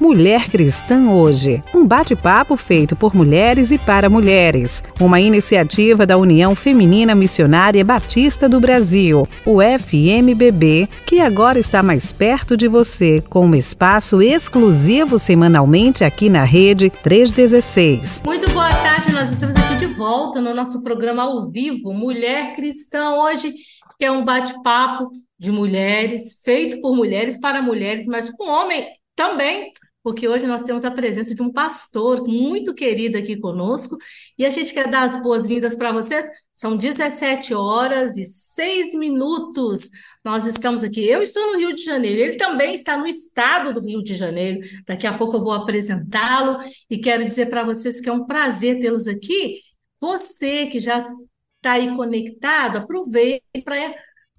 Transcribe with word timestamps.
Mulher 0.00 0.48
Cristã 0.48 1.10
Hoje, 1.10 1.62
um 1.74 1.86
bate-papo 1.86 2.56
feito 2.56 2.96
por 2.96 3.14
mulheres 3.14 3.70
e 3.70 3.76
para 3.76 4.08
mulheres, 4.08 4.82
uma 4.98 5.20
iniciativa 5.20 6.06
da 6.06 6.16
União 6.16 6.54
Feminina 6.54 7.14
Missionária 7.14 7.84
Batista 7.84 8.48
do 8.48 8.58
Brasil, 8.58 9.28
o 9.44 9.58
FMBB, 9.60 10.88
que 11.04 11.20
agora 11.20 11.58
está 11.58 11.82
mais 11.82 12.12
perto 12.12 12.56
de 12.56 12.66
você, 12.66 13.22
com 13.28 13.44
um 13.44 13.54
espaço 13.54 14.22
exclusivo 14.22 15.18
semanalmente 15.18 16.02
aqui 16.02 16.30
na 16.30 16.44
Rede 16.44 16.88
316. 16.88 18.22
Muito 18.24 18.50
boa 18.52 18.70
tarde, 18.70 19.12
nós 19.12 19.30
estamos 19.30 19.54
aqui 19.56 19.76
de 19.76 19.86
volta 19.86 20.40
no 20.40 20.54
nosso 20.54 20.82
programa 20.82 21.24
ao 21.24 21.50
vivo, 21.50 21.92
Mulher 21.92 22.56
Cristã 22.56 23.16
Hoje, 23.16 23.52
que 23.98 24.06
é 24.06 24.10
um 24.10 24.24
bate-papo 24.24 25.10
de 25.38 25.52
mulheres, 25.52 26.40
feito 26.42 26.80
por 26.80 26.96
mulheres 26.96 27.38
para 27.38 27.60
mulheres, 27.60 28.06
mas 28.06 28.30
com 28.30 28.48
homem 28.48 28.86
também 29.14 29.70
porque 30.02 30.26
hoje 30.26 30.46
nós 30.46 30.62
temos 30.62 30.84
a 30.84 30.90
presença 30.90 31.34
de 31.34 31.42
um 31.42 31.52
pastor 31.52 32.26
muito 32.26 32.74
querido 32.74 33.18
aqui 33.18 33.36
conosco 33.36 33.96
e 34.38 34.46
a 34.46 34.50
gente 34.50 34.72
quer 34.72 34.88
dar 34.88 35.02
as 35.02 35.20
boas-vindas 35.22 35.74
para 35.74 35.92
vocês. 35.92 36.28
São 36.52 36.76
17 36.76 37.54
horas 37.54 38.16
e 38.16 38.24
6 38.24 38.94
minutos. 38.94 39.90
Nós 40.24 40.46
estamos 40.46 40.82
aqui. 40.82 41.04
Eu 41.06 41.22
estou 41.22 41.52
no 41.52 41.58
Rio 41.58 41.74
de 41.74 41.82
Janeiro, 41.82 42.20
ele 42.20 42.36
também 42.36 42.74
está 42.74 42.96
no 42.96 43.06
estado 43.06 43.74
do 43.74 43.80
Rio 43.80 44.02
de 44.02 44.14
Janeiro. 44.14 44.60
Daqui 44.86 45.06
a 45.06 45.16
pouco 45.16 45.36
eu 45.36 45.42
vou 45.42 45.52
apresentá-lo 45.52 46.58
e 46.88 46.98
quero 46.98 47.26
dizer 47.26 47.50
para 47.50 47.64
vocês 47.64 48.00
que 48.00 48.08
é 48.08 48.12
um 48.12 48.26
prazer 48.26 48.80
tê-los 48.80 49.06
aqui. 49.06 49.58
Você 50.00 50.66
que 50.66 50.78
já 50.78 50.98
está 50.98 51.72
aí 51.72 51.94
conectado, 51.94 52.78
aproveite 52.78 53.42
para 53.62 53.76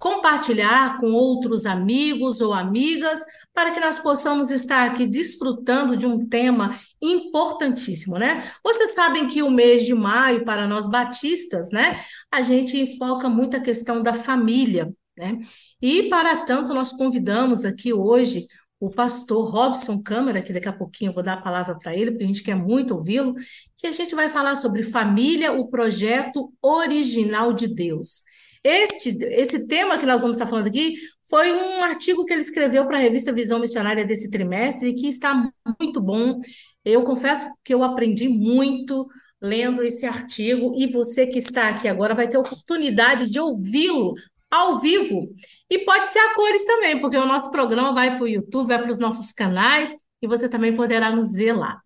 compartilhar 0.02 0.98
com 0.98 1.12
outros 1.12 1.64
amigos 1.64 2.40
ou 2.40 2.52
amigas, 2.52 3.20
para 3.54 3.70
que 3.70 3.78
nós 3.78 4.00
possamos 4.00 4.50
estar 4.50 4.84
aqui 4.90 5.06
desfrutando 5.06 5.96
de 5.96 6.08
um 6.08 6.26
tema 6.26 6.76
importantíssimo, 7.00 8.18
né? 8.18 8.50
Vocês 8.64 8.94
sabem 8.94 9.28
que 9.28 9.44
o 9.44 9.48
mês 9.48 9.86
de 9.86 9.94
maio, 9.94 10.44
para 10.44 10.66
nós 10.66 10.90
batistas, 10.90 11.70
né, 11.70 12.02
a 12.32 12.42
gente 12.42 12.98
foca 12.98 13.28
muito 13.28 13.56
a 13.56 13.60
questão 13.60 14.02
da 14.02 14.12
família, 14.12 14.92
né? 15.16 15.38
E 15.80 16.08
para 16.08 16.38
tanto, 16.38 16.74
nós 16.74 16.90
convidamos 16.90 17.64
aqui 17.64 17.92
hoje 17.92 18.48
o 18.80 18.90
pastor 18.90 19.48
Robson 19.52 20.02
Câmara, 20.02 20.42
que 20.42 20.52
daqui 20.52 20.66
a 20.68 20.72
pouquinho 20.72 21.10
eu 21.10 21.14
vou 21.14 21.22
dar 21.22 21.34
a 21.34 21.40
palavra 21.40 21.78
para 21.78 21.94
ele, 21.96 22.10
porque 22.10 22.24
a 22.24 22.26
gente 22.26 22.42
quer 22.42 22.56
muito 22.56 22.92
ouvi-lo, 22.92 23.36
que 23.76 23.86
a 23.86 23.92
gente 23.92 24.16
vai 24.16 24.28
falar 24.28 24.56
sobre 24.56 24.82
família, 24.82 25.52
o 25.52 25.68
projeto 25.68 26.52
original 26.60 27.52
de 27.52 27.68
Deus. 27.68 28.31
Este, 28.64 29.10
esse 29.24 29.66
tema 29.66 29.98
que 29.98 30.06
nós 30.06 30.20
vamos 30.20 30.36
estar 30.36 30.46
falando 30.46 30.68
aqui 30.68 30.94
foi 31.28 31.52
um 31.52 31.82
artigo 31.82 32.24
que 32.24 32.32
ele 32.32 32.42
escreveu 32.42 32.86
para 32.86 32.96
a 32.96 33.00
revista 33.00 33.32
Visão 33.32 33.58
Missionária 33.58 34.04
desse 34.04 34.30
trimestre 34.30 34.90
e 34.90 34.94
que 34.94 35.08
está 35.08 35.34
muito 35.80 36.00
bom. 36.00 36.38
Eu 36.84 37.02
confesso 37.02 37.50
que 37.64 37.74
eu 37.74 37.82
aprendi 37.82 38.28
muito 38.28 39.06
lendo 39.40 39.82
esse 39.82 40.06
artigo 40.06 40.74
e 40.76 40.86
você 40.86 41.26
que 41.26 41.38
está 41.38 41.68
aqui 41.68 41.88
agora 41.88 42.14
vai 42.14 42.28
ter 42.28 42.38
oportunidade 42.38 43.28
de 43.28 43.40
ouvi-lo 43.40 44.14
ao 44.48 44.78
vivo. 44.78 45.28
E 45.68 45.80
pode 45.80 46.08
ser 46.08 46.20
a 46.20 46.34
cores 46.34 46.64
também, 46.64 47.00
porque 47.00 47.16
o 47.16 47.26
nosso 47.26 47.50
programa 47.50 47.92
vai 47.92 48.16
para 48.16 48.24
o 48.24 48.28
YouTube, 48.28 48.68
vai 48.68 48.80
para 48.80 48.92
os 48.92 49.00
nossos 49.00 49.32
canais 49.32 49.92
e 50.22 50.28
você 50.28 50.48
também 50.48 50.76
poderá 50.76 51.10
nos 51.10 51.32
ver 51.32 51.54
lá. 51.54 51.80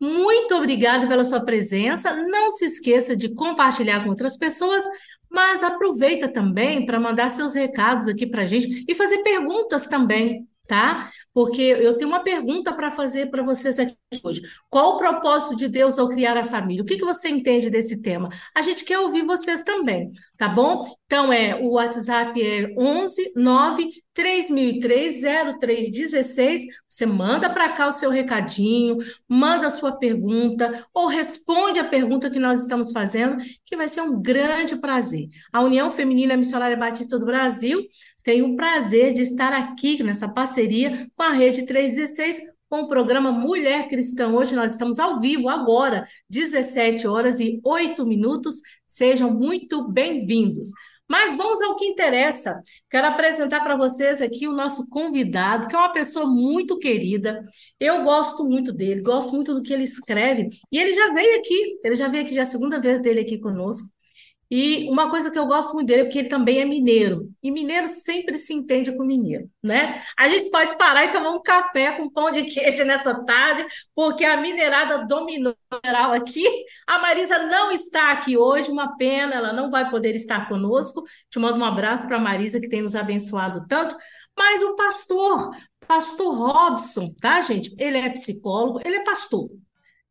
Muito 0.00 0.54
obrigada 0.54 1.08
pela 1.08 1.24
sua 1.24 1.44
presença. 1.44 2.14
Não 2.14 2.50
se 2.50 2.66
esqueça 2.66 3.16
de 3.16 3.34
compartilhar 3.34 4.02
com 4.02 4.10
outras 4.10 4.36
pessoas 4.36 4.84
mas 5.30 5.62
aproveita 5.62 6.28
também 6.28 6.86
para 6.86 7.00
mandar 7.00 7.30
seus 7.30 7.54
recados 7.54 8.08
aqui 8.08 8.26
para 8.26 8.42
a 8.42 8.44
gente 8.44 8.84
e 8.88 8.94
fazer 8.94 9.18
perguntas 9.22 9.86
também, 9.86 10.48
tá? 10.68 11.10
Porque 11.32 11.62
eu 11.62 11.96
tenho 11.96 12.10
uma 12.10 12.22
pergunta 12.22 12.72
para 12.74 12.90
fazer 12.90 13.30
para 13.30 13.42
vocês 13.42 13.78
aqui 13.78 13.96
hoje. 14.22 14.42
Qual 14.68 14.94
o 14.94 14.98
propósito 14.98 15.56
de 15.56 15.66
Deus 15.66 15.98
ao 15.98 16.08
criar 16.08 16.36
a 16.36 16.44
família? 16.44 16.82
O 16.82 16.86
que, 16.86 16.98
que 16.98 17.04
você 17.04 17.28
entende 17.28 17.70
desse 17.70 18.02
tema? 18.02 18.28
A 18.54 18.60
gente 18.60 18.84
quer 18.84 18.98
ouvir 18.98 19.24
vocês 19.24 19.64
também, 19.64 20.12
tá 20.36 20.48
bom? 20.48 20.84
Então, 21.06 21.32
é 21.32 21.56
o 21.56 21.70
WhatsApp 21.70 22.40
é 22.40 22.74
11 22.78 23.32
9 23.34 23.90
3003 24.12 25.22
0316. 25.60 26.62
Você 26.88 27.06
manda 27.06 27.48
para 27.48 27.68
cá 27.70 27.86
o 27.86 27.92
seu 27.92 28.10
recadinho, 28.10 28.98
manda 29.28 29.68
a 29.68 29.70
sua 29.70 29.92
pergunta 29.92 30.84
ou 30.92 31.06
responde 31.06 31.78
a 31.78 31.84
pergunta 31.84 32.28
que 32.28 32.40
nós 32.40 32.60
estamos 32.60 32.92
fazendo, 32.92 33.36
que 33.64 33.76
vai 33.76 33.88
ser 33.88 34.02
um 34.02 34.20
grande 34.20 34.76
prazer. 34.76 35.28
A 35.52 35.60
União 35.60 35.88
Feminina 35.88 36.36
Missionária 36.36 36.76
Batista 36.76 37.18
do 37.18 37.24
Brasil 37.24 37.80
tem 38.28 38.42
o 38.42 38.54
prazer 38.54 39.14
de 39.14 39.22
estar 39.22 39.54
aqui 39.54 40.02
nessa 40.02 40.28
parceria 40.28 41.08
com 41.16 41.22
a 41.22 41.30
Rede 41.30 41.64
316 41.64 42.42
com 42.68 42.82
o 42.82 42.86
programa 42.86 43.32
Mulher 43.32 43.88
Cristã. 43.88 44.28
Hoje 44.28 44.54
nós 44.54 44.72
estamos 44.72 44.98
ao 44.98 45.18
vivo 45.18 45.48
agora, 45.48 46.06
17 46.28 47.08
horas 47.08 47.40
e 47.40 47.58
8 47.64 48.04
minutos. 48.04 48.60
Sejam 48.86 49.32
muito 49.32 49.90
bem-vindos. 49.90 50.72
Mas 51.08 51.34
vamos 51.38 51.62
ao 51.62 51.74
que 51.74 51.86
interessa. 51.86 52.60
Quero 52.90 53.06
apresentar 53.06 53.62
para 53.62 53.76
vocês 53.76 54.20
aqui 54.20 54.46
o 54.46 54.52
nosso 54.52 54.90
convidado, 54.90 55.66
que 55.66 55.74
é 55.74 55.78
uma 55.78 55.94
pessoa 55.94 56.26
muito 56.26 56.78
querida. 56.78 57.40
Eu 57.80 58.04
gosto 58.04 58.44
muito 58.44 58.74
dele, 58.74 59.00
gosto 59.00 59.34
muito 59.34 59.54
do 59.54 59.62
que 59.62 59.72
ele 59.72 59.84
escreve. 59.84 60.48
E 60.70 60.78
ele 60.78 60.92
já 60.92 61.14
veio 61.14 61.38
aqui, 61.38 61.78
ele 61.82 61.94
já 61.94 62.08
veio 62.08 62.24
aqui, 62.24 62.34
já 62.34 62.42
é 62.42 62.44
a 62.44 62.46
segunda 62.46 62.78
vez 62.78 63.00
dele 63.00 63.20
aqui 63.20 63.38
conosco. 63.38 63.88
E 64.50 64.88
uma 64.88 65.10
coisa 65.10 65.30
que 65.30 65.38
eu 65.38 65.46
gosto 65.46 65.74
muito 65.74 65.88
dele 65.88 66.02
é 66.02 66.04
porque 66.04 66.20
ele 66.20 66.28
também 66.28 66.60
é 66.60 66.64
mineiro. 66.64 67.30
E 67.42 67.50
mineiro 67.50 67.86
sempre 67.86 68.34
se 68.36 68.54
entende 68.54 68.96
com 68.96 69.04
mineiro, 69.04 69.50
né? 69.62 70.02
A 70.18 70.26
gente 70.26 70.50
pode 70.50 70.76
parar 70.78 71.04
e 71.04 71.12
tomar 71.12 71.30
um 71.30 71.42
café 71.42 71.92
com 71.92 72.08
pão 72.10 72.30
de 72.30 72.44
queijo 72.44 72.84
nessa 72.84 73.22
tarde, 73.24 73.66
porque 73.94 74.24
a 74.24 74.38
mineirada 74.38 75.06
dominou 75.06 75.54
geral 75.84 76.12
aqui. 76.12 76.44
A 76.86 76.98
Marisa 76.98 77.38
não 77.46 77.70
está 77.70 78.12
aqui 78.12 78.38
hoje, 78.38 78.70
uma 78.70 78.96
pena, 78.96 79.34
ela 79.34 79.52
não 79.52 79.70
vai 79.70 79.90
poder 79.90 80.14
estar 80.14 80.48
conosco. 80.48 81.02
Te 81.30 81.38
mando 81.38 81.58
um 81.58 81.64
abraço 81.64 82.06
para 82.06 82.16
a 82.16 82.20
Marisa, 82.20 82.60
que 82.60 82.68
tem 82.68 82.80
nos 82.80 82.94
abençoado 82.96 83.66
tanto. 83.68 83.94
Mas 84.36 84.62
o 84.62 84.74
pastor, 84.76 85.50
pastor 85.86 86.34
Robson, 86.34 87.08
tá, 87.20 87.40
gente? 87.42 87.74
Ele 87.78 87.98
é 87.98 88.08
psicólogo, 88.10 88.80
ele 88.84 88.96
é 88.96 89.04
pastor 89.04 89.50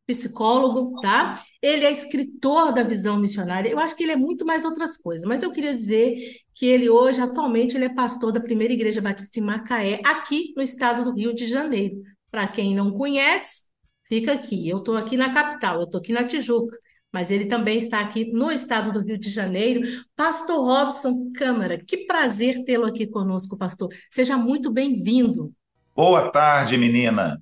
psicólogo, 0.08 0.98
tá? 1.02 1.38
Ele 1.60 1.84
é 1.84 1.90
escritor 1.90 2.72
da 2.72 2.82
visão 2.82 3.18
missionária. 3.18 3.68
Eu 3.68 3.78
acho 3.78 3.94
que 3.94 4.02
ele 4.02 4.12
é 4.12 4.16
muito 4.16 4.44
mais 4.46 4.64
outras 4.64 4.96
coisas, 4.96 5.28
mas 5.28 5.42
eu 5.42 5.52
queria 5.52 5.72
dizer 5.72 6.16
que 6.54 6.64
ele 6.64 6.88
hoje, 6.88 7.20
atualmente, 7.20 7.76
ele 7.76 7.84
é 7.84 7.94
pastor 7.94 8.32
da 8.32 8.40
primeira 8.40 8.72
igreja 8.72 9.02
batista 9.02 9.38
em 9.38 9.42
Macaé, 9.42 10.00
aqui 10.02 10.54
no 10.56 10.62
estado 10.62 11.04
do 11.04 11.14
Rio 11.14 11.34
de 11.34 11.46
Janeiro. 11.46 12.00
Para 12.30 12.48
quem 12.48 12.74
não 12.74 12.90
conhece, 12.90 13.64
fica 14.08 14.32
aqui. 14.32 14.66
Eu 14.66 14.78
estou 14.78 14.96
aqui 14.96 15.14
na 15.14 15.32
capital, 15.32 15.76
eu 15.76 15.84
estou 15.84 16.00
aqui 16.00 16.12
na 16.12 16.24
Tijuca, 16.24 16.74
mas 17.12 17.30
ele 17.30 17.44
também 17.44 17.76
está 17.76 18.00
aqui 18.00 18.32
no 18.32 18.50
estado 18.50 18.90
do 18.90 19.00
Rio 19.00 19.18
de 19.18 19.28
Janeiro. 19.28 19.82
Pastor 20.16 20.64
Robson 20.64 21.30
Câmara, 21.34 21.78
que 21.78 22.06
prazer 22.06 22.64
tê-lo 22.64 22.86
aqui 22.86 23.06
conosco, 23.06 23.58
pastor. 23.58 23.90
Seja 24.10 24.38
muito 24.38 24.70
bem-vindo. 24.72 25.52
Boa 25.94 26.30
tarde, 26.30 26.78
menina. 26.78 27.38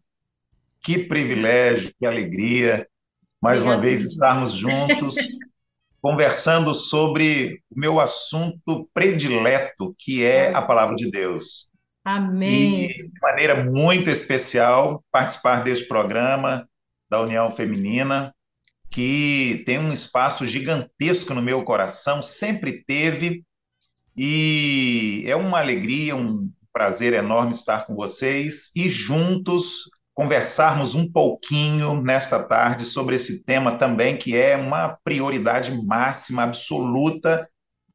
Que 0.87 1.01
privilégio, 1.01 1.93
que 1.99 2.07
alegria, 2.07 2.87
mais 3.43 3.61
uma 3.61 3.77
vez 3.77 4.05
estarmos 4.05 4.53
juntos, 4.53 5.17
conversando 6.01 6.73
sobre 6.77 7.61
o 7.69 7.81
meu 7.81 7.99
assunto 7.99 8.89
predileto, 8.95 9.97
que 9.99 10.23
é 10.23 10.55
a 10.55 10.63
palavra 10.63 10.95
de 10.95 11.11
Deus. 11.11 11.69
Amém. 12.05 12.85
E, 12.85 12.89
de 12.89 13.21
maneira 13.21 13.65
muito 13.65 14.09
especial, 14.09 15.05
participar 15.11 15.65
deste 15.65 15.87
programa 15.87 16.69
da 17.11 17.21
União 17.21 17.51
Feminina, 17.51 18.33
que 18.89 19.65
tem 19.67 19.81
um 19.81 19.93
espaço 19.93 20.47
gigantesco 20.47 21.35
no 21.35 21.43
meu 21.43 21.65
coração, 21.65 22.23
sempre 22.23 22.85
teve, 22.85 23.45
e 24.17 25.25
é 25.27 25.35
uma 25.35 25.59
alegria, 25.59 26.15
um 26.15 26.49
prazer 26.73 27.13
enorme 27.13 27.51
estar 27.51 27.87
com 27.87 27.97
vocês 27.97 28.71
e 28.77 28.89
juntos 28.89 29.96
conversarmos 30.17 30.95
um 30.95 31.07
pouquinho 31.07 32.01
nesta 32.01 32.43
tarde 32.43 32.87
sobre 32.87 33.17
esse 33.17 33.45
tema 33.45 33.77
também, 33.77 34.17
que 34.17 34.35
é 34.35 34.57
uma 34.57 34.97
prioridade 35.05 35.71
máxima, 35.85 36.43
absoluta, 36.43 37.47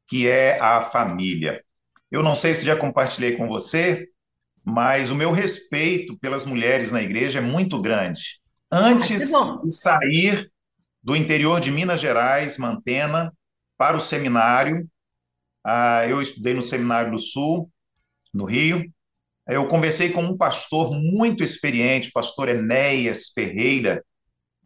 que 0.06 0.28
é 0.28 0.56
a 0.60 0.80
família. 0.80 1.64
Eu 2.12 2.22
não 2.22 2.36
sei 2.36 2.54
se 2.54 2.64
já 2.64 2.76
compartilhei 2.76 3.36
com 3.36 3.48
você, 3.48 4.08
mas 4.64 5.10
o 5.10 5.16
meu 5.16 5.32
respeito 5.32 6.16
pelas 6.16 6.46
mulheres 6.46 6.92
na 6.92 7.02
igreja 7.02 7.40
é 7.40 7.42
muito 7.42 7.82
grande. 7.82 8.40
Antes 8.70 9.28
de 9.64 9.74
sair 9.74 10.48
do 11.02 11.16
interior 11.16 11.60
de 11.60 11.72
Minas 11.72 12.00
Gerais, 12.00 12.56
Mantena, 12.56 13.32
para 13.76 13.96
o 13.96 14.00
seminário, 14.00 14.88
ah, 15.64 16.06
eu 16.06 16.22
estudei 16.22 16.54
no 16.54 16.62
Seminário 16.62 17.10
do 17.10 17.18
Sul, 17.18 17.68
no 18.32 18.44
Rio, 18.44 18.88
eu 19.48 19.66
conversei 19.66 20.10
com 20.10 20.22
um 20.22 20.36
pastor 20.36 20.92
muito 20.92 21.42
experiente, 21.42 22.12
pastor 22.12 22.48
Enéas 22.48 23.30
Ferreira. 23.34 24.04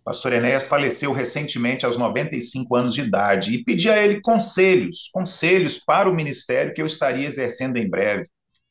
Pastor 0.04 0.34
Enéas 0.34 0.68
faleceu 0.68 1.12
recentemente 1.12 1.84
aos 1.84 1.98
95 1.98 2.76
anos 2.76 2.94
de 2.94 3.00
idade 3.00 3.54
e 3.54 3.64
pedi 3.64 3.90
a 3.90 4.02
ele 4.02 4.20
conselhos, 4.20 5.10
conselhos 5.12 5.78
para 5.78 6.08
o 6.08 6.14
ministério 6.14 6.72
que 6.72 6.80
eu 6.80 6.86
estaria 6.86 7.26
exercendo 7.26 7.76
em 7.76 7.88
breve. 7.88 8.24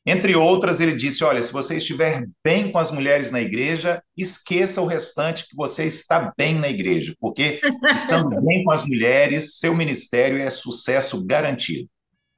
Entre 0.06 0.36
outras, 0.36 0.80
ele 0.80 0.94
disse: 0.94 1.24
Olha, 1.24 1.42
se 1.42 1.52
você 1.52 1.78
estiver 1.78 2.24
bem 2.42 2.70
com 2.70 2.78
as 2.78 2.92
mulheres 2.92 3.32
na 3.32 3.40
igreja, 3.40 4.00
esqueça 4.16 4.80
o 4.80 4.86
restante 4.86 5.46
que 5.48 5.56
você 5.56 5.84
está 5.84 6.32
bem 6.38 6.54
na 6.54 6.68
igreja, 6.68 7.12
porque 7.20 7.60
estando 7.92 8.40
bem 8.40 8.62
com 8.62 8.70
as 8.70 8.86
mulheres, 8.86 9.58
seu 9.58 9.74
ministério 9.74 10.40
é 10.40 10.48
sucesso 10.48 11.26
garantido. 11.26 11.88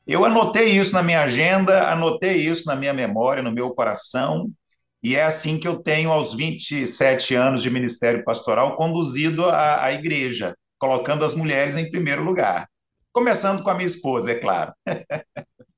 Eu 0.09 0.25
anotei 0.25 0.71
isso 0.71 0.95
na 0.95 1.03
minha 1.03 1.21
agenda, 1.21 1.93
anotei 1.93 2.39
isso 2.39 2.65
na 2.65 2.75
minha 2.75 2.95
memória, 2.95 3.43
no 3.43 3.53
meu 3.53 3.75
coração, 3.75 4.51
e 5.03 5.15
é 5.15 5.23
assim 5.23 5.61
que 5.61 5.69
eu 5.69 5.83
tenho, 5.83 6.11
aos 6.11 6.35
27 6.35 7.35
anos 7.35 7.63
de 7.63 7.69
ministério 7.69 8.25
pastoral, 8.25 8.75
conduzido 8.75 9.45
a, 9.45 9.85
a 9.85 9.93
igreja, 9.93 10.57
colocando 10.79 11.27
as 11.27 11.35
mulheres 11.35 11.77
em 11.77 11.91
primeiro 11.91 12.25
lugar. 12.25 12.67
Começando 13.13 13.63
com 13.63 13.69
a 13.69 13.75
minha 13.75 13.87
esposa, 13.87 14.33
é 14.33 14.37
claro. 14.37 14.73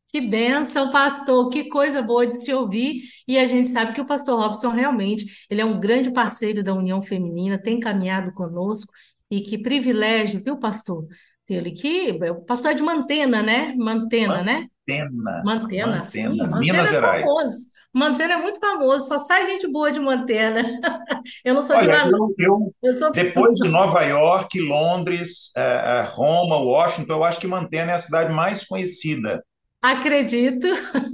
Que 0.07 0.21
benção, 0.21 0.93
pastor, 0.93 1.49
que 1.51 1.69
coisa 1.69 2.01
boa 2.01 2.25
de 2.25 2.35
se 2.35 2.53
ouvir. 2.55 3.03
E 3.27 3.37
a 3.37 3.45
gente 3.45 3.69
sabe 3.69 3.93
que 3.93 4.01
o 4.01 4.07
pastor 4.07 4.39
Robson 4.39 4.69
realmente, 4.71 5.25
ele 5.51 5.61
é 5.61 5.65
um 5.65 5.79
grande 5.81 6.13
parceiro 6.13 6.63
da 6.63 6.73
União 6.73 7.03
Feminina, 7.03 7.61
tem 7.61 7.81
caminhado 7.81 8.33
conosco 8.33 8.93
e 9.31 9.41
que 9.41 9.59
privilégio, 9.59 10.41
viu, 10.43 10.57
pastor? 10.57 11.07
Ele 11.55 11.73
que 11.73 12.13
o 12.13 12.45
pastor 12.45 12.73
é 12.73 12.75
de 12.75 12.83
Mantena, 12.83 13.43
né? 13.43 13.75
Mantena, 13.77 14.43
né? 14.43 14.67
Mantena. 14.89 15.35
Mantena, 15.43 16.03
Mantena, 16.03 16.05
sim, 16.05 16.47
Minas 16.53 16.89
Mantena 16.89 16.91
é 16.91 16.95
Gerais. 16.95 17.23
famoso. 17.23 17.69
Mantena 17.95 18.35
é 18.35 18.39
muito 18.39 18.61
famoso, 18.61 19.09
só 19.09 19.19
sai 19.19 19.47
gente 19.47 19.67
boa 19.71 19.91
de 19.93 20.01
Mantena. 20.01 20.63
Eu 21.45 21.55
não 21.55 21.63
sou 21.63 21.79
de 21.79 21.87
Olha, 21.87 21.89
lá, 21.89 22.07
não. 22.07 22.35
eu, 22.39 22.75
eu 22.83 22.83
Eu 22.83 22.93
sou 22.93 23.13
depois 23.13 23.55
de 23.61 23.69
Nova 23.69 24.03
York, 24.05 24.61
Londres, 24.61 25.53
eh, 25.57 25.61
eh, 26.03 26.03
Roma, 26.11 26.57
Washington, 26.59 27.15
eu 27.15 27.25
acho 27.25 27.41
que 27.41 27.47
Mantena 27.47 27.93
é 27.93 27.95
a 27.95 27.99
cidade 27.99 28.33
mais 28.33 28.65
conhecida. 28.67 29.45
acredito. 29.83 30.69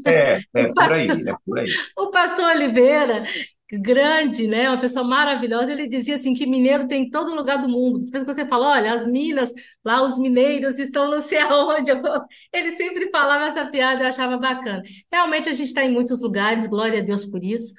É, 0.06 0.42
é 0.54 0.68
O 0.72 0.74
por 0.74 0.92
aí, 0.92 1.08
pastor, 1.14 1.28
é 1.28 1.34
por 1.44 1.58
aí. 1.58 1.80
o 1.96 2.10
pastor 2.10 2.46
Oliveira, 2.56 3.24
grande, 3.70 4.46
né? 4.46 4.68
Uma 4.68 4.80
pessoa 4.80 5.04
maravilhosa, 5.04 5.72
ele 5.72 5.88
dizia 5.88 6.16
assim 6.16 6.34
que 6.34 6.46
mineiro 6.46 6.86
tem 6.86 7.04
em 7.04 7.10
todo 7.10 7.34
lugar 7.34 7.60
do 7.60 7.68
mundo. 7.68 7.98
Depois 7.98 8.24
que 8.24 8.34
você 8.34 8.46
fala, 8.46 8.68
olha, 8.70 8.92
as 8.92 9.06
minas, 9.06 9.52
lá 9.84 10.02
os 10.02 10.18
mineiros 10.18 10.78
estão 10.78 11.10
não 11.10 11.20
sei 11.20 11.38
aonde. 11.42 11.90
Ele 12.52 12.70
sempre 12.70 13.10
falava 13.10 13.46
essa 13.46 13.66
piada, 13.66 14.02
eu 14.02 14.08
achava 14.08 14.36
bacana. 14.38 14.82
Realmente 15.12 15.48
a 15.48 15.52
gente 15.52 15.68
está 15.68 15.84
em 15.84 15.92
muitos 15.92 16.20
lugares, 16.20 16.66
glória 16.66 17.00
a 17.00 17.02
Deus 17.02 17.26
por 17.26 17.42
isso. 17.42 17.74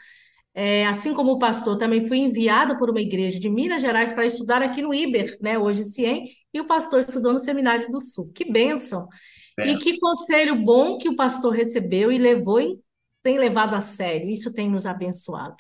É, 0.54 0.88
assim 0.88 1.14
como 1.14 1.34
o 1.34 1.40
pastor, 1.40 1.78
também 1.78 2.02
fui 2.02 2.18
enviado 2.18 2.78
por 2.80 2.90
uma 2.90 3.00
igreja 3.00 3.40
de 3.40 3.48
Minas 3.48 3.82
Gerais 3.82 4.12
para 4.12 4.26
estudar 4.26 4.62
aqui 4.64 4.82
no 4.82 4.94
IBER, 4.94 5.38
né? 5.40 5.58
Hoje 5.58 5.84
CIEM, 5.84 6.26
e 6.52 6.60
o 6.60 6.66
pastor 6.66 7.02
estudou 7.02 7.32
no 7.32 7.38
Seminário 7.40 7.90
do 7.92 8.00
Sul. 8.02 8.32
Que 8.34 8.52
bênção! 8.52 9.08
E 9.66 9.76
que 9.78 10.00
conselho 10.00 10.56
bom 10.64 10.98
que 10.98 11.10
o 11.10 11.16
pastor 11.16 11.54
recebeu 11.54 12.12
e 12.12 12.18
levou 12.18 12.60
e 12.62 12.80
tem 13.24 13.38
levado 13.38 13.76
a 13.76 13.82
sério. 13.82 14.30
Isso 14.30 14.54
tem 14.54 14.70
nos 14.70 14.86
abençoado. 14.86 15.58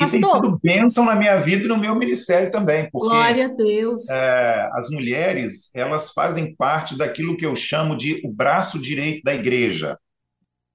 E 0.00 0.06
tem 0.06 0.24
sido 0.24 0.58
bênção 0.60 1.04
na 1.04 1.14
minha 1.14 1.36
vida 1.38 1.64
e 1.64 1.68
no 1.68 1.78
meu 1.78 1.94
ministério 1.94 2.50
também, 2.50 2.88
porque 2.90 3.08
glória 3.08 3.46
a 3.46 3.48
Deus. 3.48 4.08
eh, 4.10 4.68
as 4.72 4.90
mulheres, 4.90 5.70
elas 5.74 6.10
fazem 6.10 6.54
parte 6.56 6.96
daquilo 6.96 7.36
que 7.36 7.46
eu 7.46 7.54
chamo 7.54 7.96
de 7.96 8.20
o 8.24 8.32
braço 8.32 8.78
direito 8.78 9.22
da 9.22 9.34
igreja. 9.34 9.96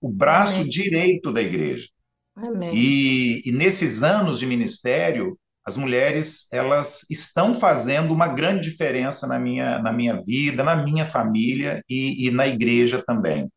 O 0.02 0.10
braço 0.10 0.60
Amém. 0.60 0.70
direito 0.70 1.34
da 1.34 1.42
igreja. 1.42 1.90
Amém. 2.36 2.72
E, 2.74 3.42
e 3.46 3.52
nesses 3.52 4.02
anos 4.02 4.40
de 4.40 4.46
ministério, 4.46 5.38
as 5.66 5.76
mulheres 5.76 6.48
elas 6.54 7.06
estão 7.10 7.54
fazendo 7.54 8.14
uma 8.14 8.28
grande 8.28 8.70
diferença 8.70 9.28
na 9.28 9.38
minha, 9.38 9.80
na 9.80 9.92
minha 9.92 10.20
vida, 10.22 10.64
na 10.64 10.78
minha 10.78 11.06
família 11.06 11.84
e, 11.90 12.28
e 12.28 12.32
na 12.32 12.48
igreja 12.48 13.04
também. 13.06 13.52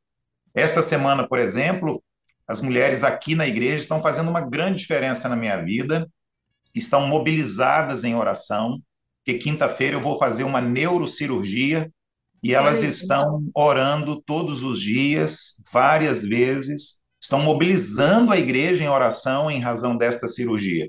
Esta 0.54 0.82
semana, 0.82 1.26
por 1.26 1.38
exemplo, 1.38 2.02
as 2.52 2.60
mulheres 2.62 3.04
aqui 3.04 3.34
na 3.34 3.46
igreja 3.48 3.76
estão 3.82 4.02
fazendo 4.02 4.30
uma 4.30 4.40
grande 4.42 4.78
diferença 4.80 5.28
na 5.28 5.36
minha 5.36 5.56
vida, 5.62 6.08
estão 6.74 7.06
mobilizadas 7.06 8.04
em 8.04 8.14
oração, 8.14 8.80
que 9.24 9.34
quinta-feira 9.34 9.96
eu 9.96 10.00
vou 10.00 10.18
fazer 10.18 10.44
uma 10.44 10.60
neurocirurgia 10.60 11.90
e 12.42 12.54
elas 12.54 12.82
estão 12.82 13.48
orando 13.54 14.20
todos 14.22 14.62
os 14.62 14.80
dias, 14.80 15.56
várias 15.72 16.22
vezes, 16.24 17.00
estão 17.22 17.40
mobilizando 17.42 18.32
a 18.32 18.38
igreja 18.38 18.84
em 18.84 18.88
oração 18.88 19.50
em 19.50 19.60
razão 19.60 19.96
desta 19.96 20.26
cirurgia. 20.28 20.88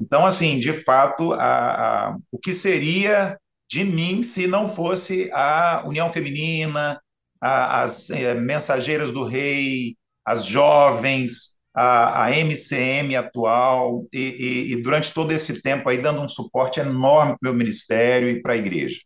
Então, 0.00 0.26
assim, 0.26 0.58
de 0.58 0.72
fato, 0.84 1.32
a, 1.34 2.08
a- 2.10 2.16
o 2.32 2.38
que 2.38 2.54
seria 2.54 3.38
de 3.68 3.84
mim 3.84 4.22
se 4.22 4.46
não 4.46 4.68
fosse 4.68 5.30
a 5.32 5.84
União 5.86 6.10
Feminina, 6.10 7.00
a- 7.40 7.82
as 7.82 8.10
eh, 8.10 8.34
Mensageiras 8.34 9.12
do 9.12 9.24
Rei, 9.24 9.96
as 10.24 10.44
jovens, 10.44 11.58
a, 11.74 12.24
a 12.26 12.30
MCM 12.36 13.16
atual, 13.16 14.06
e, 14.12 14.18
e- 14.18 14.72
e 14.72 14.82
durante 14.82 15.12
todo 15.14 15.32
esse 15.32 15.62
tempo 15.62 15.88
aí 15.88 15.98
dando 15.98 16.20
um 16.22 16.28
suporte 16.28 16.80
enorme 16.80 17.36
para 17.38 17.50
o 17.50 17.52
meu 17.52 17.54
ministério 17.54 18.28
e 18.28 18.40
para 18.42 18.54
a 18.54 18.56
igreja. 18.56 19.00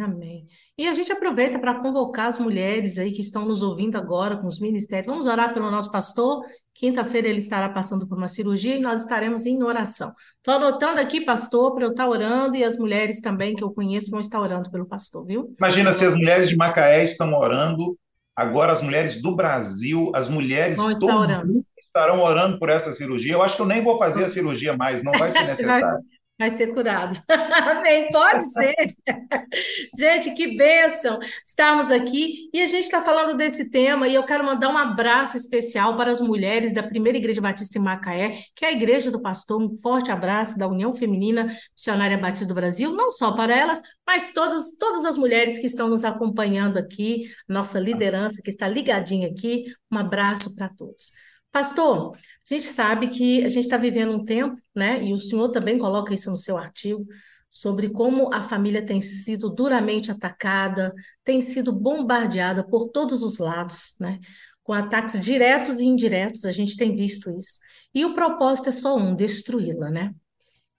Amém. 0.00 0.46
E 0.78 0.86
a 0.86 0.92
gente 0.94 1.10
aproveita 1.10 1.58
para 1.58 1.74
convocar 1.80 2.26
as 2.28 2.38
mulheres 2.38 3.00
aí 3.00 3.10
que 3.10 3.20
estão 3.20 3.44
nos 3.44 3.62
ouvindo 3.62 3.98
agora 3.98 4.36
com 4.36 4.46
os 4.46 4.60
ministérios. 4.60 5.08
Vamos 5.08 5.26
orar 5.26 5.52
pelo 5.52 5.72
nosso 5.72 5.90
pastor. 5.90 6.44
Quinta-feira 6.72 7.26
ele 7.26 7.38
estará 7.38 7.68
passando 7.68 8.06
por 8.06 8.16
uma 8.16 8.28
cirurgia 8.28 8.76
e 8.76 8.80
nós 8.80 9.02
estaremos 9.02 9.44
em 9.44 9.60
oração. 9.64 10.12
Estou 10.36 10.54
anotando 10.54 11.00
aqui, 11.00 11.20
pastor, 11.22 11.74
para 11.74 11.84
eu 11.86 11.90
estar 11.90 12.08
orando 12.08 12.54
e 12.54 12.62
as 12.62 12.78
mulheres 12.78 13.20
também 13.20 13.56
que 13.56 13.64
eu 13.64 13.72
conheço 13.72 14.08
vão 14.08 14.20
estar 14.20 14.40
orando 14.40 14.70
pelo 14.70 14.86
pastor, 14.86 15.26
viu? 15.26 15.52
Imagina 15.58 15.92
se 15.92 16.04
as 16.06 16.14
mulheres 16.14 16.48
de 16.48 16.56
Macaé 16.56 17.02
estão 17.02 17.34
orando, 17.34 17.98
agora 18.42 18.72
as 18.72 18.82
mulheres 18.82 19.20
do 19.20 19.34
Brasil, 19.34 20.10
as 20.14 20.28
mulheres 20.28 20.76
Vão 20.76 20.94
do 20.94 21.06
mundo 21.06 21.64
estarão 21.92 22.20
orando 22.20 22.58
por 22.58 22.70
essa 22.70 22.92
cirurgia. 22.92 23.34
Eu 23.34 23.42
acho 23.42 23.54
que 23.54 23.62
eu 23.62 23.66
nem 23.66 23.82
vou 23.82 23.98
fazer 23.98 24.24
a 24.24 24.28
cirurgia 24.28 24.74
mais, 24.74 25.02
não 25.02 25.12
vai 25.12 25.30
ser 25.30 25.44
necessário. 25.46 25.98
Vai 26.42 26.50
ser 26.50 26.74
curado. 26.74 27.16
Amém. 27.30 28.08
Pode 28.10 28.52
ser. 28.52 28.74
Gente, 29.96 30.34
que 30.34 30.56
bênção 30.56 31.20
estarmos 31.46 31.88
aqui 31.88 32.50
e 32.52 32.60
a 32.60 32.66
gente 32.66 32.84
está 32.84 33.00
falando 33.00 33.36
desse 33.36 33.70
tema 33.70 34.08
e 34.08 34.14
eu 34.16 34.24
quero 34.24 34.44
mandar 34.44 34.68
um 34.68 34.76
abraço 34.76 35.36
especial 35.36 35.96
para 35.96 36.10
as 36.10 36.20
mulheres 36.20 36.72
da 36.72 36.82
Primeira 36.82 37.16
Igreja 37.16 37.40
Batista 37.40 37.78
em 37.78 37.82
Macaé, 37.82 38.42
que 38.56 38.64
é 38.64 38.68
a 38.68 38.72
igreja 38.72 39.08
do 39.08 39.22
pastor. 39.22 39.62
Um 39.62 39.76
forte 39.76 40.10
abraço 40.10 40.58
da 40.58 40.66
União 40.66 40.92
Feminina 40.92 41.46
Missionária 41.76 42.18
Batista 42.18 42.46
do 42.46 42.54
Brasil, 42.54 42.92
não 42.92 43.12
só 43.12 43.30
para 43.32 43.56
elas, 43.56 43.80
mas 44.04 44.32
todas, 44.32 44.76
todas 44.76 45.04
as 45.04 45.16
mulheres 45.16 45.60
que 45.60 45.66
estão 45.66 45.88
nos 45.88 46.04
acompanhando 46.04 46.76
aqui, 46.76 47.30
nossa 47.48 47.78
liderança 47.78 48.42
que 48.42 48.50
está 48.50 48.66
ligadinha 48.66 49.28
aqui. 49.28 49.62
Um 49.92 49.98
abraço 49.98 50.56
para 50.56 50.68
todos. 50.68 51.12
Pastor, 51.52 52.16
a 52.16 52.54
gente 52.54 52.64
sabe 52.64 53.08
que 53.08 53.44
a 53.44 53.48
gente 53.48 53.64
está 53.64 53.76
vivendo 53.76 54.12
um 54.12 54.24
tempo, 54.24 54.58
né? 54.74 55.04
E 55.04 55.12
o 55.12 55.18
senhor 55.18 55.50
também 55.50 55.78
coloca 55.78 56.14
isso 56.14 56.30
no 56.30 56.36
seu 56.36 56.56
artigo, 56.56 57.06
sobre 57.50 57.90
como 57.90 58.32
a 58.32 58.40
família 58.40 58.84
tem 58.84 59.02
sido 59.02 59.50
duramente 59.50 60.10
atacada, 60.10 60.94
tem 61.22 61.42
sido 61.42 61.70
bombardeada 61.70 62.64
por 62.66 62.88
todos 62.88 63.22
os 63.22 63.36
lados, 63.38 63.94
né? 64.00 64.18
Com 64.62 64.72
ataques 64.72 65.20
diretos 65.20 65.78
e 65.80 65.84
indiretos, 65.84 66.46
a 66.46 66.52
gente 66.52 66.76
tem 66.76 66.92
visto 66.92 67.30
isso. 67.30 67.58
E 67.94 68.04
o 68.06 68.14
propósito 68.14 68.70
é 68.70 68.72
só 68.72 68.96
um, 68.96 69.14
destruí-la, 69.14 69.90
né? 69.90 70.14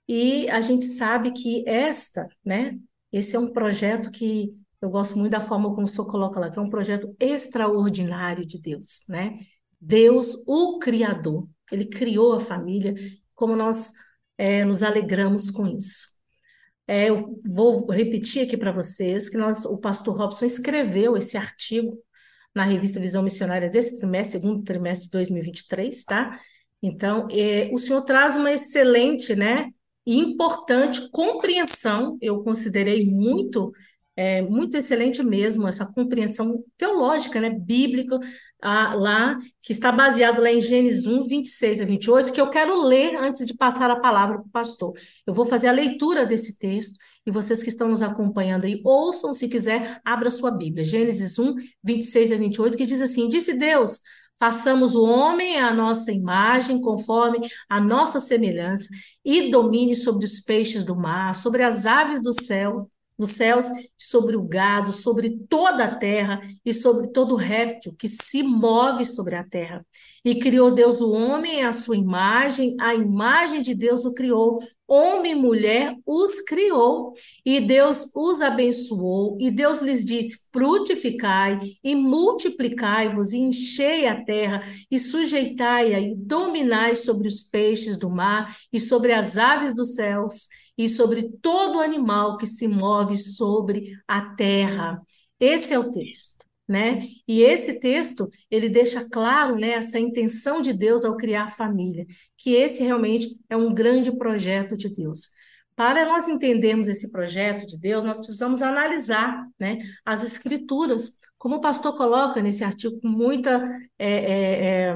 E 0.07 0.49
a 0.49 0.59
gente 0.59 0.85
sabe 0.85 1.31
que 1.31 1.63
esta, 1.67 2.27
né? 2.43 2.79
Esse 3.11 3.35
é 3.35 3.39
um 3.39 3.53
projeto 3.53 4.09
que 4.09 4.51
eu 4.81 4.89
gosto 4.89 5.17
muito 5.19 5.31
da 5.31 5.39
forma 5.39 5.73
como 5.73 5.85
o 5.85 5.87
senhor 5.87 6.07
coloca 6.07 6.39
lá, 6.39 6.49
que 6.49 6.57
é 6.57 6.61
um 6.61 6.69
projeto 6.69 7.15
extraordinário 7.19 8.45
de 8.45 8.59
Deus, 8.59 9.03
né? 9.07 9.37
Deus, 9.85 10.41
o 10.47 10.79
Criador, 10.79 11.47
ele 11.71 11.85
criou 11.85 12.33
a 12.33 12.39
família, 12.39 12.95
como 13.35 13.55
nós 13.55 13.91
é, 14.37 14.63
nos 14.63 14.81
alegramos 14.81 15.49
com 15.49 15.67
isso. 15.67 16.07
É, 16.87 17.09
eu 17.09 17.39
vou 17.45 17.89
repetir 17.91 18.43
aqui 18.43 18.57
para 18.57 18.71
vocês 18.71 19.29
que 19.29 19.37
nós, 19.37 19.65
o 19.65 19.77
pastor 19.77 20.17
Robson 20.17 20.45
escreveu 20.45 21.17
esse 21.17 21.37
artigo 21.37 21.97
na 22.55 22.63
revista 22.63 22.99
Visão 22.99 23.23
Missionária 23.23 23.69
desse 23.69 23.97
trimestre, 23.97 24.39
segundo 24.39 24.63
trimestre 24.63 25.05
de 25.05 25.11
2023, 25.11 26.03
tá? 26.05 26.39
Então, 26.81 27.27
é, 27.31 27.69
o 27.73 27.77
senhor 27.77 28.01
traz 28.03 28.35
uma 28.35 28.51
excelente, 28.51 29.35
né, 29.35 29.69
e 30.05 30.19
importante 30.19 31.09
compreensão, 31.09 32.17
eu 32.21 32.43
considerei 32.43 33.09
muito, 33.09 33.71
é, 34.15 34.41
muito 34.41 34.77
excelente 34.77 35.23
mesmo, 35.23 35.67
essa 35.67 35.85
compreensão 35.85 36.63
teológica, 36.77 37.41
né, 37.41 37.49
bíblica, 37.49 38.19
ah, 38.61 38.93
lá, 38.93 39.37
que 39.61 39.71
está 39.71 39.91
baseado 39.91 40.41
lá 40.41 40.51
em 40.51 40.61
Gênesis 40.61 41.05
1, 41.07 41.27
26 41.27 41.81
a 41.81 41.85
28, 41.85 42.31
que 42.31 42.39
eu 42.39 42.49
quero 42.49 42.75
ler 42.81 43.15
antes 43.15 43.45
de 43.45 43.55
passar 43.55 43.89
a 43.89 43.99
palavra 43.99 44.37
para 44.37 44.47
o 44.47 44.49
pastor. 44.49 44.93
Eu 45.25 45.33
vou 45.33 45.45
fazer 45.45 45.67
a 45.67 45.71
leitura 45.71 46.25
desse 46.25 46.57
texto, 46.57 46.95
e 47.25 47.31
vocês 47.31 47.63
que 47.63 47.69
estão 47.69 47.89
nos 47.89 48.01
acompanhando 48.01 48.65
aí, 48.65 48.81
ouçam, 48.85 49.33
se 49.33 49.49
quiser, 49.49 49.99
abra 50.05 50.29
sua 50.29 50.51
Bíblia. 50.51 50.83
Gênesis 50.83 51.39
1, 51.39 51.55
26 51.83 52.31
a 52.31 52.37
28, 52.37 52.77
que 52.77 52.85
diz 52.85 53.01
assim: 53.01 53.27
Disse 53.29 53.57
Deus. 53.57 53.99
Façamos 54.39 54.95
o 54.95 55.03
homem 55.03 55.59
à 55.59 55.71
nossa 55.73 56.11
imagem, 56.11 56.81
conforme 56.81 57.39
a 57.69 57.79
nossa 57.79 58.19
semelhança, 58.19 58.89
e 59.23 59.49
domine 59.49 59.95
sobre 59.95 60.25
os 60.25 60.39
peixes 60.41 60.83
do 60.83 60.95
mar, 60.95 61.33
sobre 61.35 61.63
as 61.63 61.85
aves 61.85 62.19
do 62.19 62.33
céu, 62.43 62.75
dos 63.17 63.31
céus, 63.31 63.65
sobre 63.97 64.35
o 64.35 64.43
gado, 64.43 64.91
sobre 64.91 65.37
toda 65.49 65.85
a 65.85 65.95
terra 65.95 66.41
e 66.65 66.73
sobre 66.73 67.11
todo 67.11 67.35
réptil 67.35 67.95
que 67.97 68.07
se 68.07 68.43
move 68.43 69.05
sobre 69.05 69.35
a 69.35 69.43
terra. 69.43 69.85
E 70.25 70.35
criou 70.35 70.71
Deus 70.71 71.01
o 71.01 71.11
homem 71.11 71.63
à 71.63 71.73
sua 71.73 71.97
imagem, 71.97 72.75
a 72.79 72.93
imagem 72.93 73.61
de 73.61 73.75
Deus 73.75 74.05
o 74.05 74.13
criou, 74.13 74.59
homem 74.87 75.31
e 75.31 75.35
mulher 75.35 75.95
os 76.05 76.41
criou, 76.41 77.13
e 77.45 77.59
Deus 77.59 78.09
os 78.13 78.41
abençoou, 78.41 79.37
e 79.39 79.49
Deus 79.49 79.81
lhes 79.81 80.05
disse: 80.05 80.37
frutificai 80.51 81.59
e 81.83 81.95
multiplicai-vos, 81.95 83.33
e 83.33 83.39
enchei 83.39 84.07
a 84.07 84.23
terra, 84.23 84.61
e 84.89 84.99
sujeitai-a, 84.99 85.99
e 85.99 86.15
dominai 86.15 86.95
sobre 86.95 87.27
os 87.27 87.43
peixes 87.43 87.97
do 87.97 88.09
mar, 88.09 88.55
e 88.71 88.79
sobre 88.79 89.13
as 89.13 89.37
aves 89.37 89.75
dos 89.75 89.95
céus, 89.95 90.47
e 90.77 90.89
sobre 90.89 91.29
todo 91.41 91.79
animal 91.79 92.37
que 92.37 92.47
se 92.47 92.67
move 92.67 93.17
sobre 93.17 93.93
a 94.07 94.21
terra. 94.35 95.01
Esse 95.39 95.73
é 95.73 95.79
o 95.79 95.91
texto 95.91 96.43
né? 96.67 97.01
E 97.27 97.41
esse 97.41 97.79
texto, 97.79 98.29
ele 98.49 98.69
deixa 98.69 99.07
claro, 99.09 99.55
né, 99.57 99.71
essa 99.71 99.99
intenção 99.99 100.61
de 100.61 100.73
Deus 100.73 101.03
ao 101.03 101.17
criar 101.17 101.49
família, 101.49 102.05
que 102.37 102.55
esse 102.55 102.83
realmente 102.83 103.27
é 103.49 103.57
um 103.57 103.73
grande 103.73 104.11
projeto 104.17 104.77
de 104.77 104.89
Deus. 104.89 105.31
Para 105.75 106.05
nós 106.05 106.27
entendermos 106.29 106.87
esse 106.87 107.11
projeto 107.11 107.65
de 107.65 107.79
Deus, 107.79 108.03
nós 108.03 108.17
precisamos 108.17 108.61
analisar, 108.61 109.45
né, 109.59 109.79
as 110.05 110.23
escrituras, 110.23 111.17
como 111.37 111.55
o 111.55 111.61
pastor 111.61 111.97
coloca 111.97 112.41
nesse 112.41 112.63
artigo 112.63 112.99
com 113.01 113.09
muita 113.09 113.61
é, 113.99 114.09
é, 114.09 114.95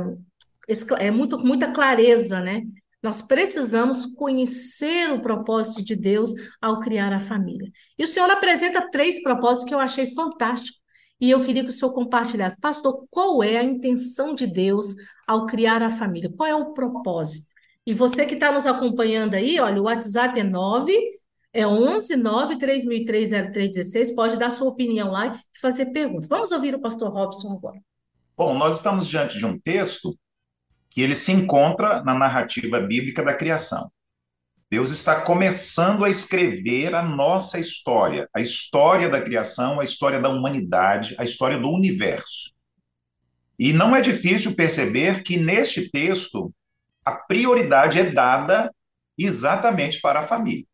é, 0.69 1.07
é 1.07 1.11
muito, 1.11 1.37
muita 1.39 1.71
clareza, 1.71 2.39
né? 2.39 2.63
Nós 3.01 3.21
precisamos 3.21 4.05
conhecer 4.05 5.11
o 5.11 5.21
propósito 5.21 5.83
de 5.83 5.95
Deus 5.95 6.31
ao 6.61 6.79
criar 6.79 7.13
a 7.13 7.19
família. 7.19 7.71
E 7.97 8.03
o 8.03 8.07
Senhor 8.07 8.29
apresenta 8.29 8.89
três 8.89 9.21
propósitos 9.21 9.67
que 9.67 9.73
eu 9.73 9.79
achei 9.79 10.07
fantástico 10.07 10.79
e 11.19 11.31
eu 11.31 11.41
queria 11.43 11.63
que 11.63 11.69
o 11.69 11.73
senhor 11.73 11.93
compartilhasse. 11.93 12.59
Pastor, 12.59 13.05
qual 13.09 13.41
é 13.41 13.57
a 13.57 13.63
intenção 13.63 14.35
de 14.35 14.45
Deus 14.45 14.95
ao 15.25 15.45
criar 15.45 15.81
a 15.81 15.89
família? 15.89 16.31
Qual 16.35 16.47
é 16.47 16.55
o 16.55 16.73
propósito? 16.73 17.47
E 17.85 17.93
você 17.93 18.25
que 18.25 18.35
está 18.35 18.51
nos 18.51 18.67
acompanhando 18.67 19.33
aí, 19.33 19.59
olha, 19.59 19.81
o 19.81 19.85
WhatsApp 19.85 20.39
é 20.39 20.43
9, 20.43 20.93
é 21.53 21.65
11 21.65 22.15
9 22.17 22.57
3003 22.57 23.29
0316. 23.29 24.15
Pode 24.15 24.37
dar 24.37 24.51
sua 24.51 24.67
opinião 24.67 25.09
lá 25.11 25.35
e 25.35 25.59
fazer 25.59 25.87
perguntas. 25.87 26.27
Vamos 26.27 26.51
ouvir 26.51 26.75
o 26.75 26.81
pastor 26.81 27.11
Robson 27.11 27.53
agora. 27.53 27.79
Bom, 28.35 28.55
nós 28.55 28.75
estamos 28.75 29.07
diante 29.07 29.39
de 29.39 29.45
um 29.45 29.57
texto 29.57 30.15
que 30.97 31.01
ele 31.03 31.13
se 31.13 31.31
encontra 31.31 32.01
na 32.01 32.15
narrativa 32.15 32.79
bíblica 32.79 33.23
da 33.23 33.31
criação. 33.31 33.91
Deus 34.67 34.89
está 34.89 35.21
começando 35.21 36.03
a 36.03 36.09
escrever 36.09 36.95
a 36.95 37.03
nossa 37.03 37.59
história, 37.59 38.27
a 38.33 38.41
história 38.41 39.07
da 39.07 39.21
criação, 39.21 39.79
a 39.79 39.83
história 39.83 40.19
da 40.19 40.29
humanidade, 40.29 41.15
a 41.19 41.23
história 41.23 41.55
do 41.55 41.69
universo. 41.69 42.51
E 43.59 43.73
não 43.73 43.95
é 43.95 44.01
difícil 44.01 44.55
perceber 44.55 45.21
que 45.21 45.37
neste 45.37 45.87
texto 45.91 46.51
a 47.05 47.11
prioridade 47.11 47.99
é 47.99 48.09
dada 48.09 48.73
exatamente 49.15 50.01
para 50.01 50.21
a 50.21 50.27
família. 50.27 50.65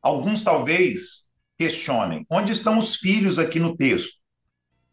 Alguns 0.00 0.44
talvez 0.44 1.24
questionem: 1.58 2.24
onde 2.30 2.52
estão 2.52 2.78
os 2.78 2.94
filhos 2.94 3.36
aqui 3.36 3.58
no 3.58 3.76
texto? 3.76 4.16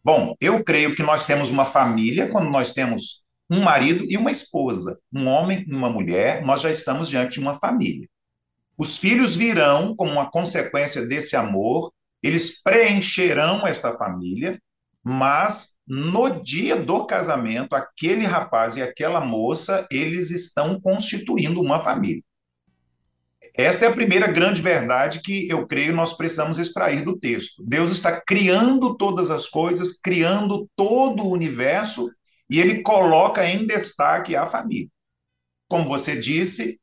Bom, 0.04 0.36
eu 0.42 0.64
creio 0.64 0.96
que 0.96 1.04
nós 1.04 1.28
temos 1.28 1.52
uma 1.52 1.66
família 1.66 2.28
quando 2.28 2.50
nós 2.50 2.74
temos 2.74 3.27
um 3.50 3.62
marido 3.62 4.06
e 4.08 4.18
uma 4.18 4.32
esposa, 4.32 5.00
um 5.14 5.28
homem 5.28 5.64
e 5.68 5.74
uma 5.74 5.90
mulher, 5.90 6.44
nós 6.46 6.62
já 6.62 6.70
estamos 6.70 7.08
diante 7.08 7.34
de 7.34 7.40
uma 7.40 7.58
família. 7.60 8.08
Os 8.78 8.98
filhos 8.98 9.36
virão 9.36 9.96
como 9.96 10.12
uma 10.12 10.30
consequência 10.30 11.06
desse 11.06 11.36
amor, 11.36 11.92
eles 12.22 12.62
preencherão 12.62 13.66
esta 13.66 13.98
família, 13.98 14.62
mas 15.04 15.78
no 15.88 16.44
dia 16.44 16.76
do 16.76 17.06
casamento, 17.06 17.74
aquele 17.74 18.26
rapaz 18.26 18.76
e 18.76 18.82
aquela 18.82 19.22
moça, 19.22 19.88
eles 19.90 20.32
estão 20.32 20.80
constituindo 20.82 21.62
uma 21.62 21.80
família. 21.80 22.22
Esta 23.56 23.86
é 23.86 23.88
a 23.88 23.94
primeira 23.94 24.28
grande 24.28 24.62
verdade 24.62 25.22
que 25.22 25.48
eu 25.50 25.66
creio 25.66 25.96
nós 25.96 26.14
precisamos 26.14 26.60
extrair 26.60 27.04
do 27.04 27.18
texto. 27.18 27.64
Deus 27.66 27.92
está 27.92 28.20
criando 28.22 28.96
todas 28.98 29.32
as 29.32 29.48
coisas, 29.48 29.98
criando 30.00 30.70
todo 30.76 31.24
o 31.24 31.32
universo, 31.32 32.12
e 32.50 32.60
ele 32.60 32.82
coloca 32.82 33.46
em 33.46 33.66
destaque 33.66 34.36
a 34.36 34.46
família. 34.46 34.90
Como 35.68 35.88
você 35.88 36.18
disse, 36.18 36.80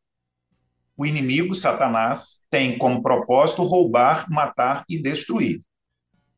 o 0.97 1.05
inimigo, 1.05 1.55
Satanás, 1.55 2.45
tem 2.51 2.79
como 2.79 3.03
propósito 3.03 3.65
roubar, 3.65 4.31
matar 4.31 4.85
e 4.89 5.01
destruir. 5.01 5.63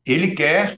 Ele 0.05 0.33
quer 0.33 0.77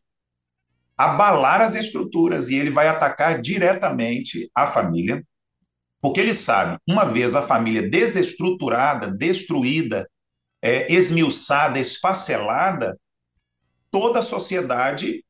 abalar 0.98 1.62
as 1.62 1.76
estruturas 1.76 2.50
e 2.50 2.56
ele 2.56 2.70
vai 2.72 2.88
atacar 2.88 3.40
diretamente 3.40 4.50
a 4.54 4.68
família, 4.68 5.24
porque 6.02 6.20
ele 6.20 6.34
sabe, 6.34 6.78
uma 6.88 7.06
vez 7.06 7.36
a 7.36 7.42
família 7.42 7.88
desestruturada, 7.88 9.10
destruída, 9.10 10.10
é, 10.62 10.92
esmiuçada, 10.92 11.80
esfacelada, 11.80 13.00
toda 13.90 14.20
a 14.20 14.24
sociedade 14.24 15.24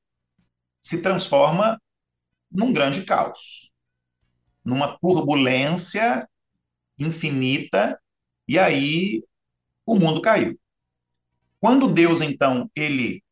se 0.82 1.02
transforma 1.02 1.80
num 2.52 2.74
grande 2.74 3.04
caos, 3.04 3.72
numa 4.64 4.98
turbulência 4.98 6.28
infinita 6.98 8.00
e 8.48 8.58
aí 8.58 9.24
o 9.86 9.96
mundo 9.96 10.22
caiu. 10.22 10.60
Quando 11.60 11.92
Deus, 11.92 12.22
então, 12.22 12.70
ele 12.76 13.24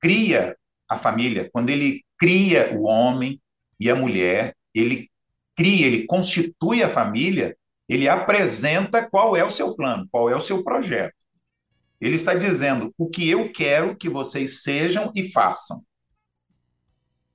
cria 0.00 0.56
a 0.88 0.98
família, 0.98 1.48
quando 1.52 1.70
ele 1.70 2.04
cria 2.18 2.76
o 2.76 2.82
homem 2.84 3.40
e 3.78 3.90
a 3.90 3.94
mulher, 3.94 4.54
ele 4.74 5.10
cria, 5.54 5.86
ele 5.86 6.06
constitui 6.06 6.82
a 6.82 6.88
família, 6.88 7.56
ele 7.88 8.08
apresenta 8.08 9.08
qual 9.08 9.36
é 9.36 9.44
o 9.44 9.50
seu 9.50 9.74
plano, 9.74 10.08
qual 10.10 10.28
é 10.28 10.34
o 10.34 10.40
seu 10.40 10.62
projeto. 10.62 11.14
Ele 12.00 12.16
está 12.16 12.34
dizendo 12.34 12.92
o 12.98 13.08
que 13.08 13.28
eu 13.28 13.52
quero 13.52 13.96
que 13.96 14.08
vocês 14.08 14.62
sejam 14.62 15.12
e 15.14 15.30
façam. 15.30 15.82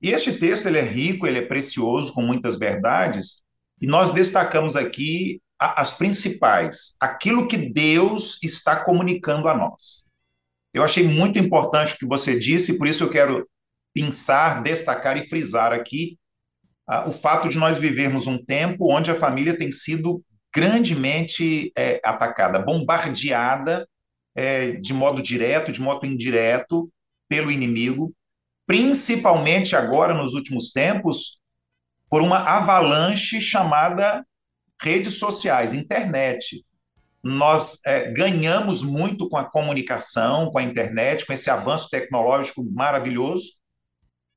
E 0.00 0.10
este 0.10 0.32
texto 0.32 0.66
ele 0.66 0.78
é 0.78 0.82
rico, 0.82 1.26
ele 1.26 1.38
é 1.38 1.46
precioso, 1.46 2.12
com 2.12 2.22
muitas 2.22 2.58
verdades, 2.58 3.42
e 3.80 3.86
nós 3.86 4.10
destacamos 4.10 4.76
aqui 4.76 5.40
as 5.58 5.96
principais, 5.98 6.94
aquilo 7.00 7.48
que 7.48 7.56
Deus 7.56 8.38
está 8.42 8.76
comunicando 8.76 9.48
a 9.48 9.56
nós. 9.56 10.04
Eu 10.72 10.84
achei 10.84 11.02
muito 11.02 11.38
importante 11.38 11.94
o 11.94 11.98
que 11.98 12.06
você 12.06 12.38
disse, 12.38 12.78
por 12.78 12.86
isso 12.86 13.02
eu 13.02 13.10
quero 13.10 13.48
pensar, 13.92 14.62
destacar 14.62 15.16
e 15.16 15.28
frisar 15.28 15.72
aqui 15.72 16.16
uh, 16.88 17.08
o 17.08 17.12
fato 17.12 17.48
de 17.48 17.58
nós 17.58 17.78
vivermos 17.78 18.28
um 18.28 18.38
tempo 18.38 18.92
onde 18.92 19.10
a 19.10 19.16
família 19.16 19.56
tem 19.56 19.72
sido 19.72 20.22
grandemente 20.54 21.72
é, 21.76 22.00
atacada, 22.04 22.60
bombardeada 22.60 23.88
é, 24.36 24.72
de 24.72 24.94
modo 24.94 25.20
direto, 25.20 25.72
de 25.72 25.80
modo 25.80 26.06
indireto 26.06 26.88
pelo 27.28 27.50
inimigo, 27.50 28.14
principalmente 28.68 29.74
agora 29.74 30.12
nos 30.12 30.34
últimos 30.34 30.70
tempos, 30.70 31.40
por 32.10 32.20
uma 32.20 32.40
avalanche 32.40 33.40
chamada 33.40 34.22
redes 34.80 35.14
sociais, 35.18 35.72
internet. 35.72 36.62
Nós 37.22 37.80
é, 37.84 38.12
ganhamos 38.12 38.82
muito 38.82 39.26
com 39.28 39.38
a 39.38 39.50
comunicação, 39.50 40.50
com 40.50 40.58
a 40.58 40.62
internet, 40.62 41.24
com 41.24 41.32
esse 41.32 41.48
avanço 41.48 41.88
tecnológico 41.88 42.62
maravilhoso, 42.62 43.54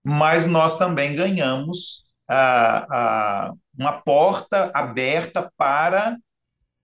mas 0.01 0.47
nós 0.47 0.77
também 0.77 1.13
ganhamos 1.13 2.05
ah, 2.29 3.51
uma 3.77 4.01
porta 4.01 4.71
aberta 4.73 5.51
para 5.57 6.17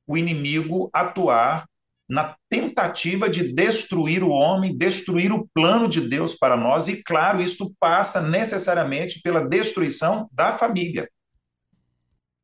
o 0.06 0.18
inimigo 0.18 0.90
atuar 0.94 1.66
na 2.10 2.36
tentativa 2.50 3.30
de 3.30 3.54
destruir 3.54 4.24
o 4.24 4.30
homem, 4.30 4.78
destruir 4.78 5.32
o 5.32 5.48
plano 5.54 5.88
de 5.88 6.02
Deus 6.02 6.36
para 6.36 6.56
nós, 6.56 6.88
e 6.88 7.04
claro, 7.04 7.42
isso 7.42 7.74
passa 7.80 8.22
necessariamente 8.22 9.22
pela 9.22 9.48
destruição 9.48 10.30
da 10.32 10.58
família 10.58 11.10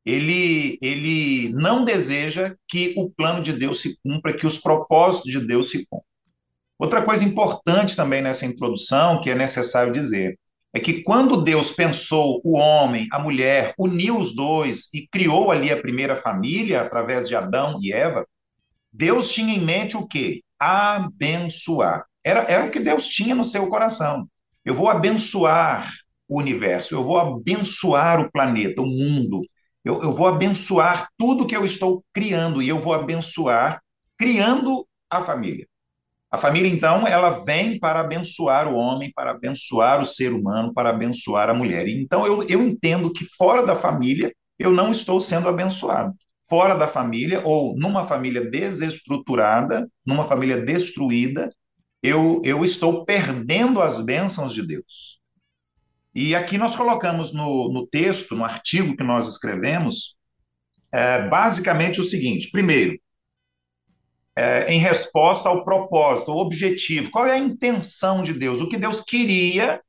ele, 0.06 0.78
ele 0.82 1.50
não 1.54 1.86
deseja 1.86 2.56
que 2.68 2.94
o 2.98 3.10
plano 3.10 3.42
de 3.42 3.54
Deus 3.54 3.82
se 3.82 3.98
cumpra, 4.04 4.34
que 4.34 4.46
os 4.46 4.58
propósitos 4.58 5.32
de 5.32 5.40
Deus 5.40 5.70
se 5.70 5.86
cumpram. 5.86 6.06
Outra 6.78 7.02
coisa 7.02 7.24
importante 7.24 7.96
também 7.96 8.22
nessa 8.22 8.46
introdução, 8.46 9.22
que 9.22 9.30
é 9.30 9.36
necessário 9.36 9.94
dizer, 9.94 10.38
é 10.76 10.80
que 10.80 11.04
quando 11.04 11.44
Deus 11.44 11.72
pensou 11.72 12.42
o 12.44 12.58
homem, 12.58 13.08
a 13.12 13.20
mulher, 13.20 13.74
uniu 13.78 14.20
os 14.20 14.36
dois 14.36 14.90
e 14.94 15.08
criou 15.08 15.52
ali 15.52 15.72
a 15.72 15.80
primeira 15.80 16.16
família 16.16 16.82
através 16.82 17.28
de 17.28 17.36
Adão 17.36 17.78
e 17.82 17.94
Eva, 17.94 18.28
Deus 18.94 19.32
tinha 19.32 19.56
em 19.56 19.60
mente 19.60 19.98
o 19.98 20.08
quê? 20.08 20.42
Abençoar. 20.60 22.06
Era, 22.24 22.42
era 22.44 22.66
o 22.66 22.72
que 22.72 22.80
Deus 22.80 23.08
tinha 23.08 23.34
no 23.34 23.44
seu 23.44 23.68
coração. 23.68 24.28
Eu 24.64 24.76
vou 24.76 24.90
abençoar 24.90 25.92
o 26.28 26.40
universo, 26.40 26.96
eu 26.96 27.04
vou 27.04 27.18
abençoar 27.18 28.22
o 28.22 28.32
planeta, 28.32 28.82
o 28.82 28.86
mundo, 28.86 29.42
eu, 29.84 30.02
eu 30.02 30.12
vou 30.14 30.28
abençoar 30.28 31.10
tudo 31.18 31.46
que 31.46 31.56
eu 31.56 31.66
estou 31.66 32.04
criando 32.14 32.62
e 32.62 32.70
eu 32.70 32.80
vou 32.80 32.94
abençoar 32.94 33.82
criando 34.18 34.88
a 35.10 35.22
família. 35.22 35.68
A 36.32 36.38
família, 36.38 36.72
então, 36.72 37.06
ela 37.06 37.44
vem 37.44 37.78
para 37.78 38.00
abençoar 38.00 38.68
o 38.68 38.76
homem, 38.76 39.12
para 39.14 39.32
abençoar 39.32 40.02
o 40.02 40.06
ser 40.06 40.34
humano, 40.34 40.74
para 40.74 40.90
abençoar 40.90 41.50
a 41.50 41.54
mulher. 41.54 41.88
Então, 41.88 42.26
eu, 42.26 42.42
eu 42.44 42.64
entendo 42.64 43.14
que 43.14 43.24
fora 43.24 43.64
da 43.66 43.76
família 43.76 44.34
eu 44.58 44.72
não 44.72 44.92
estou 44.92 45.22
sendo 45.22 45.48
abençoado. 45.48 46.14
Fora 46.54 46.76
da 46.76 46.88
família, 46.88 47.42
ou 47.44 47.76
numa 47.76 48.06
família 48.06 48.48
desestruturada, 48.48 49.90
numa 50.06 50.24
família 50.24 50.62
destruída, 50.62 51.52
eu, 52.04 52.40
eu 52.46 52.64
estou 52.64 53.04
perdendo 53.04 53.82
as 53.82 54.00
bênçãos 54.00 54.54
de 54.54 54.62
Deus. 54.62 55.20
E 56.14 56.36
aqui 56.36 56.60
nós 56.60 56.76
colocamos 56.76 57.34
no, 57.34 57.74
no 57.74 57.88
texto, 57.88 58.36
no 58.36 58.46
artigo 58.46 58.96
que 58.96 59.04
nós 59.04 59.28
escrevemos, 59.28 60.16
é, 60.92 61.28
basicamente 61.28 62.00
o 62.00 62.04
seguinte: 62.04 62.52
primeiro, 62.52 63.00
é, 64.36 64.72
em 64.72 64.78
resposta 64.78 65.50
ao 65.50 65.66
propósito, 65.66 66.30
ao 66.30 66.38
objetivo, 66.38 67.10
qual 67.10 67.26
é 67.26 67.32
a 67.32 67.40
intenção 67.40 68.22
de 68.22 68.32
Deus? 68.32 68.62
O 68.62 68.70
que 68.70 68.78
Deus 68.78 69.02
queria 69.02 69.82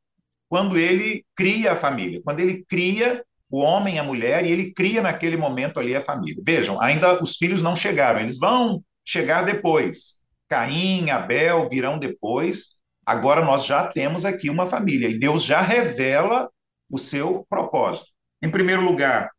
quando 0.48 0.78
ele 0.78 1.26
cria 1.36 1.72
a 1.72 1.76
família, 1.76 2.22
quando 2.24 2.40
ele 2.40 2.64
cria 2.66 3.22
o 3.54 3.60
homem, 3.60 3.98
a 3.98 4.04
mulher, 4.04 4.44
e 4.44 4.50
ele 4.50 4.72
cria 4.72 5.02
naquele 5.02 5.36
momento 5.36 5.78
ali 5.78 5.94
a 5.94 6.02
família. 6.02 6.42
Vejam, 6.44 6.80
ainda 6.80 7.22
os 7.22 7.36
filhos 7.36 7.62
não 7.62 7.76
chegaram, 7.76 8.20
eles 8.20 8.38
vão 8.38 8.82
chegar 9.04 9.42
depois. 9.42 10.16
Caim, 10.48 11.10
Abel 11.10 11.68
virão 11.68 11.98
depois, 11.98 12.78
Agora 13.06 13.44
nós 13.44 13.66
já 13.66 13.86
temos 13.88 14.24
aqui 14.24 14.48
uma 14.48 14.66
família 14.66 15.08
e 15.08 15.18
Deus 15.18 15.44
já 15.44 15.60
revela 15.60 16.50
o 16.90 16.98
seu 16.98 17.46
propósito. 17.48 18.08
Em 18.42 18.50
primeiro 18.50 18.82
lugar, 18.82 19.30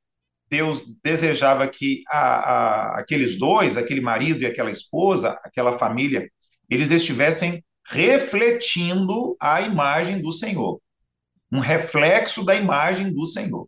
Deus 0.49 0.83
desejava 1.03 1.67
que 1.67 2.03
a, 2.07 2.19
a, 2.19 2.99
aqueles 2.99 3.39
dois, 3.39 3.75
aquele 3.75 4.01
marido 4.01 4.43
e 4.43 4.45
aquela 4.45 4.69
esposa, 4.69 5.39
aquela 5.43 5.77
família, 5.77 6.29
eles 6.69 6.91
estivessem 6.91 7.63
refletindo 7.87 9.35
a 9.39 9.61
imagem 9.61 10.21
do 10.21 10.31
Senhor, 10.31 10.79
um 11.51 11.59
reflexo 11.59 12.43
da 12.43 12.55
imagem 12.55 13.11
do 13.11 13.25
Senhor. 13.25 13.67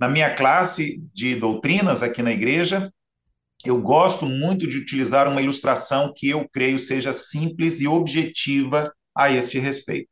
Na 0.00 0.08
minha 0.08 0.34
classe 0.34 0.98
de 1.12 1.36
doutrinas 1.36 2.02
aqui 2.02 2.22
na 2.22 2.32
igreja, 2.32 2.90
eu 3.66 3.82
gosto 3.82 4.24
muito 4.24 4.66
de 4.66 4.78
utilizar 4.78 5.28
uma 5.28 5.42
ilustração 5.42 6.10
que 6.16 6.26
eu 6.30 6.48
creio 6.48 6.78
seja 6.78 7.12
simples 7.12 7.82
e 7.82 7.86
objetiva 7.86 8.90
a 9.14 9.30
este 9.30 9.58
respeito. 9.58 10.08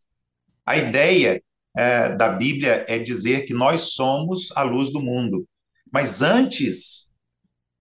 A 0.67 0.77
ideia 0.77 1.43
é, 1.75 2.15
da 2.15 2.29
Bíblia 2.29 2.85
é 2.87 2.99
dizer 2.99 3.47
que 3.47 3.55
nós 3.55 3.95
somos 3.95 4.53
a 4.55 4.63
luz 4.63 4.93
do 4.93 5.01
mundo, 5.01 5.49
mas 5.91 6.21
antes, 6.21 7.11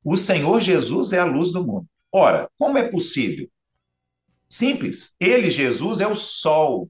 o 0.01 0.15
Senhor 0.15 0.61
Jesus 0.61 1.11
é 1.11 1.19
a 1.19 1.25
luz 1.25 1.51
do 1.51 1.61
mundo. 1.67 1.85
Ora, 2.09 2.49
como 2.57 2.77
é 2.77 2.87
possível? 2.87 3.49
Simples. 4.47 5.13
Ele, 5.19 5.49
Jesus, 5.49 5.99
é 5.99 6.07
o 6.07 6.15
sol 6.15 6.89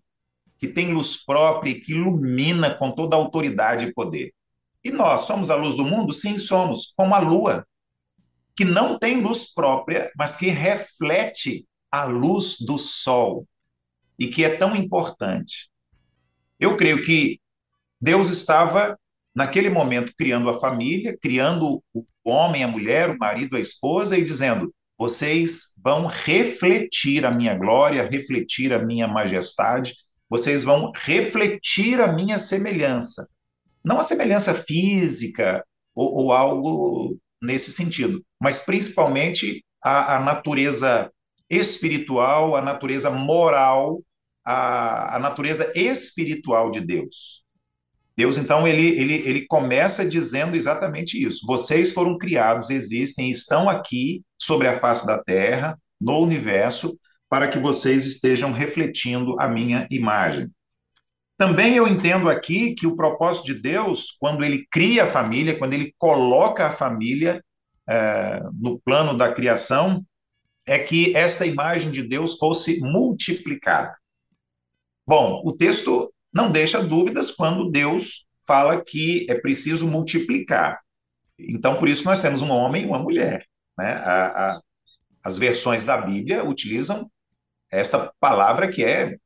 que 0.59 0.67
tem 0.67 0.93
luz 0.93 1.17
própria 1.25 1.71
e 1.71 1.81
que 1.81 1.93
ilumina 1.93 2.75
com 2.75 2.91
toda 2.91 3.15
a 3.15 3.19
autoridade 3.19 3.85
e 3.85 3.93
poder. 3.93 4.36
E 4.87 4.91
nós 4.91 5.21
somos 5.21 5.49
a 5.49 5.55
luz 5.55 5.75
do 5.75 5.83
mundo? 5.83 6.13
Sim, 6.13 6.37
somos, 6.37 6.93
como 6.95 7.13
a 7.13 7.19
lua 7.19 7.67
que 8.55 8.63
não 8.63 8.97
tem 8.97 9.21
luz 9.21 9.53
própria, 9.53 10.09
mas 10.17 10.37
que 10.37 10.47
reflete 10.47 11.67
a 11.91 12.05
luz 12.05 12.55
do 12.57 12.77
sol 12.77 13.45
e 14.17 14.27
que 14.27 14.45
é 14.45 14.55
tão 14.55 14.77
importante. 14.77 15.69
Eu 16.57 16.77
creio 16.77 17.03
que 17.03 17.37
Deus 17.99 18.29
estava, 18.29 18.97
naquele 19.35 19.69
momento, 19.69 20.13
criando 20.17 20.49
a 20.49 20.57
família, 20.57 21.17
criando 21.21 21.83
o 21.93 22.05
homem, 22.23 22.63
a 22.63 22.67
mulher, 22.67 23.09
o 23.09 23.17
marido, 23.17 23.57
a 23.57 23.59
esposa, 23.59 24.17
e 24.17 24.23
dizendo: 24.23 24.73
vocês 24.97 25.73
vão 25.83 26.07
refletir 26.07 27.25
a 27.25 27.31
minha 27.31 27.55
glória, 27.55 28.09
refletir 28.09 28.71
a 28.71 28.79
minha 28.79 29.05
majestade, 29.05 29.95
vocês 30.29 30.63
vão 30.63 30.93
refletir 30.95 31.99
a 31.99 32.07
minha 32.07 32.39
semelhança. 32.39 33.27
Não 33.87 33.99
a 33.99 34.03
semelhança 34.03 34.53
física 34.53 35.63
ou, 35.95 36.13
ou 36.23 36.31
algo 36.33 37.17
nesse 37.41 37.71
sentido, 37.71 38.21
mas 38.41 38.59
principalmente 38.59 39.63
a, 39.81 40.17
a 40.17 40.19
natureza 40.19 41.09
espiritual, 41.49 42.57
a 42.57 42.61
natureza 42.61 43.09
moral, 43.09 44.03
a, 44.45 45.15
a 45.15 45.19
natureza 45.19 45.71
espiritual 45.73 46.69
de 46.69 46.81
Deus. 46.81 47.45
Deus, 48.17 48.37
então, 48.37 48.67
ele, 48.67 48.87
ele, 48.99 49.13
ele 49.25 49.45
começa 49.45 50.03
dizendo 50.05 50.57
exatamente 50.57 51.23
isso. 51.23 51.45
Vocês 51.45 51.93
foram 51.93 52.17
criados, 52.17 52.69
existem, 52.69 53.29
estão 53.29 53.69
aqui 53.69 54.21
sobre 54.37 54.67
a 54.67 54.79
face 54.79 55.07
da 55.07 55.23
terra, 55.23 55.79
no 56.01 56.19
universo, 56.19 56.97
para 57.29 57.47
que 57.47 57.59
vocês 57.59 58.05
estejam 58.05 58.51
refletindo 58.51 59.39
a 59.39 59.47
minha 59.47 59.87
imagem. 59.89 60.49
Também 61.37 61.75
eu 61.75 61.87
entendo 61.87 62.29
aqui 62.29 62.73
que 62.73 62.87
o 62.87 62.95
propósito 62.95 63.45
de 63.45 63.53
Deus, 63.53 64.15
quando 64.19 64.43
ele 64.43 64.65
cria 64.71 65.03
a 65.03 65.07
família, 65.07 65.57
quando 65.57 65.73
ele 65.73 65.93
coloca 65.97 66.65
a 66.65 66.71
família 66.71 67.43
é, 67.87 68.41
no 68.59 68.79
plano 68.79 69.15
da 69.15 69.31
criação, 69.31 70.03
é 70.65 70.79
que 70.79 71.15
esta 71.15 71.45
imagem 71.45 71.91
de 71.91 72.01
Deus 72.01 72.37
fosse 72.37 72.79
multiplicada. 72.81 73.95
Bom, 75.05 75.41
o 75.45 75.55
texto 75.55 76.11
não 76.33 76.51
deixa 76.51 76.83
dúvidas 76.83 77.31
quando 77.31 77.69
Deus 77.69 78.25
fala 78.45 78.83
que 78.83 79.25
é 79.29 79.35
preciso 79.35 79.87
multiplicar. 79.87 80.79
Então, 81.37 81.77
por 81.77 81.87
isso 81.87 82.03
nós 82.03 82.19
temos 82.19 82.41
um 82.41 82.49
homem 82.49 82.83
e 82.83 82.85
uma 82.87 82.99
mulher. 82.99 83.45
Né? 83.77 83.93
A, 83.93 84.25
a, 84.25 84.61
as 85.23 85.37
versões 85.37 85.83
da 85.83 85.97
Bíblia 85.97 86.43
utilizam 86.43 87.09
essa 87.71 88.11
palavra 88.19 88.67
que 88.67 88.83
é 88.83 89.17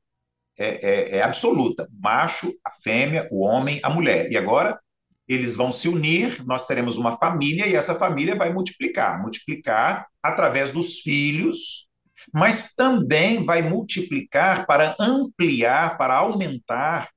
é, 0.62 0.80
é, 0.82 1.18
é 1.18 1.22
absoluta. 1.24 1.90
Macho, 2.00 2.54
a 2.66 2.72
fêmea, 2.72 3.28
o 3.32 3.42
homem, 3.42 3.80
a 3.84 3.90
mulher. 3.90 4.32
E 4.32 4.38
agora 4.38 4.80
eles 5.28 5.56
vão 5.56 5.72
se 5.72 5.88
unir, 5.88 6.46
nós 6.46 6.68
teremos 6.68 6.98
uma 6.98 7.18
família 7.18 7.66
e 7.66 7.76
essa 7.76 7.96
família 7.96 8.36
vai 8.36 8.52
multiplicar 8.52 9.22
multiplicar 9.22 10.08
através 10.22 10.72
dos 10.72 11.00
filhos, 11.00 11.88
mas 12.34 12.74
também 12.74 13.44
vai 13.44 13.62
multiplicar 13.62 14.66
para 14.66 14.96
ampliar, 15.00 15.98
para 15.98 16.16
aumentar 16.16 17.10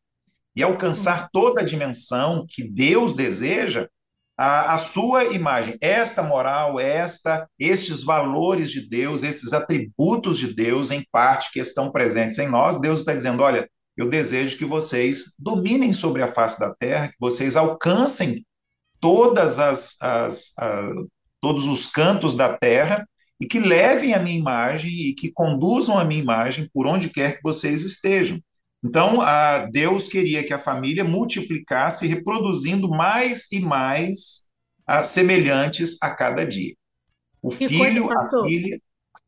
e 0.57 0.63
alcançar 0.63 1.29
toda 1.33 1.61
a 1.61 1.65
dimensão 1.65 2.47
que 2.49 2.63
Deus 2.63 3.15
deseja 3.15 3.89
a, 4.37 4.75
a, 4.75 4.79
sua 4.79 5.27
imagem, 5.27 5.77
esta 5.81 6.23
moral, 6.23 6.81
esta, 6.81 7.49
estes 7.59 8.03
valores 8.03 8.71
de 8.71 8.89
Deus, 8.89 9.23
esses 9.23 9.53
atributos 9.53 10.39
de 10.39 10.53
Deus, 10.53 10.91
em 10.91 11.07
parte, 11.13 11.53
que 11.53 11.61
estão 11.61 11.91
presentes 11.91 12.39
em 12.39 12.49
nós, 12.49 12.81
Deus 12.81 13.01
está 13.01 13.13
dizendo: 13.13 13.43
olha, 13.43 13.69
eu 13.97 14.09
desejo 14.09 14.59
que 14.59 14.65
vocês 14.65 15.35
dominem 15.39 15.93
sobre 15.93 16.23
a 16.23 16.33
face 16.33 16.59
da 16.59 16.75
terra, 16.75 17.09
que 17.09 17.17
vocês 17.21 17.57
alcancem 17.57 18.45
todas 19.01 19.59
as, 19.59 19.97
as, 20.01 20.53
as 20.59 20.95
todos 21.45 21.67
os 21.67 21.87
cantos 21.87 22.35
da 22.35 22.57
terra 22.57 23.07
e 23.39 23.47
que 23.47 23.61
levem 23.61 24.15
a 24.15 24.19
minha 24.19 24.39
imagem 24.39 24.91
e 24.91 25.15
que 25.15 25.31
conduzam 25.31 25.99
a 25.99 26.05
minha 26.05 26.23
imagem 26.23 26.71
por 26.73 26.87
onde 26.87 27.11
quer 27.11 27.37
que 27.37 27.43
vocês 27.43 27.83
estejam. 27.85 28.41
Então, 28.85 29.23
a 29.23 29.65
Deus 29.65 30.09
queria 30.09 30.45
que 30.45 30.53
a 30.53 30.59
família 30.59 31.03
multiplicasse, 31.03 32.07
reproduzindo 32.07 32.87
mais 32.87 33.51
e 33.51 33.59
mais 33.59 34.45
a, 34.87 35.03
semelhantes 35.03 35.97
a 36.03 36.11
cada 36.11 36.45
dia. 36.45 36.75
O 37.41 37.49
que 37.49 37.67
filho, 37.67 38.11
a 38.13 38.43
filha, 38.45 38.79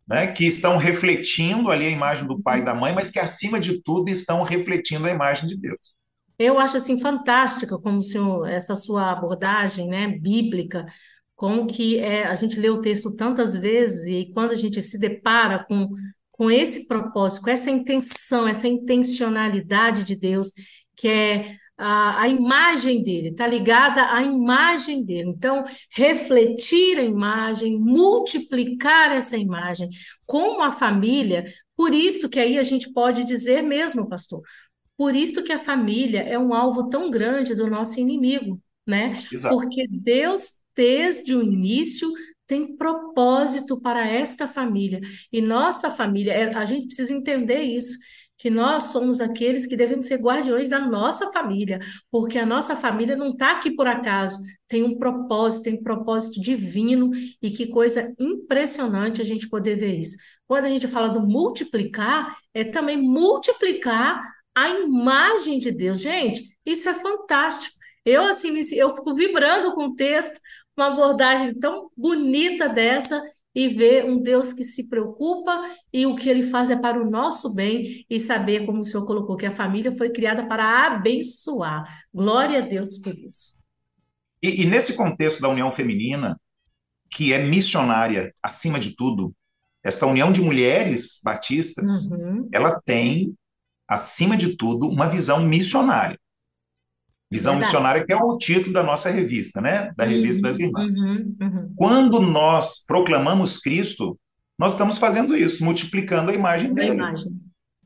né, 0.06 0.26
que 0.26 0.46
estão 0.46 0.76
refletindo 0.76 1.70
ali 1.70 1.86
a 1.86 1.90
imagem 1.90 2.28
do 2.28 2.40
pai 2.40 2.60
e 2.60 2.64
da 2.64 2.74
mãe, 2.74 2.92
mas 2.92 3.10
que, 3.10 3.18
acima 3.18 3.58
de 3.58 3.82
tudo, 3.82 4.10
estão 4.10 4.42
refletindo 4.42 5.06
a 5.06 5.10
imagem 5.10 5.48
de 5.48 5.56
Deus. 5.56 5.96
Eu 6.38 6.58
acho 6.58 6.76
assim 6.76 7.00
fantástica 7.00 7.78
como 7.78 8.02
senhor, 8.02 8.46
essa 8.46 8.76
sua 8.76 9.10
abordagem, 9.10 9.88
né, 9.88 10.06
bíblica, 10.06 10.84
como 11.34 11.66
que 11.66 11.98
é, 11.98 12.24
a 12.26 12.34
gente 12.34 12.60
lê 12.60 12.68
o 12.68 12.80
texto 12.80 13.16
tantas 13.16 13.54
vezes 13.54 14.06
e 14.06 14.30
quando 14.34 14.50
a 14.50 14.54
gente 14.54 14.82
se 14.82 14.98
depara 14.98 15.64
com 15.64 15.88
com 16.36 16.50
esse 16.50 16.86
propósito, 16.86 17.42
com 17.42 17.50
essa 17.50 17.70
intenção, 17.70 18.46
essa 18.46 18.68
intencionalidade 18.68 20.04
de 20.04 20.16
Deus, 20.16 20.52
que 20.94 21.08
é 21.08 21.56
a, 21.78 22.22
a 22.22 22.28
imagem 22.28 23.02
dele, 23.02 23.28
está 23.28 23.46
ligada 23.46 24.12
à 24.12 24.22
imagem 24.22 25.04
dele. 25.04 25.30
Então, 25.30 25.64
refletir 25.90 26.98
a 26.98 27.02
imagem, 27.02 27.78
multiplicar 27.78 29.12
essa 29.12 29.36
imagem, 29.36 29.88
como 30.24 30.62
a 30.62 30.70
família, 30.70 31.44
por 31.76 31.92
isso 31.92 32.28
que 32.28 32.40
aí 32.40 32.58
a 32.58 32.62
gente 32.62 32.92
pode 32.92 33.24
dizer 33.24 33.62
mesmo, 33.62 34.08
pastor, 34.08 34.40
por 34.96 35.14
isso 35.14 35.42
que 35.42 35.52
a 35.52 35.58
família 35.58 36.20
é 36.20 36.38
um 36.38 36.54
alvo 36.54 36.88
tão 36.88 37.10
grande 37.10 37.54
do 37.54 37.68
nosso 37.68 38.00
inimigo, 38.00 38.60
né? 38.86 39.22
Exato. 39.30 39.54
Porque 39.54 39.86
Deus, 39.88 40.62
desde 40.74 41.34
o 41.34 41.42
início, 41.42 42.10
tem 42.46 42.76
propósito 42.76 43.80
para 43.80 44.06
esta 44.06 44.46
família. 44.46 45.00
E 45.32 45.40
nossa 45.40 45.90
família, 45.90 46.32
é, 46.32 46.54
a 46.54 46.64
gente 46.64 46.86
precisa 46.86 47.14
entender 47.14 47.60
isso, 47.62 47.98
que 48.38 48.50
nós 48.50 48.84
somos 48.84 49.20
aqueles 49.20 49.66
que 49.66 49.76
devemos 49.76 50.04
ser 50.04 50.20
guardiões 50.20 50.68
da 50.68 50.78
nossa 50.78 51.30
família, 51.30 51.80
porque 52.10 52.38
a 52.38 52.44
nossa 52.44 52.76
família 52.76 53.16
não 53.16 53.30
está 53.30 53.52
aqui 53.52 53.70
por 53.70 53.86
acaso, 53.86 54.38
tem 54.68 54.82
um 54.82 54.98
propósito, 54.98 55.64
tem 55.64 55.74
um 55.74 55.82
propósito 55.82 56.40
divino, 56.40 57.10
e 57.40 57.50
que 57.50 57.66
coisa 57.66 58.14
impressionante 58.18 59.22
a 59.22 59.24
gente 59.24 59.48
poder 59.48 59.76
ver 59.76 59.94
isso. 59.94 60.18
Quando 60.46 60.66
a 60.66 60.68
gente 60.68 60.86
fala 60.86 61.08
do 61.08 61.26
multiplicar, 61.26 62.36
é 62.52 62.62
também 62.62 63.00
multiplicar 63.00 64.22
a 64.54 64.68
imagem 64.68 65.58
de 65.58 65.70
Deus. 65.70 66.00
Gente, 66.00 66.42
isso 66.64 66.88
é 66.88 66.94
fantástico. 66.94 67.74
Eu, 68.04 68.22
assim, 68.24 68.54
eu 68.74 68.90
fico 68.94 69.14
vibrando 69.14 69.74
com 69.74 69.86
o 69.86 69.94
texto, 69.94 70.38
uma 70.76 70.88
abordagem 70.88 71.54
tão 71.54 71.90
bonita 71.96 72.68
dessa, 72.68 73.22
e 73.56 73.68
ver 73.68 74.04
um 74.04 74.20
Deus 74.20 74.52
que 74.52 74.62
se 74.62 74.86
preocupa 74.86 75.50
e 75.90 76.04
o 76.04 76.14
que 76.14 76.28
ele 76.28 76.42
faz 76.42 76.68
é 76.68 76.76
para 76.76 77.00
o 77.00 77.10
nosso 77.10 77.54
bem 77.54 78.04
e 78.08 78.20
saber, 78.20 78.66
como 78.66 78.80
o 78.80 78.84
senhor 78.84 79.06
colocou, 79.06 79.34
que 79.34 79.46
a 79.46 79.50
família 79.50 79.90
foi 79.90 80.10
criada 80.10 80.46
para 80.46 80.88
abençoar. 80.88 82.04
Glória 82.12 82.58
a 82.58 82.60
Deus 82.60 82.98
por 82.98 83.14
isso. 83.14 83.64
E, 84.42 84.62
e 84.62 84.66
nesse 84.66 84.92
contexto 84.92 85.40
da 85.40 85.48
união 85.48 85.72
feminina, 85.72 86.38
que 87.10 87.32
é 87.32 87.42
missionária 87.42 88.30
acima 88.42 88.78
de 88.78 88.94
tudo, 88.94 89.34
essa 89.82 90.06
união 90.06 90.30
de 90.30 90.42
mulheres 90.42 91.22
batistas, 91.24 92.10
uhum. 92.10 92.50
ela 92.52 92.78
tem, 92.84 93.34
acima 93.88 94.36
de 94.36 94.54
tudo, 94.54 94.86
uma 94.86 95.08
visão 95.08 95.40
missionária. 95.40 96.20
Visão 97.30 97.54
Verdade. 97.54 97.72
Missionária, 97.72 98.06
que 98.06 98.12
é 98.12 98.16
o 98.16 98.38
título 98.38 98.72
da 98.72 98.82
nossa 98.82 99.10
revista, 99.10 99.60
né? 99.60 99.92
Da 99.96 100.04
Revista 100.04 100.46
uhum, 100.46 100.52
das 100.52 100.58
Irmãs. 100.60 101.00
Uhum, 101.00 101.36
uhum. 101.40 101.74
Quando 101.76 102.20
nós 102.20 102.84
proclamamos 102.86 103.58
Cristo, 103.58 104.18
nós 104.58 104.72
estamos 104.72 104.96
fazendo 104.96 105.36
isso, 105.36 105.64
multiplicando 105.64 106.30
a 106.30 106.34
imagem 106.34 106.72
dele. 106.72 106.90
A 106.90 106.94
imagem. 106.94 107.32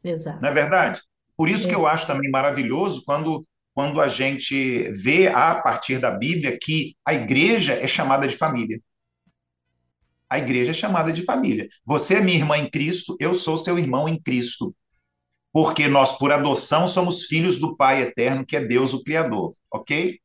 Exato. 0.05 0.41
Não 0.41 0.49
é 0.49 0.53
verdade? 0.53 1.01
Por 1.37 1.49
isso 1.49 1.67
é. 1.67 1.71
que 1.71 1.75
eu 1.75 1.87
acho 1.87 2.07
também 2.07 2.31
maravilhoso 2.31 3.03
quando, 3.05 3.47
quando 3.75 4.01
a 4.01 4.09
gente 4.09 4.91
vê 4.93 5.29
a 5.29 5.55
partir 5.55 5.99
da 5.99 6.11
Bíblia 6.11 6.59
que 6.61 6.95
a 7.05 7.15
igreja 7.15 7.73
é 7.73 7.87
chamada 7.87 8.29
de 8.29 8.37
família. 8.37 8.79
A 10.29 10.39
igreja 10.39 10.71
é 10.71 10.75
chamada 10.75 11.13
de 11.13 11.23
família. 11.23 11.67
Você 11.85 12.17
é 12.17 12.21
minha 12.21 12.39
irmã 12.39 12.57
em 12.59 12.71
Cristo, 12.71 13.17
eu 13.19 13.35
sou 13.35 13.57
seu 13.57 13.79
irmão 13.79 14.07
em 14.07 14.21
Cristo 14.21 14.75
porque 15.53 15.89
nós, 15.89 16.19
por 16.19 16.33
adoção, 16.33 16.89
somos 16.89 17.25
filhos 17.25 17.59
do 17.59 17.77
Pai 17.77 18.03
eterno, 18.03 18.47
que 18.47 18.57
é 18.57 18.65
Deus 18.65 18.93
o 18.93 19.03
Criador, 19.03 19.55
ok? 19.73 20.19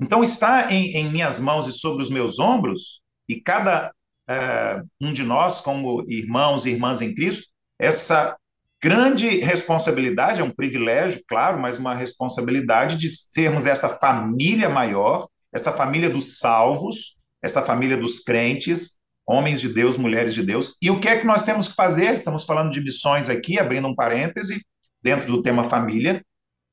Então, 0.00 0.22
está 0.22 0.72
em, 0.72 0.96
em 0.96 1.08
minhas 1.10 1.40
mãos 1.40 1.66
e 1.66 1.72
sobre 1.72 2.02
os 2.02 2.10
meus 2.10 2.38
ombros, 2.38 3.00
e 3.28 3.40
cada 3.40 3.92
é, 4.28 4.82
um 5.00 5.12
de 5.12 5.22
nós, 5.22 5.60
como 5.60 6.04
irmãos 6.08 6.66
e 6.66 6.70
irmãs 6.70 7.00
em 7.00 7.14
Cristo, 7.14 7.46
essa 7.78 8.36
grande 8.82 9.38
responsabilidade, 9.38 10.40
é 10.40 10.44
um 10.44 10.54
privilégio, 10.54 11.22
claro, 11.26 11.60
mas 11.60 11.78
uma 11.78 11.94
responsabilidade 11.94 12.96
de 12.96 13.08
sermos 13.08 13.66
essa 13.66 13.88
família 13.88 14.68
maior, 14.68 15.28
essa 15.52 15.72
família 15.72 16.10
dos 16.10 16.38
salvos, 16.38 17.16
essa 17.42 17.62
família 17.62 17.96
dos 17.96 18.20
crentes, 18.20 18.98
homens 19.26 19.60
de 19.60 19.68
Deus, 19.68 19.96
mulheres 19.96 20.34
de 20.34 20.42
Deus. 20.42 20.76
E 20.80 20.90
o 20.90 21.00
que 21.00 21.08
é 21.08 21.18
que 21.18 21.26
nós 21.26 21.42
temos 21.42 21.68
que 21.68 21.74
fazer? 21.74 22.14
Estamos 22.14 22.44
falando 22.44 22.70
de 22.70 22.80
missões 22.80 23.28
aqui, 23.28 23.58
abrindo 23.58 23.88
um 23.88 23.94
parêntese, 23.94 24.64
dentro 25.02 25.26
do 25.26 25.42
tema 25.42 25.64
família. 25.64 26.24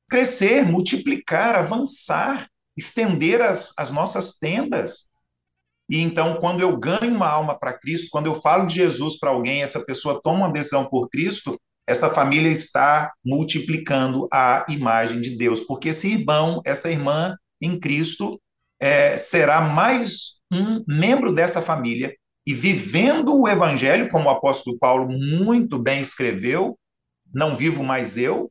Crescer, 0.08 0.64
multiplicar, 0.64 1.56
avançar, 1.56 2.46
estender 2.76 3.42
as, 3.42 3.72
as 3.76 3.90
nossas 3.90 4.36
tendas. 4.36 5.06
E 5.88 6.00
então, 6.00 6.36
quando 6.36 6.60
eu 6.60 6.76
ganho 6.76 7.14
uma 7.14 7.28
alma 7.28 7.58
para 7.58 7.72
Cristo, 7.72 8.08
quando 8.10 8.26
eu 8.26 8.34
falo 8.34 8.66
de 8.66 8.76
Jesus 8.76 9.18
para 9.18 9.30
alguém, 9.30 9.62
essa 9.62 9.84
pessoa 9.84 10.20
toma 10.22 10.46
uma 10.46 10.52
decisão 10.52 10.86
por 10.86 11.08
Cristo, 11.08 11.60
essa 11.86 12.08
família 12.08 12.50
está 12.50 13.12
multiplicando 13.24 14.26
a 14.32 14.64
imagem 14.68 15.20
de 15.20 15.36
Deus, 15.36 15.60
porque 15.60 15.90
esse 15.90 16.10
irmão, 16.10 16.62
essa 16.64 16.90
irmã 16.90 17.36
em 17.60 17.78
Cristo, 17.78 18.40
é, 18.80 19.18
será 19.18 19.60
mais 19.60 20.40
um 20.50 20.82
membro 20.86 21.32
dessa 21.32 21.60
família 21.60 22.14
e 22.46 22.52
vivendo 22.52 23.40
o 23.40 23.48
evangelho, 23.48 24.10
como 24.10 24.26
o 24.26 24.30
apóstolo 24.30 24.78
Paulo 24.78 25.08
muito 25.08 25.78
bem 25.78 26.00
escreveu, 26.00 26.78
não 27.32 27.56
vivo 27.56 27.82
mais 27.82 28.18
eu, 28.18 28.50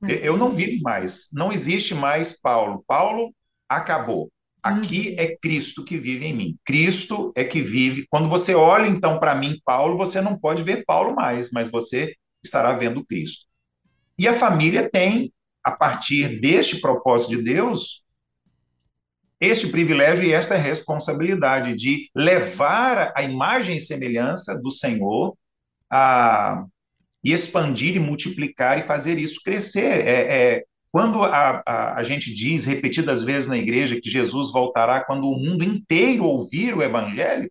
Mas, 0.00 0.24
eu 0.24 0.36
não 0.36 0.50
vivo 0.50 0.80
mais, 0.82 1.28
não 1.32 1.52
existe 1.52 1.94
mais 1.94 2.38
Paulo. 2.40 2.84
Paulo 2.86 3.34
acabou. 3.68 4.30
Aqui 4.62 5.10
uhum. 5.10 5.14
é 5.18 5.36
Cristo 5.36 5.84
que 5.84 5.96
vive 5.96 6.26
em 6.26 6.32
mim. 6.32 6.58
Cristo 6.64 7.32
é 7.36 7.44
que 7.44 7.60
vive. 7.60 8.06
Quando 8.10 8.28
você 8.28 8.54
olha 8.54 8.88
então 8.88 9.18
para 9.18 9.34
mim, 9.34 9.60
Paulo, 9.64 9.96
você 9.96 10.20
não 10.20 10.38
pode 10.38 10.62
ver 10.62 10.84
Paulo 10.84 11.14
mais, 11.14 11.50
mas 11.52 11.68
você 11.68 12.14
estará 12.42 12.72
vendo 12.72 13.04
Cristo. 13.04 13.46
E 14.18 14.26
a 14.26 14.34
família 14.34 14.88
tem, 14.90 15.32
a 15.62 15.70
partir 15.70 16.40
deste 16.40 16.80
propósito 16.80 17.36
de 17.36 17.42
Deus, 17.42 18.02
este 19.40 19.68
privilégio 19.68 20.24
e 20.24 20.32
esta 20.32 20.56
responsabilidade 20.56 21.74
de 21.74 22.08
levar 22.14 23.12
a 23.14 23.22
imagem 23.22 23.76
e 23.76 23.80
semelhança 23.80 24.60
do 24.60 24.70
Senhor 24.70 25.36
a, 25.90 26.64
e 27.22 27.32
expandir 27.32 27.96
e 27.96 28.00
multiplicar 28.00 28.78
e 28.78 28.86
fazer 28.86 29.18
isso 29.18 29.40
crescer. 29.44 30.06
É, 30.06 30.36
é 30.36 30.64
quando 30.90 31.22
a, 31.22 31.62
a, 31.66 31.98
a, 31.98 32.02
gente 32.02 32.32
diz 32.34 32.64
repetidas 32.64 33.22
vezes 33.22 33.48
na 33.48 33.58
igreja 33.58 34.00
que 34.00 34.08
Jesus 34.08 34.50
voltará 34.50 35.04
quando 35.04 35.28
o 35.28 35.38
mundo 35.38 35.62
inteiro 35.62 36.24
ouvir 36.24 36.74
o 36.74 36.82
evangelho, 36.82 37.50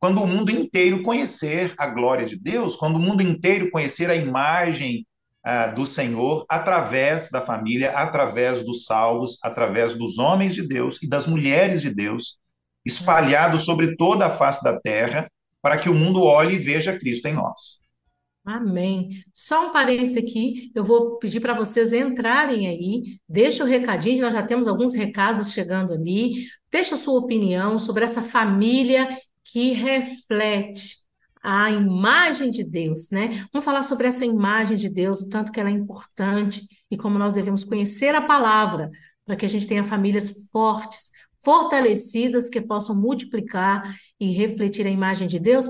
quando 0.00 0.22
o 0.22 0.26
mundo 0.26 0.50
inteiro 0.50 1.02
conhecer 1.02 1.74
a 1.76 1.86
glória 1.86 2.24
de 2.24 2.36
Deus, 2.36 2.74
quando 2.74 2.96
o 2.96 3.00
mundo 3.00 3.22
inteiro 3.22 3.70
conhecer 3.70 4.08
a 4.08 4.16
imagem 4.16 5.06
do 5.74 5.86
Senhor 5.86 6.44
através 6.48 7.30
da 7.30 7.40
família, 7.40 7.90
através 7.92 8.64
dos 8.64 8.84
salvos, 8.84 9.38
através 9.42 9.94
dos 9.94 10.18
homens 10.18 10.54
de 10.54 10.66
Deus 10.66 11.02
e 11.02 11.08
das 11.08 11.26
mulheres 11.26 11.82
de 11.82 11.92
Deus, 11.92 12.38
espalhados 12.84 13.64
sobre 13.64 13.96
toda 13.96 14.26
a 14.26 14.30
face 14.30 14.62
da 14.62 14.78
terra, 14.78 15.28
para 15.60 15.76
que 15.76 15.88
o 15.88 15.94
mundo 15.94 16.22
olhe 16.22 16.56
e 16.56 16.58
veja 16.58 16.98
Cristo 16.98 17.26
em 17.26 17.34
nós. 17.34 17.80
Amém. 18.44 19.10
Só 19.32 19.68
um 19.68 19.72
parênteses 19.72 20.16
aqui, 20.16 20.72
eu 20.74 20.82
vou 20.82 21.16
pedir 21.18 21.38
para 21.38 21.54
vocês 21.54 21.92
entrarem 21.92 22.66
aí, 22.66 23.18
deixa 23.28 23.62
o 23.62 23.66
recadinho, 23.66 24.22
nós 24.22 24.34
já 24.34 24.42
temos 24.42 24.66
alguns 24.66 24.94
recados 24.94 25.52
chegando 25.52 25.92
ali, 25.92 26.46
deixa 26.68 26.96
a 26.96 26.98
sua 26.98 27.20
opinião 27.20 27.78
sobre 27.78 28.02
essa 28.02 28.20
família 28.20 29.08
que 29.44 29.72
reflete 29.72 31.01
a 31.42 31.70
imagem 31.70 32.50
de 32.50 32.62
Deus, 32.62 33.10
né? 33.10 33.46
Vamos 33.52 33.64
falar 33.64 33.82
sobre 33.82 34.06
essa 34.06 34.24
imagem 34.24 34.76
de 34.76 34.88
Deus, 34.88 35.22
o 35.22 35.28
tanto 35.28 35.50
que 35.50 35.58
ela 35.58 35.68
é 35.68 35.72
importante 35.72 36.66
e 36.90 36.96
como 36.96 37.18
nós 37.18 37.34
devemos 37.34 37.64
conhecer 37.64 38.14
a 38.14 38.20
palavra 38.20 38.90
para 39.24 39.36
que 39.36 39.44
a 39.44 39.48
gente 39.48 39.66
tenha 39.66 39.82
famílias 39.82 40.48
fortes, 40.52 41.10
fortalecidas, 41.44 42.48
que 42.48 42.60
possam 42.60 42.94
multiplicar 42.94 43.82
e 44.20 44.30
refletir 44.32 44.86
a 44.86 44.90
imagem 44.90 45.26
de 45.26 45.40
Deus. 45.40 45.68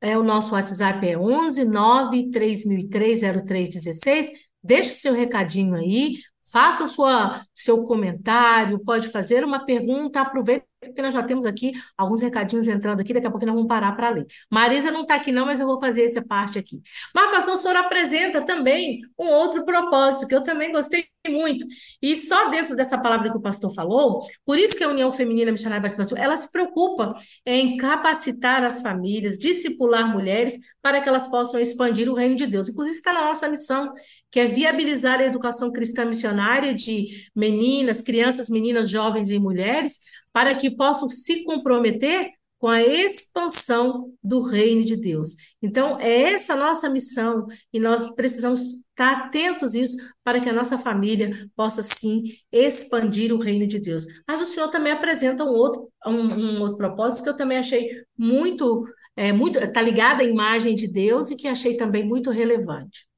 É, 0.00 0.18
o 0.18 0.24
nosso 0.24 0.54
WhatsApp 0.54 1.06
é 1.06 1.16
11 1.16 1.64
9 1.64 2.30
3003 2.30 3.20
0316. 3.20 4.30
Deixe 4.62 4.92
o 4.92 4.96
seu 4.96 5.14
recadinho 5.14 5.76
aí, 5.76 6.16
faça 6.50 6.86
sua, 6.86 7.40
seu 7.54 7.84
comentário, 7.84 8.82
pode 8.84 9.08
fazer 9.08 9.44
uma 9.44 9.64
pergunta, 9.64 10.20
aproveite 10.20 10.66
porque 10.86 11.00
nós 11.00 11.14
já 11.14 11.22
temos 11.22 11.46
aqui 11.46 11.72
alguns 11.96 12.20
recadinhos 12.20 12.66
entrando 12.68 13.00
aqui, 13.00 13.14
daqui 13.14 13.26
a 13.26 13.30
pouco 13.30 13.46
nós 13.46 13.54
vamos 13.54 13.68
parar 13.68 13.92
para 13.92 14.10
ler. 14.10 14.26
Marisa 14.50 14.90
não 14.90 15.02
está 15.02 15.14
aqui 15.14 15.30
não, 15.30 15.46
mas 15.46 15.60
eu 15.60 15.66
vou 15.66 15.78
fazer 15.78 16.04
essa 16.04 16.22
parte 16.22 16.58
aqui. 16.58 16.80
Mas, 17.14 17.30
pastor, 17.30 17.54
o 17.54 17.56
senhor 17.56 17.76
apresenta 17.76 18.42
também 18.42 19.00
um 19.18 19.26
outro 19.26 19.64
propósito, 19.64 20.26
que 20.26 20.34
eu 20.34 20.42
também 20.42 20.72
gostei 20.72 21.06
muito, 21.28 21.64
e 22.02 22.16
só 22.16 22.50
dentro 22.50 22.74
dessa 22.74 23.00
palavra 23.00 23.30
que 23.30 23.36
o 23.36 23.40
pastor 23.40 23.72
falou, 23.72 24.26
por 24.44 24.58
isso 24.58 24.76
que 24.76 24.82
a 24.82 24.88
União 24.88 25.08
Feminina 25.08 25.52
Missionária 25.52 25.80
Batista, 25.80 26.18
ela 26.18 26.34
se 26.34 26.50
preocupa 26.50 27.16
em 27.46 27.76
capacitar 27.76 28.64
as 28.64 28.80
famílias, 28.82 29.38
discipular 29.38 30.12
mulheres, 30.12 30.58
para 30.82 31.00
que 31.00 31.08
elas 31.08 31.28
possam 31.28 31.60
expandir 31.60 32.10
o 32.10 32.14
reino 32.14 32.34
de 32.34 32.46
Deus. 32.46 32.68
Inclusive 32.68 32.96
está 32.96 33.12
na 33.12 33.24
nossa 33.24 33.48
missão, 33.48 33.92
que 34.32 34.40
é 34.40 34.46
viabilizar 34.46 35.20
a 35.20 35.24
educação 35.24 35.70
cristã 35.70 36.04
missionária 36.04 36.74
de 36.74 37.28
meninas, 37.36 38.02
crianças, 38.02 38.48
meninas, 38.48 38.90
jovens 38.90 39.30
e 39.30 39.38
mulheres, 39.38 40.00
para 40.32 40.54
que 40.54 40.70
possam 40.70 41.08
se 41.08 41.44
comprometer 41.44 42.30
com 42.62 42.68
a 42.68 42.80
expansão 42.80 44.14
do 44.22 44.40
reino 44.40 44.84
de 44.84 44.96
Deus. 44.96 45.34
Então, 45.60 45.98
é 45.98 46.32
essa 46.32 46.54
nossa 46.54 46.88
missão 46.88 47.44
e 47.72 47.80
nós 47.80 48.08
precisamos 48.14 48.60
estar 48.88 49.26
atentos 49.26 49.74
a 49.74 49.78
isso 49.80 49.96
para 50.22 50.40
que 50.40 50.48
a 50.48 50.52
nossa 50.52 50.78
família 50.78 51.48
possa, 51.56 51.82
sim, 51.82 52.22
expandir 52.52 53.34
o 53.34 53.38
reino 53.40 53.66
de 53.66 53.80
Deus. 53.80 54.04
Mas 54.28 54.40
o 54.40 54.44
Senhor 54.44 54.68
também 54.68 54.92
apresenta 54.92 55.42
um 55.42 55.48
outro, 55.48 55.88
um, 56.06 56.32
um 56.32 56.60
outro 56.60 56.76
propósito 56.76 57.24
que 57.24 57.28
eu 57.30 57.36
também 57.36 57.58
achei 57.58 57.90
muito, 58.16 58.86
é, 59.16 59.32
muito, 59.32 59.58
está 59.58 59.82
ligado 59.82 60.20
à 60.20 60.24
imagem 60.24 60.76
de 60.76 60.86
Deus 60.86 61.32
e 61.32 61.36
que 61.36 61.48
achei 61.48 61.76
também 61.76 62.06
muito 62.06 62.30
relevante. 62.30 63.08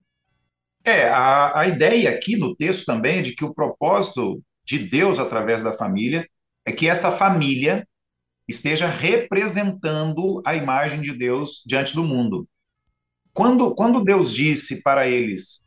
É, 0.83 1.11
a, 1.11 1.61
a 1.61 1.69
ideia 1.69 2.09
aqui 2.09 2.39
no 2.39 2.57
texto 2.57 2.87
também 2.87 3.19
é 3.19 3.23
de 3.23 3.35
que 3.35 3.45
o 3.45 3.53
propósito 3.53 4.43
de 4.65 4.79
Deus 4.79 5.19
através 5.19 5.63
da 5.63 5.73
família 5.73 6.27
é 6.65 6.73
que 6.73 6.89
essa 6.89 7.13
família 7.13 7.87
esteja 8.49 8.87
representando 8.87 10.43
a 10.45 10.55
imagem 10.55 11.01
de 11.01 11.13
Deus 11.13 11.63
diante 11.67 11.95
do 11.95 12.05
mundo. 12.05 12.49
Quando, 13.33 13.75
quando 13.75 14.05
Deus 14.05 14.33
disse 14.33 14.83
para 14.83 15.09
eles 15.09 15.63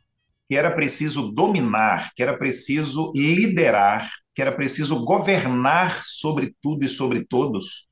que 0.48 0.56
era 0.56 0.70
preciso 0.70 1.30
dominar, 1.32 2.12
que 2.14 2.22
era 2.22 2.36
preciso 2.36 3.12
liderar, 3.14 4.10
que 4.34 4.40
era 4.40 4.50
preciso 4.52 5.04
governar 5.04 6.02
sobre 6.02 6.54
tudo 6.62 6.84
e 6.84 6.88
sobre 6.88 7.24
todos, 7.24 7.86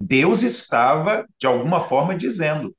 Deus 0.00 0.42
estava, 0.42 1.24
de 1.38 1.46
alguma 1.46 1.80
forma, 1.80 2.16
dizendo 2.16 2.74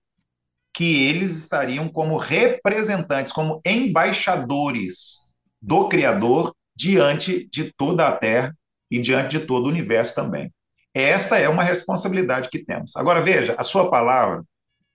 que 0.74 1.06
eles 1.06 1.38
estariam 1.38 1.88
como 1.88 2.18
representantes, 2.18 3.32
como 3.32 3.62
embaixadores 3.66 5.34
do 5.62 5.88
Criador 5.88 6.54
diante 6.76 7.48
de 7.50 7.74
toda 7.78 8.08
a 8.08 8.12
Terra 8.12 8.54
e 8.96 9.02
diante 9.02 9.38
de 9.38 9.46
todo 9.46 9.66
o 9.66 9.70
universo 9.70 10.16
também. 10.16 10.54
Esta 10.94 11.38
é 11.38 11.50
uma 11.50 11.64
responsabilidade 11.64 12.50
que 12.50 12.64
temos. 12.64 12.96
Agora 12.96 13.22
veja, 13.22 13.54
a 13.58 13.64
sua 13.64 13.90
palavra, 13.90 14.44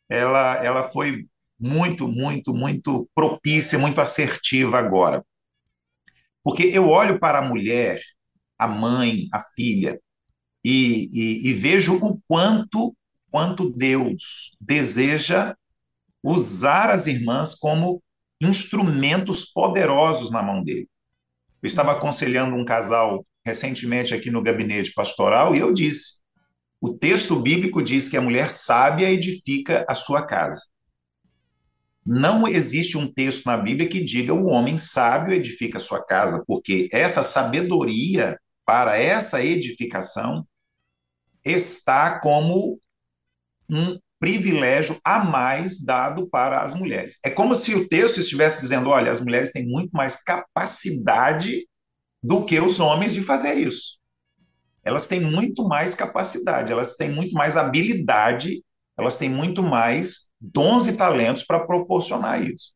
ela, 0.08 0.64
ela 0.64 0.84
foi 0.84 1.26
muito, 1.58 2.08
muito, 2.08 2.54
muito 2.54 3.08
propícia, 3.14 3.78
muito 3.78 4.00
assertiva 4.00 4.78
agora. 4.78 5.24
Porque 6.42 6.62
eu 6.62 6.88
olho 6.88 7.20
para 7.20 7.38
a 7.38 7.42
mulher, 7.42 8.00
a 8.58 8.66
mãe, 8.66 9.26
a 9.30 9.42
filha, 9.54 10.00
e, 10.64 11.06
e, 11.12 11.50
e 11.50 11.52
vejo 11.52 11.96
o 11.96 12.18
quanto, 12.26 12.96
quanto 13.30 13.70
Deus 13.70 14.56
deseja 14.58 15.54
usar 16.22 16.90
as 16.90 17.06
irmãs 17.06 17.54
como 17.54 18.02
instrumentos 18.40 19.44
poderosos 19.44 20.30
na 20.30 20.42
mão 20.42 20.62
dele. 20.64 20.88
Eu 21.62 21.66
estava 21.66 21.92
aconselhando 21.92 22.56
um 22.56 22.64
casal 22.64 23.24
recentemente 23.50 24.14
aqui 24.14 24.30
no 24.30 24.42
gabinete 24.42 24.92
pastoral 24.92 25.54
e 25.54 25.58
eu 25.58 25.72
disse: 25.72 26.20
o 26.80 26.94
texto 26.96 27.36
bíblico 27.36 27.82
diz 27.82 28.08
que 28.08 28.16
a 28.16 28.22
mulher 28.22 28.50
sábia 28.50 29.10
edifica 29.10 29.84
a 29.88 29.94
sua 29.94 30.24
casa. 30.24 30.62
Não 32.04 32.48
existe 32.48 32.96
um 32.96 33.12
texto 33.12 33.44
na 33.44 33.56
Bíblia 33.56 33.88
que 33.88 34.02
diga 34.02 34.32
o 34.32 34.46
homem 34.46 34.78
sábio 34.78 35.34
edifica 35.34 35.76
a 35.76 35.80
sua 35.80 36.02
casa, 36.02 36.42
porque 36.46 36.88
essa 36.92 37.22
sabedoria 37.22 38.38
para 38.64 38.96
essa 38.96 39.44
edificação 39.44 40.46
está 41.44 42.18
como 42.18 42.78
um 43.68 43.98
privilégio 44.18 44.98
a 45.04 45.22
mais 45.24 45.82
dado 45.82 46.28
para 46.28 46.62
as 46.62 46.74
mulheres. 46.74 47.18
É 47.24 47.30
como 47.30 47.54
se 47.54 47.74
o 47.74 47.88
texto 47.88 48.20
estivesse 48.20 48.60
dizendo: 48.60 48.88
olha, 48.90 49.12
as 49.12 49.20
mulheres 49.20 49.52
têm 49.52 49.66
muito 49.66 49.90
mais 49.92 50.22
capacidade 50.22 51.66
do 52.22 52.44
que 52.44 52.60
os 52.60 52.80
homens 52.80 53.14
de 53.14 53.22
fazer 53.22 53.54
isso. 53.54 53.98
Elas 54.82 55.06
têm 55.06 55.20
muito 55.20 55.66
mais 55.66 55.94
capacidade, 55.94 56.72
elas 56.72 56.96
têm 56.96 57.10
muito 57.10 57.34
mais 57.34 57.56
habilidade, 57.56 58.62
elas 58.98 59.16
têm 59.16 59.28
muito 59.28 59.62
mais 59.62 60.30
dons 60.40 60.86
e 60.86 60.96
talentos 60.96 61.44
para 61.44 61.60
proporcionar 61.66 62.42
isso. 62.42 62.72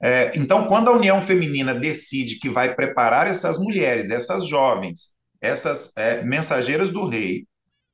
É, 0.00 0.30
então, 0.36 0.66
quando 0.68 0.88
a 0.88 0.96
União 0.96 1.20
Feminina 1.20 1.74
decide 1.74 2.38
que 2.38 2.48
vai 2.48 2.74
preparar 2.74 3.26
essas 3.26 3.58
mulheres, 3.58 4.10
essas 4.10 4.46
jovens, 4.46 5.12
essas 5.40 5.92
é, 5.96 6.22
mensageiras 6.22 6.92
do 6.92 7.08
rei, 7.08 7.46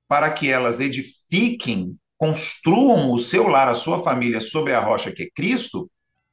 para 0.07 0.31
que 0.31 0.51
elas 0.51 0.81
edifiquem 0.81 1.97
construam 2.17 3.13
o 3.13 3.19
seu 3.19 3.49
lar, 3.49 3.69
a 3.69 3.75
sua 3.75 4.03
família 4.03 4.41
sobre 4.41 4.73
a 4.73 4.81
rocha 4.81 5.13
que 5.13 5.25
é 5.25 5.31
Cristo, 5.35 5.91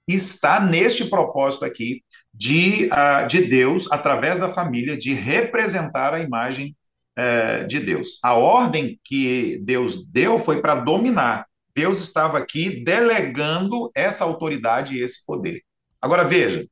está 0.07 0.59
neste 0.59 1.05
propósito 1.05 1.65
aqui 1.65 2.03
de, 2.33 2.89
uh, 2.91 3.27
de 3.27 3.41
Deus, 3.41 3.91
através 3.91 4.39
da 4.39 4.49
família, 4.49 4.97
de 4.97 5.13
representar 5.13 6.13
a 6.13 6.19
imagem 6.19 6.75
uh, 7.17 7.67
de 7.67 7.79
Deus. 7.79 8.19
A 8.23 8.33
ordem 8.33 8.99
que 9.03 9.59
Deus 9.63 10.05
deu 10.07 10.39
foi 10.39 10.61
para 10.61 10.75
dominar. 10.75 11.45
Deus 11.75 12.01
estava 12.01 12.37
aqui 12.37 12.83
delegando 12.83 13.91
essa 13.95 14.23
autoridade 14.23 14.95
e 14.95 15.01
esse 15.01 15.25
poder. 15.25 15.61
Agora 16.01 16.23
veja, 16.23 16.67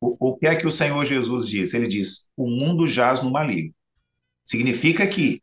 o, 0.00 0.30
o 0.30 0.36
que 0.36 0.46
é 0.46 0.54
que 0.54 0.66
o 0.66 0.70
Senhor 0.70 1.04
Jesus 1.04 1.48
diz? 1.48 1.72
Ele 1.74 1.86
diz: 1.86 2.30
o 2.36 2.48
mundo 2.48 2.86
jaz 2.86 3.22
no 3.22 3.30
maligno. 3.30 3.74
Significa 4.44 5.06
que 5.06 5.42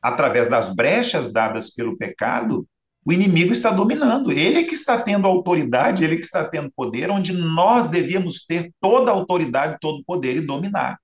através 0.00 0.48
das 0.48 0.74
brechas 0.74 1.32
dadas 1.32 1.70
pelo 1.70 1.96
pecado, 1.96 2.66
o 3.04 3.12
inimigo 3.12 3.52
está 3.52 3.70
dominando. 3.70 4.30
Ele 4.30 4.64
que 4.64 4.74
está 4.74 5.00
tendo 5.00 5.26
autoridade, 5.26 6.04
ele 6.04 6.16
que 6.16 6.24
está 6.24 6.44
tendo 6.44 6.70
poder, 6.70 7.10
onde 7.10 7.32
nós 7.32 7.88
devíamos 7.88 8.44
ter 8.44 8.72
toda 8.80 9.10
a 9.10 9.14
autoridade, 9.14 9.78
todo 9.80 10.00
o 10.00 10.04
poder 10.04 10.36
e 10.36 10.40
dominar. 10.40 10.98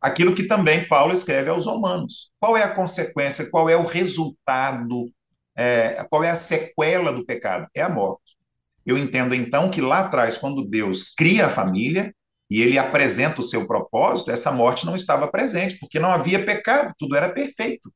Aquilo 0.00 0.34
que 0.34 0.44
também 0.44 0.86
Paulo 0.86 1.12
escreve 1.12 1.50
aos 1.50 1.66
Romanos. 1.66 2.30
Qual 2.38 2.56
é 2.56 2.62
a 2.62 2.74
consequência, 2.74 3.50
qual 3.50 3.68
é 3.70 3.76
o 3.76 3.86
resultado, 3.86 5.10
é, 5.56 6.04
qual 6.10 6.22
é 6.22 6.30
a 6.30 6.36
sequela 6.36 7.12
do 7.12 7.24
pecado? 7.24 7.66
É 7.74 7.82
a 7.82 7.88
morte. 7.88 8.36
Eu 8.84 8.96
entendo 8.98 9.34
então 9.34 9.70
que 9.70 9.80
lá 9.80 10.00
atrás, 10.00 10.36
quando 10.36 10.64
Deus 10.64 11.14
cria 11.14 11.46
a 11.46 11.50
família, 11.50 12.14
e 12.48 12.60
ele 12.62 12.78
apresenta 12.78 13.40
o 13.40 13.44
seu 13.44 13.66
propósito, 13.66 14.30
essa 14.30 14.52
morte 14.52 14.86
não 14.86 14.94
estava 14.94 15.26
presente, 15.26 15.76
porque 15.78 15.98
não 15.98 16.12
havia 16.12 16.44
pecado, 16.44 16.94
tudo 16.96 17.16
era 17.16 17.28
perfeito. 17.28 17.92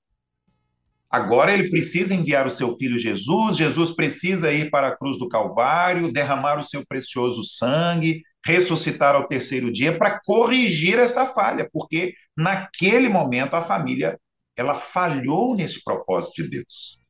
Agora 1.10 1.52
ele 1.52 1.68
precisa 1.70 2.14
enviar 2.14 2.46
o 2.46 2.50
seu 2.50 2.76
filho 2.76 2.98
Jesus, 2.98 3.56
Jesus 3.56 3.90
precisa 3.90 4.52
ir 4.52 4.70
para 4.70 4.88
a 4.88 4.96
cruz 4.96 5.18
do 5.18 5.28
Calvário, 5.28 6.12
derramar 6.12 6.58
o 6.58 6.62
seu 6.62 6.86
precioso 6.86 7.42
sangue, 7.42 8.22
ressuscitar 8.46 9.16
ao 9.16 9.26
terceiro 9.26 9.72
dia 9.72 9.98
para 9.98 10.20
corrigir 10.24 10.98
essa 10.98 11.26
falha, 11.26 11.68
porque 11.72 12.14
naquele 12.36 13.08
momento 13.08 13.54
a 13.54 13.60
família 13.60 14.18
ela 14.56 14.74
falhou 14.74 15.56
nesse 15.56 15.82
propósito 15.82 16.42
de 16.42 16.50
Deus. 16.50 17.00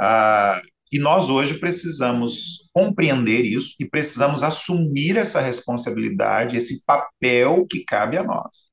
Ah, 0.00 0.60
e 0.90 0.98
nós 0.98 1.28
hoje 1.28 1.58
precisamos 1.58 2.68
compreender 2.72 3.44
isso 3.44 3.74
e 3.78 3.88
precisamos 3.88 4.42
assumir 4.42 5.16
essa 5.16 5.40
responsabilidade, 5.40 6.56
esse 6.56 6.84
papel 6.84 7.66
que 7.68 7.84
cabe 7.84 8.16
a 8.16 8.24
nós. 8.24 8.69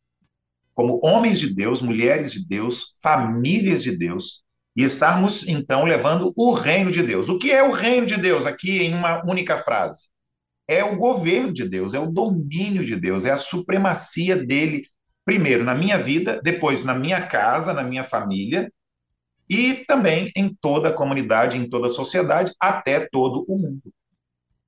Como 0.78 1.00
homens 1.02 1.40
de 1.40 1.52
Deus, 1.52 1.82
mulheres 1.82 2.32
de 2.32 2.48
Deus, 2.48 2.96
famílias 3.02 3.82
de 3.82 3.98
Deus, 3.98 4.44
e 4.76 4.84
estarmos 4.84 5.48
então 5.48 5.86
levando 5.86 6.32
o 6.36 6.54
reino 6.54 6.92
de 6.92 7.02
Deus. 7.02 7.30
O 7.30 7.40
que 7.40 7.52
é 7.52 7.64
o 7.64 7.72
reino 7.72 8.06
de 8.06 8.16
Deus 8.16 8.46
aqui 8.46 8.84
em 8.84 8.94
uma 8.94 9.26
única 9.28 9.58
frase? 9.58 10.10
É 10.68 10.84
o 10.84 10.96
governo 10.96 11.52
de 11.52 11.68
Deus, 11.68 11.96
é 11.96 12.00
o 12.00 12.12
domínio 12.12 12.86
de 12.86 12.96
Deus, 12.96 13.26
é 13.26 13.32
a 13.32 13.38
supremacia 13.38 14.36
dele, 14.36 14.86
primeiro 15.26 15.64
na 15.64 15.74
minha 15.74 15.98
vida, 15.98 16.40
depois 16.44 16.84
na 16.84 16.94
minha 16.94 17.26
casa, 17.26 17.74
na 17.74 17.82
minha 17.82 18.04
família, 18.04 18.72
e 19.50 19.84
também 19.88 20.32
em 20.36 20.56
toda 20.62 20.90
a 20.90 20.94
comunidade, 20.94 21.58
em 21.58 21.68
toda 21.68 21.88
a 21.88 21.90
sociedade, 21.90 22.54
até 22.60 23.00
todo 23.12 23.44
o 23.50 23.58
mundo. 23.58 23.92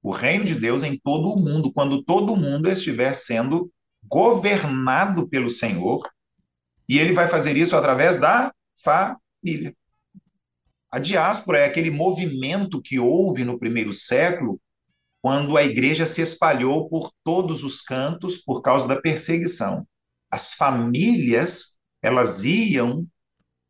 O 0.02 0.10
reino 0.10 0.44
de 0.44 0.56
Deus 0.56 0.82
em 0.82 0.98
todo 0.98 1.30
o 1.30 1.40
mundo, 1.40 1.72
quando 1.72 2.04
todo 2.04 2.36
mundo 2.36 2.68
estiver 2.68 3.14
sendo 3.14 3.72
governado 4.10 5.28
pelo 5.30 5.50
Senhor, 5.50 6.10
e 6.88 6.98
ele 6.98 7.14
vai 7.14 7.28
fazer 7.28 7.56
isso 7.56 7.76
através 7.76 8.20
da 8.20 8.52
família. 8.84 9.76
A 10.92 10.98
diáspora 10.98 11.60
é 11.60 11.66
aquele 11.66 11.92
movimento 11.92 12.82
que 12.82 13.00
houve 13.00 13.46
no 13.46 13.60
primeiro 13.60 13.94
século, 13.94 14.60
quando 15.22 15.56
a 15.56 15.64
igreja 15.64 16.06
se 16.06 16.22
espalhou 16.22 16.90
por 16.90 17.12
todos 17.24 17.64
os 17.64 17.82
cantos 17.82 18.40
por 18.40 18.62
causa 18.62 18.88
da 18.88 19.00
perseguição. 19.00 19.86
As 20.32 20.54
famílias, 20.54 21.78
elas 22.02 22.44
iam 22.44 23.06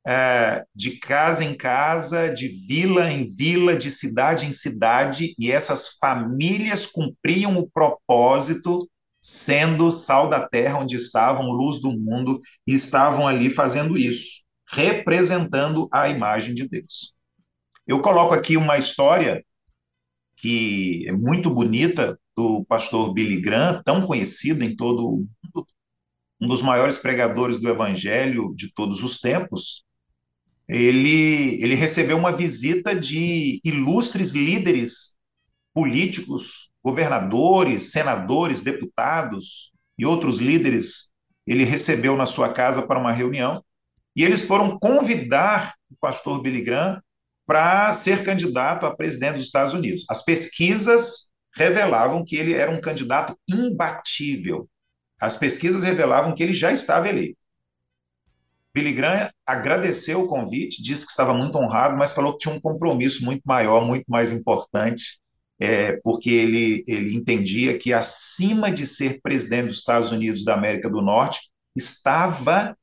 é, 0.07 0.63
de 0.73 0.97
casa 0.97 1.43
em 1.43 1.55
casa, 1.55 2.29
de 2.29 2.47
vila 2.47 3.11
em 3.11 3.25
vila, 3.25 3.75
de 3.75 3.91
cidade 3.91 4.45
em 4.45 4.51
cidade, 4.51 5.35
e 5.37 5.51
essas 5.51 5.89
famílias 5.99 6.85
cumpriam 6.85 7.57
o 7.57 7.69
propósito, 7.69 8.89
sendo 9.21 9.91
sal 9.91 10.29
da 10.29 10.47
terra 10.47 10.79
onde 10.79 10.95
estavam, 10.95 11.51
luz 11.51 11.81
do 11.81 11.91
mundo, 11.91 12.39
e 12.65 12.73
estavam 12.73 13.27
ali 13.27 13.49
fazendo 13.49 13.97
isso, 13.97 14.41
representando 14.71 15.87
a 15.91 16.09
imagem 16.09 16.53
de 16.53 16.67
Deus. 16.67 17.13
Eu 17.85 18.01
coloco 18.01 18.33
aqui 18.33 18.55
uma 18.55 18.77
história 18.77 19.43
que 20.37 21.05
é 21.07 21.11
muito 21.11 21.49
bonita 21.49 22.19
do 22.35 22.63
pastor 22.65 23.13
Billy 23.13 23.41
Graham, 23.41 23.81
tão 23.83 24.05
conhecido 24.05 24.63
em 24.63 24.75
todo 24.75 25.05
o 25.05 25.17
mundo, 25.17 25.67
um 26.39 26.47
dos 26.47 26.61
maiores 26.61 26.97
pregadores 26.97 27.59
do 27.59 27.67
evangelho 27.67 28.53
de 28.55 28.73
todos 28.73 29.03
os 29.03 29.19
tempos, 29.19 29.83
ele, 30.69 31.61
ele 31.63 31.73
recebeu 31.73 32.15
uma 32.15 32.31
visita 32.31 32.95
de 32.95 33.59
ilustres 33.63 34.33
líderes 34.33 35.17
políticos, 35.73 36.68
governadores, 36.83 37.91
senadores, 37.91 38.61
deputados 38.61 39.71
e 39.97 40.05
outros 40.05 40.39
líderes. 40.39 41.11
Ele 41.45 41.63
recebeu 41.63 42.15
na 42.15 42.25
sua 42.25 42.53
casa 42.53 42.85
para 42.87 42.99
uma 42.99 43.11
reunião 43.11 43.63
e 44.15 44.23
eles 44.23 44.43
foram 44.43 44.77
convidar 44.77 45.75
o 45.89 45.95
pastor 45.99 46.41
Billy 46.41 46.61
Graham 46.61 47.01
para 47.45 47.93
ser 47.93 48.23
candidato 48.23 48.85
a 48.85 48.95
presidente 48.95 49.37
dos 49.37 49.45
Estados 49.45 49.73
Unidos. 49.73 50.05
As 50.09 50.23
pesquisas 50.23 51.29
revelavam 51.55 52.23
que 52.23 52.35
ele 52.35 52.53
era 52.53 52.71
um 52.71 52.79
candidato 52.79 53.37
imbatível. 53.47 54.69
As 55.19 55.35
pesquisas 55.35 55.83
revelavam 55.83 56.35
que 56.35 56.43
ele 56.43 56.53
já 56.53 56.71
estava 56.71 57.09
eleito. 57.09 57.37
Billy 58.73 58.93
Graham 58.93 59.29
agradeceu 59.45 60.21
o 60.21 60.27
convite, 60.27 60.81
disse 60.81 61.05
que 61.05 61.11
estava 61.11 61.33
muito 61.33 61.57
honrado, 61.57 61.97
mas 61.97 62.13
falou 62.13 62.33
que 62.33 62.39
tinha 62.39 62.53
um 62.53 62.61
compromisso 62.61 63.25
muito 63.25 63.41
maior, 63.43 63.83
muito 63.85 64.05
mais 64.07 64.31
importante, 64.31 65.19
é, 65.59 65.97
porque 66.03 66.29
ele, 66.29 66.83
ele 66.87 67.15
entendia 67.15 67.77
que 67.77 67.91
acima 67.91 68.71
de 68.71 68.85
ser 68.85 69.19
presidente 69.21 69.67
dos 69.67 69.77
Estados 69.77 70.11
Unidos 70.11 70.43
da 70.43 70.53
América 70.53 70.89
do 70.89 71.01
Norte, 71.01 71.49
estava 71.75 72.75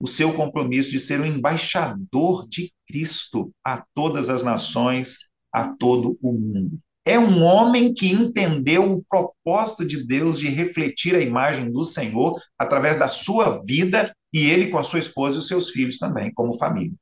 o 0.00 0.06
seu 0.06 0.32
compromisso 0.34 0.90
de 0.90 1.00
ser 1.00 1.20
o 1.20 1.26
embaixador 1.26 2.46
de 2.48 2.72
Cristo 2.86 3.52
a 3.64 3.84
todas 3.94 4.28
as 4.28 4.42
nações, 4.42 5.30
a 5.52 5.68
todo 5.68 6.16
o 6.22 6.32
mundo. 6.32 6.78
É 7.04 7.18
um 7.18 7.42
homem 7.42 7.94
que 7.94 8.10
entendeu 8.10 8.92
o 8.92 9.02
propósito 9.02 9.84
de 9.84 10.06
Deus 10.06 10.38
de 10.38 10.48
refletir 10.48 11.14
a 11.14 11.20
imagem 11.20 11.72
do 11.72 11.82
Senhor 11.82 12.38
através 12.58 12.98
da 12.98 13.08
sua 13.08 13.62
vida 13.64 14.14
e 14.32 14.46
ele 14.46 14.68
com 14.68 14.78
a 14.78 14.82
sua 14.82 14.98
esposa 14.98 15.36
e 15.36 15.38
os 15.38 15.48
seus 15.48 15.70
filhos 15.70 15.98
também, 15.98 16.32
como 16.34 16.58
família. 16.58 16.94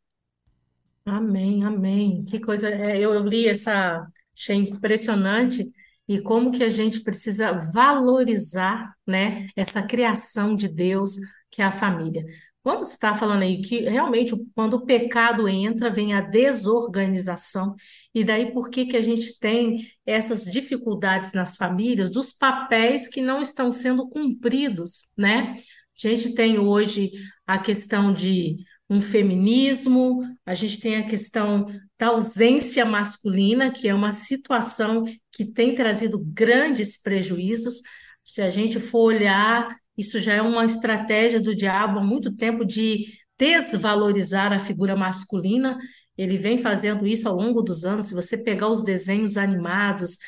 Amém, 1.04 1.64
amém. 1.64 2.24
Que 2.24 2.38
coisa. 2.38 2.68
é, 2.68 2.98
eu, 2.98 3.12
eu 3.14 3.24
li 3.26 3.48
essa, 3.48 4.06
achei 4.36 4.56
impressionante 4.56 5.70
e 6.08 6.20
como 6.20 6.52
que 6.52 6.62
a 6.62 6.68
gente 6.68 7.00
precisa 7.00 7.52
valorizar, 7.52 8.94
né, 9.06 9.48
essa 9.56 9.82
criação 9.82 10.54
de 10.54 10.68
Deus 10.68 11.16
que 11.50 11.62
é 11.62 11.64
a 11.64 11.72
família. 11.72 12.24
Vamos 12.62 12.90
estar 12.90 13.14
falando 13.14 13.42
aí 13.42 13.60
que 13.60 13.88
realmente 13.88 14.34
quando 14.52 14.74
o 14.74 14.84
pecado 14.84 15.48
entra, 15.48 15.88
vem 15.88 16.14
a 16.14 16.20
desorganização. 16.20 17.76
E 18.12 18.24
daí 18.24 18.52
por 18.52 18.70
que 18.70 18.86
que 18.86 18.96
a 18.96 19.00
gente 19.00 19.38
tem 19.38 19.86
essas 20.04 20.44
dificuldades 20.44 21.32
nas 21.32 21.56
famílias, 21.56 22.10
dos 22.10 22.32
papéis 22.32 23.06
que 23.06 23.22
não 23.22 23.40
estão 23.40 23.70
sendo 23.70 24.08
cumpridos, 24.08 25.12
né? 25.16 25.54
A 25.54 26.08
gente 26.08 26.34
tem 26.34 26.58
hoje 26.58 27.12
a 27.46 27.56
questão 27.56 28.12
de 28.12 28.56
um 28.88 29.00
feminismo, 29.00 30.22
a 30.44 30.54
gente 30.54 30.80
tem 30.80 30.96
a 30.96 31.06
questão 31.06 31.66
da 31.98 32.08
ausência 32.08 32.84
masculina, 32.84 33.70
que 33.70 33.88
é 33.88 33.94
uma 33.94 34.12
situação 34.12 35.04
que 35.32 35.44
tem 35.44 35.74
trazido 35.74 36.18
grandes 36.18 37.00
prejuízos. 37.00 37.82
Se 38.24 38.42
a 38.42 38.48
gente 38.48 38.78
for 38.78 39.14
olhar, 39.14 39.76
isso 39.96 40.18
já 40.18 40.34
é 40.34 40.42
uma 40.42 40.64
estratégia 40.64 41.40
do 41.40 41.54
diabo 41.54 41.98
há 41.98 42.04
muito 42.04 42.34
tempo 42.36 42.64
de 42.64 43.06
desvalorizar 43.38 44.52
a 44.52 44.58
figura 44.58 44.94
masculina. 44.94 45.76
Ele 46.16 46.36
vem 46.36 46.56
fazendo 46.56 47.06
isso 47.06 47.28
ao 47.28 47.34
longo 47.34 47.62
dos 47.62 47.84
anos. 47.84 48.06
Se 48.06 48.14
você 48.14 48.42
pegar 48.42 48.68
os 48.68 48.84
desenhos 48.84 49.36
animados, 49.36 50.18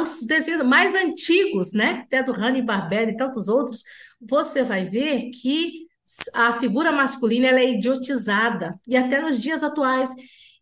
os 0.00 0.26
desenhos 0.26 0.64
mais 0.64 0.94
antigos, 0.94 1.72
né, 1.72 2.02
até 2.04 2.22
do 2.22 2.32
Hanna-Barbera 2.32 3.10
e 3.10 3.16
tantos 3.16 3.48
outros, 3.48 3.82
você 4.20 4.62
vai 4.62 4.82
ver 4.82 5.30
que 5.30 5.87
a 6.34 6.52
figura 6.54 6.92
masculina 6.92 7.48
ela 7.48 7.60
é 7.60 7.72
idiotizada, 7.72 8.78
e 8.86 8.96
até 8.96 9.20
nos 9.20 9.38
dias 9.38 9.62
atuais. 9.62 10.10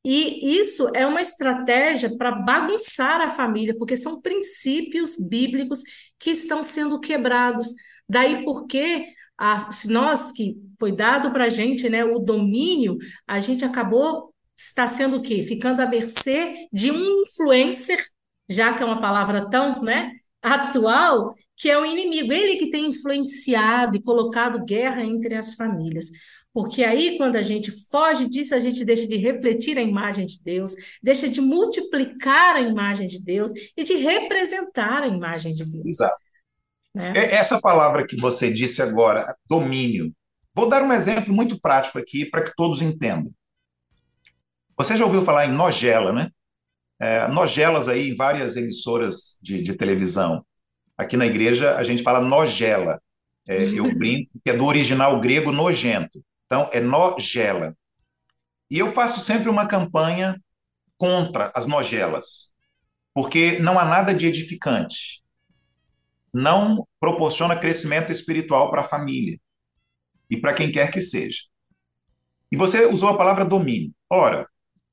E 0.05 0.57
isso 0.59 0.89
é 0.95 1.07
uma 1.07 1.21
estratégia 1.21 2.17
para 2.17 2.31
bagunçar 2.31 3.21
a 3.21 3.29
família, 3.29 3.77
porque 3.77 3.97
são 3.97 4.21
princípios 4.21 5.17
bíblicos 5.29 5.83
que 6.19 6.31
estão 6.31 6.63
sendo 6.63 7.01
quebrados. 7.01 7.69
Daí 8.09 8.45
porque 8.45 9.07
a, 9.37 9.69
nós 9.87 10.31
que 10.31 10.57
foi 10.79 10.95
dado 10.95 11.33
para 11.33 11.45
a 11.47 11.49
gente 11.49 11.89
né, 11.89 12.05
o 12.05 12.21
domínio, 12.21 12.97
a 13.27 13.41
gente 13.41 13.65
acabou 13.65 14.33
está 14.57 14.87
sendo 14.87 15.19
o 15.19 15.23
quê? 15.23 15.43
Ficando 15.43 15.81
à 15.83 15.87
mercê 15.87 16.69
de 16.73 16.91
um 16.91 17.23
influencer, 17.23 18.03
já 18.49 18.73
que 18.73 18.83
é 18.83 18.87
uma 18.87 19.01
palavra 19.01 19.49
tão 19.51 19.83
né, 19.83 20.13
atual, 20.43 21.35
que 21.57 21.71
é 21.71 21.79
o 21.79 21.87
inimigo, 21.87 22.33
ele 22.33 22.57
que 22.57 22.71
tem 22.71 22.87
influenciado 22.87 23.97
e 23.97 24.03
colocado 24.03 24.65
guerra 24.65 25.03
entre 25.03 25.35
as 25.35 25.55
famílias. 25.55 26.11
Porque 26.53 26.85
aí, 26.85 27.19
quando 27.19 27.37
a 27.37 27.43
gente 27.43 27.71
foge 27.91 28.27
disso, 28.27 28.55
a 28.55 28.59
gente 28.59 28.83
deixa 28.83 29.07
de 29.07 29.17
refletir 29.17 29.77
a 29.77 29.83
imagem 29.83 30.25
de 30.25 30.41
Deus, 30.43 30.75
deixa 31.03 31.29
de 31.29 31.41
multiplicar 31.41 32.57
a 32.57 32.61
imagem 32.61 33.07
de 33.07 33.23
Deus 33.23 33.53
e 33.77 33.85
de 33.85 33.95
representar 33.97 35.03
a 35.03 35.07
imagem 35.07 35.55
de 35.55 35.65
Deus. 35.65 35.85
Exato. 35.85 36.17
Né? 36.95 37.13
Essa 37.15 37.61
palavra 37.61 38.07
que 38.07 38.17
você 38.17 38.51
disse 38.51 38.81
agora, 38.81 39.37
domínio, 39.47 40.11
vou 40.55 40.67
dar 40.67 40.83
um 40.83 40.93
exemplo 40.95 41.35
muito 41.35 41.61
prático 41.61 41.99
aqui 41.99 42.25
para 42.25 42.43
que 42.43 42.55
todos 42.57 42.81
entendam. 42.81 43.31
Você 44.79 44.97
já 44.97 45.05
ouviu 45.05 45.23
falar 45.23 45.47
em 45.47 45.53
nogela, 45.53 46.11
né? 46.11 46.31
É, 46.99 47.29
nogelas 47.29 47.87
aí 47.87 48.11
em 48.11 48.17
várias 48.17 48.57
emissoras 48.57 49.39
de, 49.43 49.63
de 49.63 49.75
televisão. 49.75 50.43
Aqui 50.97 51.17
na 51.17 51.27
igreja 51.27 51.77
a 51.77 51.83
gente 51.83 52.03
fala 52.03 52.21
nogela. 52.21 53.01
É, 53.47 53.65
eu 53.65 53.93
brinco 53.97 54.31
que 54.45 54.51
é 54.51 54.57
do 54.57 54.65
original 54.65 55.21
grego 55.21 55.53
nojento. 55.53 56.25
Então 56.47 56.69
é 56.73 56.81
nogela. 56.81 57.77
E 58.71 58.79
eu 58.79 58.91
faço 58.91 59.21
sempre 59.21 59.49
uma 59.49 59.67
campanha 59.67 60.41
contra 60.99 61.53
as 61.55 61.67
nogelas, 61.67 62.53
porque 63.15 63.59
não 63.59 63.79
há 63.79 63.85
nada 63.85 64.15
de 64.15 64.27
edificante. 64.27 65.23
Não 66.33 66.87
proporciona 66.99 67.59
crescimento 67.59 68.11
espiritual 68.11 68.71
para 68.71 68.81
a 68.81 68.85
família 68.85 69.39
e 70.29 70.37
para 70.37 70.55
quem 70.55 70.73
quer 70.73 70.91
que 70.91 71.01
seja. 71.01 71.43
E 72.51 72.57
você 72.57 72.87
usou 72.87 73.11
a 73.11 73.17
palavra 73.17 73.45
domínio. 73.45 73.93
Ora, 74.11 74.49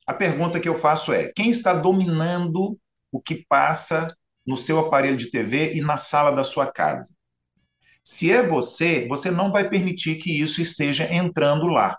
a 0.06 0.14
pergunta 0.14 0.60
que 0.60 0.70
eu 0.70 0.76
faço 0.76 1.14
é: 1.14 1.32
quem 1.34 1.50
está 1.50 1.74
dominando 1.74 2.78
o 3.12 3.22
que 3.22 3.46
passa 3.48 4.16
no 4.46 4.58
seu 4.58 4.80
aparelho 4.80 5.18
de 5.18 5.30
TV 5.30 5.74
e 5.74 5.82
na 5.82 5.98
sala 5.98 6.32
da 6.32 6.44
sua 6.44 6.72
casa. 6.72 7.16
Se 8.04 8.32
é 8.32 8.46
você, 8.46 9.08
você 9.08 9.32
não 9.32 9.52
vai 9.52 9.70
permitir 9.70 10.16
que 10.16 10.42
isso 10.42 10.62
esteja 10.62 11.12
entrando 11.12 11.68
lá, 11.68 11.98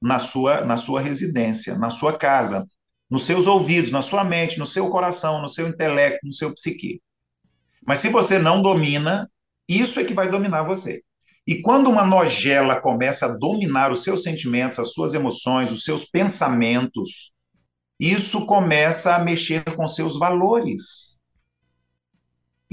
na 0.00 0.18
sua, 0.18 0.62
na 0.62 0.76
sua 0.76 1.00
residência, 1.00 1.78
na 1.78 1.90
sua 1.90 2.16
casa, 2.16 2.66
nos 3.10 3.24
seus 3.24 3.46
ouvidos, 3.46 3.90
na 3.90 4.02
sua 4.02 4.24
mente, 4.24 4.58
no 4.58 4.66
seu 4.66 4.88
coração, 4.90 5.40
no 5.40 5.48
seu 5.48 5.68
intelecto, 5.68 6.26
no 6.26 6.32
seu 6.32 6.52
psique. 6.52 7.00
Mas 7.86 8.00
se 8.00 8.08
você 8.08 8.38
não 8.38 8.62
domina, 8.62 9.30
isso 9.68 10.00
é 10.00 10.04
que 10.04 10.14
vai 10.14 10.30
dominar 10.30 10.62
você. 10.62 11.02
E 11.46 11.60
quando 11.60 11.90
uma 11.90 12.06
nogela 12.06 12.80
começa 12.80 13.26
a 13.26 13.36
dominar 13.36 13.92
os 13.92 14.02
seus 14.02 14.22
sentimentos, 14.22 14.78
as 14.78 14.92
suas 14.92 15.12
emoções, 15.12 15.70
os 15.70 15.84
seus 15.84 16.06
pensamentos, 16.06 17.32
isso 18.00 18.46
começa 18.46 19.14
a 19.14 19.18
mexer 19.18 19.62
com 19.76 19.86
seus 19.86 20.18
valores. 20.18 21.13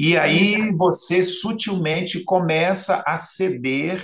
E 0.03 0.17
aí 0.17 0.71
você 0.71 1.23
sutilmente 1.23 2.23
começa 2.23 3.03
a 3.05 3.19
ceder, 3.19 4.03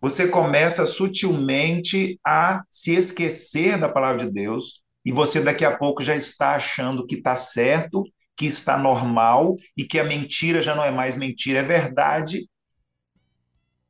você 0.00 0.28
começa 0.28 0.86
sutilmente 0.86 2.16
a 2.24 2.62
se 2.70 2.94
esquecer 2.94 3.76
da 3.76 3.88
palavra 3.88 4.24
de 4.24 4.32
Deus, 4.32 4.82
e 5.04 5.10
você 5.10 5.40
daqui 5.40 5.64
a 5.64 5.76
pouco 5.76 6.00
já 6.00 6.14
está 6.14 6.54
achando 6.54 7.04
que 7.04 7.16
está 7.16 7.34
certo, 7.34 8.04
que 8.36 8.46
está 8.46 8.78
normal 8.78 9.56
e 9.76 9.82
que 9.82 9.98
a 9.98 10.04
mentira 10.04 10.62
já 10.62 10.76
não 10.76 10.84
é 10.84 10.92
mais 10.92 11.16
mentira, 11.16 11.58
é 11.58 11.64
verdade. 11.64 12.48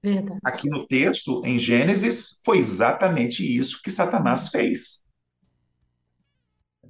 Verdade. 0.03 0.41
Aqui 0.43 0.71
no 0.71 0.87
texto, 0.87 1.43
em 1.45 1.59
Gênesis, 1.59 2.41
foi 2.47 2.57
exatamente 2.57 3.45
isso 3.45 3.83
que 3.83 3.91
Satanás 3.91 4.49
fez. 4.49 5.03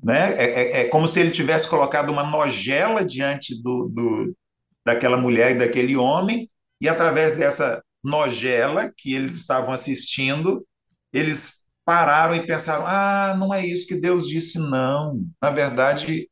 Né? 0.07 0.37
É, 0.37 0.45
é, 0.45 0.81
é, 0.83 0.89
como 0.89 1.09
se 1.09 1.19
ele 1.19 1.33
tivesse 1.33 1.69
colocado 1.69 2.11
uma 2.11 2.23
nogela 2.23 3.05
diante 3.05 3.61
do, 3.61 3.89
do, 3.89 4.37
daquela 4.85 5.17
mulher 5.17 5.51
e 5.51 5.59
daquele 5.59 5.97
homem, 5.97 6.49
e 6.81 6.89
através 6.89 7.35
dessa 7.35 7.83
nogela 8.05 8.93
que 8.97 9.13
eles 9.13 9.35
estavam 9.35 9.75
assistindo, 9.75 10.65
eles 11.13 11.67
pararam 11.85 12.37
e 12.37 12.47
pensaram: 12.47 12.87
ah, 12.87 13.35
não 13.37 13.53
é 13.53 13.67
isso 13.67 13.85
que 13.89 13.97
Deus 13.97 14.29
disse, 14.29 14.61
não. 14.61 15.27
Na 15.43 15.51
verdade, 15.51 16.31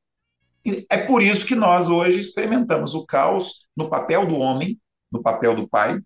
é 0.88 0.96
por 0.96 1.20
isso 1.20 1.44
que 1.44 1.56
nós 1.56 1.88
hoje 1.88 2.20
experimentamos 2.20 2.94
o 2.94 3.04
caos 3.04 3.66
no 3.76 3.90
papel 3.90 4.24
do 4.24 4.37
homem, 4.37 4.80
no 5.10 5.20
papel 5.20 5.52
do 5.52 5.68
pai, 5.68 5.98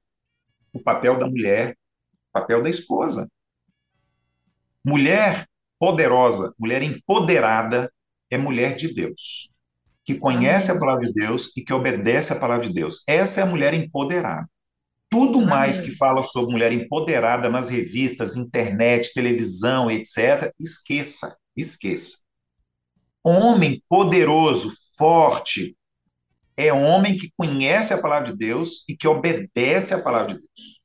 no 0.73 0.83
papel 0.83 1.19
da 1.19 1.27
mulher, 1.27 1.77
no 2.35 2.41
papel 2.41 2.63
da 2.63 2.71
esposa. 2.71 3.31
Mulher 4.83 5.47
poderosa, 5.79 6.53
mulher 6.59 6.83
empoderada, 6.83 7.93
é 8.31 8.37
mulher 8.37 8.77
de 8.77 8.93
Deus, 8.93 9.49
que 10.05 10.15
conhece 10.15 10.71
a 10.71 10.79
palavra 10.79 11.07
de 11.07 11.13
Deus 11.13 11.51
e 11.57 11.63
que 11.63 11.73
obedece 11.73 12.33
a 12.33 12.39
palavra 12.39 12.67
de 12.67 12.75
Deus. 12.75 13.03
Essa 13.07 13.41
é 13.41 13.43
a 13.45 13.47
mulher 13.47 13.73
empoderada. 13.73 14.49
Tudo 15.11 15.41
mais 15.41 15.81
que 15.81 15.97
fala 15.97 16.23
sobre 16.23 16.53
mulher 16.53 16.73
empoderada 16.73 17.49
nas 17.49 17.71
revistas, 17.71 18.37
internet, 18.37 19.13
televisão, 19.15 19.91
etc., 19.91 20.53
esqueça, 20.61 21.35
esqueça. 21.57 22.19
Homem 23.25 23.83
poderoso, 23.89 24.71
forte, 24.99 25.77
é 26.57 26.73
homem 26.73 27.17
que 27.17 27.33
conhece 27.37 27.95
a 27.95 28.03
palavra 28.03 28.33
de 28.33 28.37
Deus 28.37 28.85
e 28.89 28.97
que 28.97 29.09
obedece 29.09 29.95
a 29.95 30.03
palavra 30.03 30.35
de 30.35 30.41
Deus. 30.41 30.81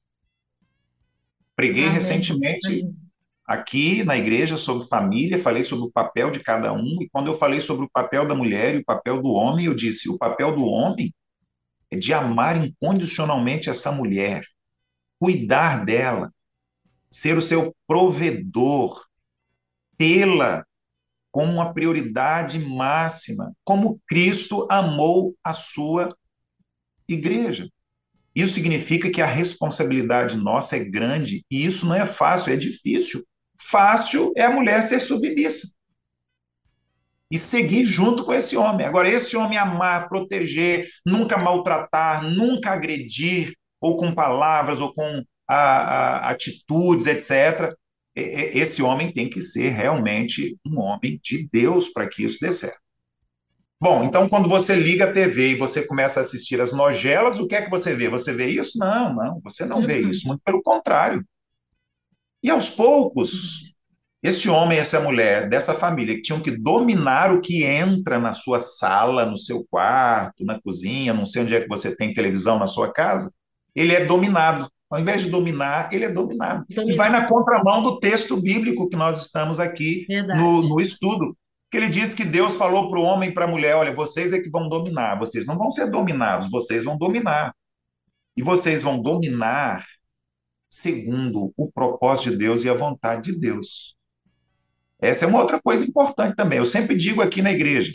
Preguei 1.55 1.83
Amém. 1.83 1.95
recentemente 1.95 2.67
Amém 2.67 3.02
aqui 3.45 4.03
na 4.03 4.17
igreja 4.17 4.57
sobre 4.57 4.87
família, 4.87 5.39
falei 5.39 5.63
sobre 5.63 5.85
o 5.85 5.91
papel 5.91 6.31
de 6.31 6.39
cada 6.39 6.73
um, 6.73 7.01
e 7.01 7.09
quando 7.09 7.27
eu 7.27 7.33
falei 7.33 7.59
sobre 7.61 7.85
o 7.85 7.89
papel 7.89 8.25
da 8.25 8.35
mulher 8.35 8.75
e 8.75 8.79
o 8.79 8.85
papel 8.85 9.21
do 9.21 9.31
homem, 9.31 9.65
eu 9.65 9.73
disse: 9.73 10.09
o 10.09 10.17
papel 10.17 10.55
do 10.55 10.65
homem 10.65 11.13
é 11.91 11.97
de 11.97 12.13
amar 12.13 12.63
incondicionalmente 12.63 13.69
essa 13.69 13.91
mulher, 13.91 14.45
cuidar 15.19 15.85
dela, 15.85 16.31
ser 17.09 17.37
o 17.37 17.41
seu 17.41 17.75
provedor, 17.85 19.05
tê-la 19.97 20.65
como 21.31 21.53
uma 21.53 21.73
prioridade 21.73 22.59
máxima, 22.59 23.53
como 23.63 23.99
Cristo 24.07 24.67
amou 24.69 25.35
a 25.43 25.51
sua 25.51 26.15
igreja. 27.07 27.69
Isso 28.35 28.53
significa 28.53 29.11
que 29.11 29.21
a 29.21 29.27
responsabilidade 29.27 30.35
nossa 30.37 30.75
é 30.77 30.83
grande 30.83 31.45
e 31.49 31.65
isso 31.65 31.85
não 31.85 31.95
é 31.95 32.05
fácil, 32.05 32.51
é 32.51 32.55
difícil. 32.55 33.23
Fácil 33.69 34.33
é 34.35 34.43
a 34.43 34.51
mulher 34.51 34.81
ser 34.83 34.99
submissa. 34.99 35.73
e 37.31 37.37
seguir 37.37 37.87
junto 37.87 38.23
com 38.23 38.31
esse 38.31 38.55
homem. 38.55 38.85
Agora, 38.85 39.09
esse 39.09 39.35
homem 39.35 39.57
amar, 39.57 40.07
proteger, 40.07 40.87
nunca 41.03 41.35
maltratar, 41.35 42.23
nunca 42.23 42.71
agredir, 42.71 43.53
ou 43.81 43.97
com 43.97 44.13
palavras, 44.13 44.79
ou 44.79 44.93
com 44.93 45.23
a, 45.47 45.55
a, 45.55 46.29
atitudes, 46.29 47.07
etc. 47.07 47.73
Esse 48.15 48.83
homem 48.83 49.11
tem 49.11 49.27
que 49.27 49.41
ser 49.41 49.69
realmente 49.69 50.55
um 50.63 50.79
homem 50.79 51.19
de 51.23 51.49
Deus 51.51 51.89
para 51.89 52.07
que 52.07 52.23
isso 52.23 52.37
dê 52.39 52.53
certo. 52.53 52.83
Bom, 53.81 54.03
então 54.03 54.29
quando 54.29 54.47
você 54.47 54.75
liga 54.75 55.05
a 55.05 55.11
TV 55.11 55.51
e 55.51 55.55
você 55.55 55.85
começa 55.87 56.19
a 56.19 56.21
assistir 56.21 56.61
as 56.61 56.71
nojelas, 56.71 57.39
o 57.39 57.47
que 57.47 57.55
é 57.55 57.61
que 57.63 57.71
você 57.71 57.95
vê? 57.95 58.09
Você 58.09 58.31
vê 58.31 58.47
isso? 58.47 58.77
Não, 58.77 59.13
não, 59.13 59.41
você 59.43 59.65
não 59.65 59.85
vê 59.85 60.03
uhum. 60.03 60.11
isso, 60.11 60.27
muito 60.27 60.41
pelo 60.45 60.61
contrário. 60.61 61.25
E 62.43 62.49
aos 62.49 62.69
poucos, 62.69 63.73
esse 64.21 64.49
homem, 64.49 64.77
essa 64.77 64.99
mulher, 64.99 65.49
dessa 65.49 65.73
família, 65.73 66.15
que 66.15 66.21
tinham 66.21 66.41
que 66.41 66.51
dominar 66.51 67.33
o 67.33 67.41
que 67.41 67.63
entra 67.63 68.19
na 68.19 68.33
sua 68.33 68.59
sala, 68.59 69.25
no 69.25 69.37
seu 69.37 69.65
quarto, 69.69 70.45
na 70.45 70.59
cozinha, 70.61 71.13
não 71.13 71.25
sei 71.25 71.43
onde 71.43 71.55
é 71.55 71.61
que 71.61 71.67
você 71.67 71.95
tem 71.95 72.13
televisão 72.13 72.59
na 72.59 72.67
sua 72.67 72.91
casa, 72.91 73.31
ele 73.75 73.93
é 73.93 74.05
dominado. 74.05 74.69
Ao 74.89 74.99
invés 74.99 75.23
de 75.23 75.29
dominar, 75.29 75.91
ele 75.91 76.05
é 76.05 76.11
dominado. 76.11 76.65
dominado. 76.69 76.91
E 76.91 76.95
vai 76.95 77.09
na 77.09 77.25
contramão 77.27 77.81
do 77.81 77.99
texto 77.99 78.37
bíblico 78.37 78.87
que 78.87 78.95
nós 78.95 79.19
estamos 79.21 79.59
aqui 79.59 80.05
no, 80.37 80.61
no, 80.69 80.79
estudo. 80.79 81.35
Que 81.71 81.77
ele 81.77 81.89
diz 81.89 82.13
que 82.13 82.23
Deus 82.23 82.55
falou 82.55 82.91
para 82.91 82.99
o 82.99 83.03
homem 83.03 83.29
e 83.29 83.33
para 83.33 83.45
a 83.45 83.47
mulher: 83.47 83.75
olha, 83.75 83.95
vocês 83.95 84.31
é 84.31 84.39
que 84.39 84.51
vão 84.51 84.69
dominar, 84.69 85.17
vocês 85.17 85.45
não 85.47 85.57
vão 85.57 85.71
ser 85.71 85.89
dominados, 85.89 86.49
vocês 86.51 86.83
vão 86.83 86.97
dominar. 86.97 87.53
E 88.37 88.43
vocês 88.43 88.83
vão 88.83 89.01
dominar 89.01 89.83
segundo 90.73 91.53
o 91.55 91.71
propósito 91.71 92.31
de 92.31 92.37
Deus 92.37 92.63
e 92.63 92.69
a 92.69 92.73
vontade 92.73 93.31
de 93.31 93.39
Deus. 93.39 93.95
Essa 94.99 95.25
é 95.25 95.27
uma 95.27 95.39
outra 95.39 95.61
coisa 95.61 95.85
importante 95.85 96.35
também. 96.35 96.57
Eu 96.57 96.65
sempre 96.65 96.95
digo 96.95 97.21
aqui 97.21 97.43
na 97.43 97.51
igreja. 97.51 97.93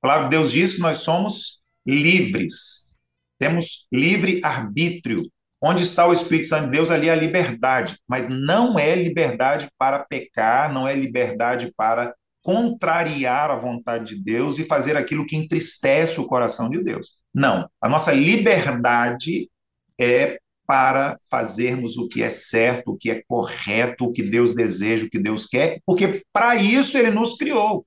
Claro, 0.00 0.28
Deus 0.28 0.52
diz 0.52 0.74
que 0.74 0.80
nós 0.80 0.98
somos 0.98 1.64
livres, 1.84 2.94
temos 3.36 3.88
livre 3.92 4.40
arbítrio. 4.44 5.28
Onde 5.60 5.82
está 5.82 6.06
o 6.06 6.12
Espírito 6.12 6.46
Santo 6.46 6.66
de 6.66 6.72
Deus, 6.72 6.90
ali 6.90 7.08
é 7.08 7.12
a 7.12 7.16
liberdade. 7.16 7.98
Mas 8.06 8.28
não 8.28 8.78
é 8.78 8.94
liberdade 8.94 9.68
para 9.76 10.04
pecar, 10.04 10.72
não 10.72 10.86
é 10.86 10.94
liberdade 10.94 11.72
para 11.76 12.14
contrariar 12.42 13.50
a 13.50 13.56
vontade 13.56 14.14
de 14.14 14.22
Deus 14.22 14.58
e 14.58 14.64
fazer 14.64 14.96
aquilo 14.96 15.26
que 15.26 15.34
entristece 15.34 16.20
o 16.20 16.26
coração 16.26 16.70
de 16.70 16.80
Deus. 16.84 17.12
Não. 17.34 17.68
A 17.80 17.88
nossa 17.88 18.12
liberdade 18.12 19.50
é 19.98 20.38
para 20.66 21.18
fazermos 21.30 21.96
o 21.96 22.08
que 22.08 22.22
é 22.22 22.30
certo, 22.30 22.92
o 22.92 22.96
que 22.96 23.10
é 23.10 23.22
correto, 23.28 24.04
o 24.04 24.12
que 24.12 24.22
Deus 24.22 24.54
deseja, 24.54 25.06
o 25.06 25.10
que 25.10 25.18
Deus 25.18 25.46
quer, 25.46 25.80
porque 25.86 26.22
para 26.32 26.56
isso 26.56 26.98
ele 26.98 27.10
nos 27.10 27.36
criou. 27.36 27.86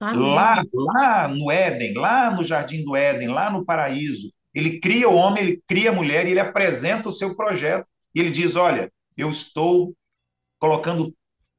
Lá, 0.00 0.62
lá 0.72 1.28
no 1.28 1.50
Éden, 1.50 1.94
lá 1.94 2.30
no 2.30 2.42
jardim 2.42 2.82
do 2.82 2.96
Éden, 2.96 3.28
lá 3.28 3.50
no 3.50 3.64
paraíso, 3.66 4.32
ele 4.54 4.80
cria 4.80 5.08
o 5.08 5.14
homem, 5.14 5.42
ele 5.42 5.62
cria 5.66 5.90
a 5.90 5.94
mulher 5.94 6.26
e 6.26 6.30
ele 6.30 6.40
apresenta 6.40 7.08
o 7.08 7.12
seu 7.12 7.36
projeto. 7.36 7.86
E 8.14 8.20
ele 8.20 8.30
diz: 8.30 8.56
Olha, 8.56 8.90
eu 9.16 9.30
estou 9.30 9.94
colocando 10.58 11.14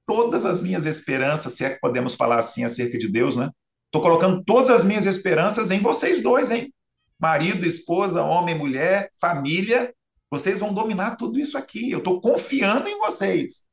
todas 0.06 0.45
as 0.45 0.62
minhas 0.62 0.86
esperanças, 0.86 1.54
se 1.54 1.64
é 1.64 1.70
que 1.70 1.80
podemos 1.80 2.16
falar 2.16 2.39
assim 2.39 2.64
acerca 2.64 2.97
de 2.97 3.08
Deus, 3.08 3.36
né? 3.36 3.49
Estou 3.86 4.02
colocando 4.02 4.43
todas 4.43 4.70
as 4.70 4.84
minhas 4.84 5.06
esperanças 5.06 5.72
em 5.72 5.80
vocês 5.80 6.22
dois, 6.22 6.49
hein? 6.49 6.74
Marido, 7.20 7.66
esposa, 7.66 8.24
homem, 8.24 8.56
mulher, 8.56 9.10
família. 9.20 9.93
Vocês 10.32 10.62
vão 10.62 10.74
dominar 10.74 11.18
tudo 11.18 11.38
isso 11.38 11.58
aqui. 11.58 11.92
Eu 11.92 12.00
estou 12.00 12.22
confiando 12.22 12.88
em 12.88 12.98
vocês. 12.98 13.68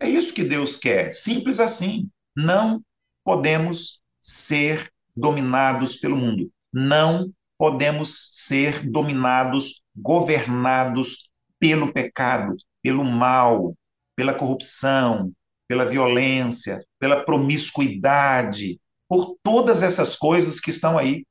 É 0.00 0.08
isso 0.08 0.34
que 0.34 0.42
Deus 0.42 0.76
quer. 0.76 1.12
Simples 1.12 1.60
assim. 1.60 2.10
Não 2.36 2.82
podemos 3.22 4.00
ser 4.20 4.90
dominados 5.16 5.96
pelo 5.96 6.16
mundo. 6.16 6.50
Não 6.72 7.32
podemos 7.56 8.30
ser 8.32 8.84
dominados, 8.90 9.80
governados 9.96 11.30
pelo 11.60 11.92
pecado, 11.92 12.56
pelo 12.82 13.04
mal, 13.04 13.76
pela 14.16 14.34
corrupção, 14.34 15.32
pela 15.68 15.86
violência, 15.86 16.84
pela 16.98 17.24
promiscuidade, 17.24 18.80
por 19.08 19.36
todas 19.42 19.82
essas 19.82 20.16
coisas 20.16 20.58
que 20.58 20.70
estão 20.70 20.98
aí. 20.98 21.24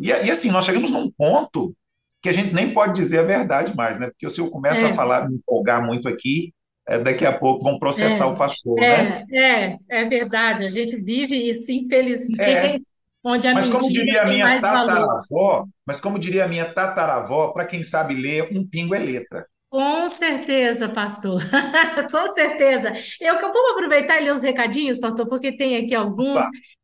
E, 0.00 0.08
e, 0.08 0.30
assim, 0.30 0.50
nós 0.50 0.64
chegamos 0.64 0.90
num 0.90 1.10
ponto 1.10 1.74
que 2.20 2.28
a 2.28 2.32
gente 2.32 2.54
nem 2.54 2.72
pode 2.72 2.94
dizer 2.94 3.20
a 3.20 3.22
verdade 3.22 3.76
mais, 3.76 3.98
né? 3.98 4.08
Porque 4.08 4.28
se 4.28 4.40
eu 4.40 4.50
começo 4.50 4.84
é. 4.84 4.90
a 4.90 4.94
falar, 4.94 5.28
me 5.28 5.36
empolgar 5.36 5.84
muito 5.84 6.08
aqui, 6.08 6.52
é, 6.86 6.98
daqui 6.98 7.24
a 7.24 7.32
pouco 7.32 7.62
vão 7.62 7.78
processar 7.78 8.24
é. 8.24 8.28
o 8.28 8.36
pastor, 8.36 8.82
é, 8.82 9.02
né? 9.02 9.24
É, 9.30 10.00
é 10.00 10.04
verdade. 10.06 10.64
A 10.64 10.70
gente 10.70 10.96
vive 10.96 11.36
isso, 11.48 11.70
infelizmente, 11.70 12.42
é. 12.42 12.78
onde 13.22 13.46
a 13.46 13.54
mas 13.54 13.68
como 13.68 13.88
diria 13.88 14.22
a 14.22 14.26
minha 14.26 14.60
tataravó, 14.60 15.66
mas 15.86 16.00
como 16.00 16.18
diria 16.18 16.44
a 16.44 16.48
minha 16.48 16.64
tataravó, 16.72 17.48
para 17.48 17.66
quem 17.66 17.82
sabe 17.82 18.14
ler, 18.14 18.48
um 18.50 18.66
pingo 18.66 18.94
é 18.94 18.98
letra. 18.98 19.46
Com 19.70 20.08
certeza, 20.08 20.88
pastor. 20.88 21.42
Com 22.10 22.32
certeza. 22.32 22.90
Eu, 23.20 23.34
eu 23.34 23.52
vou 23.52 23.72
aproveitar 23.72 24.18
e 24.18 24.24
ler 24.24 24.32
os 24.32 24.42
recadinhos, 24.42 24.98
pastor, 24.98 25.28
porque 25.28 25.54
tem 25.54 25.76
aqui 25.76 25.94
alguns. 25.94 26.32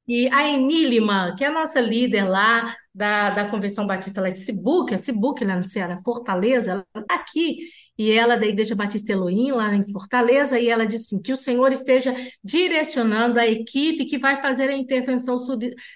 E 0.06 0.28
a 0.28 0.46
Emílima, 0.46 1.34
que 1.36 1.44
é 1.44 1.48
a 1.48 1.52
nossa 1.52 1.80
líder 1.80 2.24
lá 2.24 2.74
da, 2.94 3.30
da 3.30 3.48
Convenção 3.48 3.86
Batista 3.86 4.20
lá 4.20 4.28
de 4.28 4.38
Cibuca, 4.38 4.98
Cibuca, 4.98 5.46
lá 5.46 5.56
no 5.56 5.62
Ceará, 5.62 5.98
Fortaleza, 6.04 6.72
ela 6.72 6.86
está 6.94 7.14
aqui, 7.14 7.58
e 7.96 8.10
ela 8.10 8.34
é 8.34 8.38
da 8.38 8.46
Igreja 8.46 8.74
Batista 8.74 9.12
Elohim, 9.12 9.52
lá 9.52 9.74
em 9.74 9.90
Fortaleza, 9.90 10.58
e 10.58 10.68
ela 10.68 10.86
disse 10.86 11.14
assim, 11.14 11.22
que 11.22 11.32
o 11.32 11.36
Senhor 11.36 11.72
esteja 11.72 12.14
direcionando 12.42 13.40
a 13.40 13.46
equipe 13.46 14.04
que 14.04 14.18
vai 14.18 14.36
fazer 14.36 14.68
a 14.68 14.76
intervenção 14.76 15.36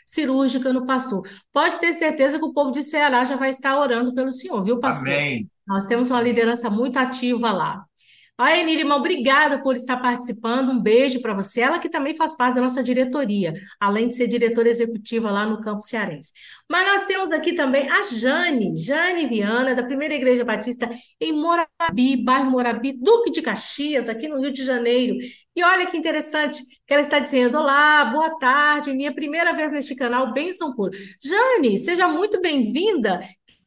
cirúrgica 0.07 0.73
no 0.73 0.87
pastor. 0.87 1.29
Pode 1.53 1.79
ter 1.79 1.93
certeza 1.93 2.39
que 2.39 2.45
o 2.45 2.53
povo 2.53 2.71
de 2.71 2.83
Ceará 2.83 3.25
já 3.25 3.37
vai 3.37 3.51
estar 3.51 3.79
orando 3.79 4.15
pelo 4.15 4.31
Senhor, 4.31 4.63
viu, 4.65 4.81
pastor? 4.81 5.09
Amém. 5.09 5.51
Nós 5.67 5.85
temos 5.85 6.11
uma 6.11 6.23
liderança 6.23 6.71
muito 6.71 6.97
ativa 6.99 7.53
lá. 7.53 7.85
A 8.39 8.57
Enirima, 8.57 8.95
obrigada 8.95 9.61
por 9.61 9.75
estar 9.75 9.97
participando. 9.97 10.71
Um 10.71 10.81
beijo 10.81 11.21
para 11.21 11.35
você. 11.35 11.61
Ela 11.61 11.81
que 11.81 11.89
também 11.89 12.15
faz 12.15 12.37
parte 12.37 12.55
da 12.55 12.61
nossa 12.61 12.85
diretoria, 12.85 13.53
além 13.81 14.07
de 14.07 14.15
ser 14.15 14.29
diretora 14.29 14.69
executiva 14.69 15.29
lá 15.29 15.45
no 15.45 15.61
Campo 15.61 15.83
Cearense. 15.83 16.33
Mas 16.71 16.87
nós 16.87 17.05
temos 17.07 17.33
aqui 17.33 17.55
também 17.55 17.91
a 17.91 18.01
Jane, 18.03 18.77
Jane 18.77 19.27
Viana, 19.27 19.75
da 19.75 19.83
Primeira 19.83 20.15
Igreja 20.15 20.45
Batista 20.45 20.89
em 21.21 21.33
Morabi, 21.33 22.23
bairro 22.25 22.53
Morabi, 22.53 22.93
Duque 22.93 23.33
de 23.33 23.43
Caxias, 23.43 24.09
aqui 24.09 24.29
no 24.29 24.41
Rio 24.41 24.53
de 24.53 24.63
Janeiro. 24.65 25.17
E 25.57 25.65
olha 25.65 25.87
que 25.87 25.97
interessante 25.97 26.63
que 26.87 26.95
ela 26.95 27.01
está 27.01 27.19
dizendo: 27.19 27.59
Olá, 27.59 28.05
boa 28.05 28.39
tarde, 28.39 28.95
minha 28.95 29.13
primeira 29.13 29.53
vez 29.53 29.73
neste 29.73 29.97
canal, 29.97 30.33
Benção 30.33 30.73
Puro. 30.77 30.93
Jane, 31.21 31.77
seja 31.77 32.07
muito 32.07 32.41
bem-vinda 32.41 33.21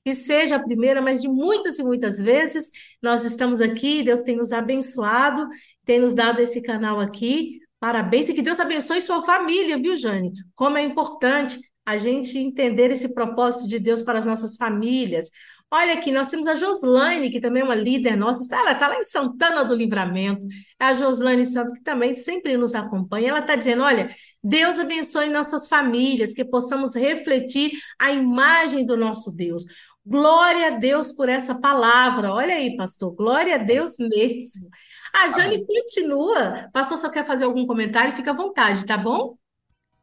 que 0.04 0.14
seja 0.14 0.56
a 0.56 0.64
primeira, 0.64 1.02
mas 1.02 1.22
de 1.22 1.28
muitas 1.28 1.80
e 1.80 1.84
muitas 1.84 2.20
vezes 2.20 2.72
nós 3.02 3.24
estamos 3.24 3.62
aqui, 3.62 4.04
Deus 4.04 4.22
tem 4.22 4.36
nos 4.36 4.52
abençoado, 4.52 5.48
tem 5.86 6.00
nos 6.00 6.14
dado 6.14 6.42
esse 6.42 6.62
canal 6.62 7.00
aqui. 7.00 7.60
Parabéns 7.80 8.30
e 8.30 8.34
que 8.34 8.42
Deus 8.42 8.60
abençoe 8.60 9.02
sua 9.02 9.24
família, 9.24 9.78
viu, 9.78 9.96
Jane? 9.96 10.32
Como 10.56 10.78
é 10.78 10.84
importante 10.84 11.60
a 11.86 11.98
gente 11.98 12.38
entender 12.38 12.92
esse 12.92 13.14
propósito 13.14 13.68
de 13.68 13.80
Deus 13.80 14.02
para 14.02 14.20
as 14.20 14.26
nossas 14.26 14.56
famílias. 14.56 15.30
Olha 15.74 15.94
aqui, 15.94 16.12
nós 16.12 16.28
temos 16.28 16.48
a 16.48 16.56
Joslaine, 16.56 17.30
que 17.30 17.40
também 17.40 17.62
é 17.62 17.66
uma 17.66 17.76
líder 17.76 18.18
nossa, 18.18 18.54
ela 18.54 18.74
está 18.74 18.90
lá 18.90 18.98
em 18.98 19.04
Santana 19.04 19.64
do 19.64 19.74
Livramento, 19.74 20.46
é 20.78 20.86
a 20.86 20.94
Joslaine 20.94 21.46
Santos, 21.46 21.78
que 21.78 21.84
também 21.84 22.14
sempre 22.14 22.58
nos 22.58 22.76
acompanha. 22.76 23.30
Ela 23.30 23.40
está 23.40 23.56
dizendo: 23.56 23.82
olha, 23.82 24.10
Deus 24.44 24.78
abençoe 24.78 25.30
nossas 25.30 25.70
famílias, 25.70 26.34
que 26.34 26.44
possamos 26.44 26.94
refletir 26.94 27.72
a 27.98 28.12
imagem 28.12 28.86
do 28.86 28.98
nosso 28.98 29.32
Deus. 29.32 29.64
Glória 30.06 30.68
a 30.68 30.72
Deus 30.72 31.12
por 31.12 31.30
essa 31.30 31.60
palavra. 31.60 32.34
Olha 32.34 32.56
aí, 32.56 32.76
pastor, 32.76 33.14
glória 33.14 33.56
a 33.56 33.58
Deus 33.60 33.98
mesmo. 34.00 34.68
A 35.14 35.30
Jane 35.30 35.66
continua. 35.66 36.70
Pastor, 36.74 36.98
só 36.98 37.10
quer 37.10 37.26
fazer 37.26 37.46
algum 37.46 37.68
comentário? 37.68 38.12
Fica 38.12 38.32
à 38.32 38.36
vontade, 38.36 38.86
tá 38.86 38.98
bom? 38.98 39.36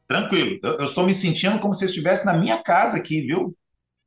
Tranquilo. 0.06 0.58
Eu, 0.62 0.78
eu 0.78 0.84
estou 0.84 1.04
me 1.04 1.12
sentindo 1.12 1.58
como 1.58 1.74
se 1.74 1.84
estivesse 1.84 2.24
na 2.24 2.34
minha 2.34 2.62
casa 2.62 2.96
aqui, 2.96 3.22
viu? 3.22 3.56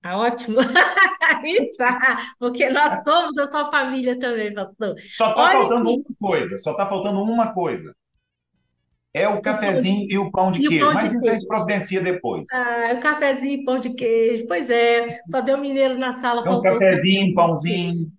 Tá 0.01 0.17
ótimo. 0.17 0.57
Está, 1.43 2.33
porque 2.39 2.69
nós 2.69 3.03
somos 3.03 3.33
da 3.33 3.49
sua 3.49 3.69
família 3.69 4.17
também, 4.17 4.53
pastor. 4.53 4.95
Só 5.09 5.29
está 5.29 5.51
faltando 5.51 5.89
uma 5.89 6.03
coisa, 6.19 6.57
só 6.57 6.71
está 6.71 6.85
faltando 6.85 7.21
uma 7.21 7.53
coisa. 7.53 7.95
É 9.13 9.27
o 9.27 9.41
cafezinho 9.41 10.07
e 10.09 10.17
o 10.17 10.31
pão 10.31 10.51
de 10.51 10.63
e 10.63 10.67
queijo, 10.67 10.85
pão 10.85 10.95
de 10.95 11.03
mas 11.03 11.13
isso 11.13 11.29
a 11.29 11.33
gente 11.33 11.47
providencia 11.47 12.01
depois. 12.01 12.45
Ah, 12.53 12.93
o 12.97 13.01
cafezinho 13.01 13.61
e 13.61 13.65
pão 13.65 13.79
de 13.79 13.89
queijo. 13.93 14.45
Pois 14.47 14.69
é, 14.69 15.07
só 15.29 15.41
deu 15.41 15.57
mineiro 15.57 15.97
na 15.97 16.13
sala. 16.13 16.49
Um 16.49 16.61
cafezinho, 16.61 17.33
pãozinho. 17.33 18.11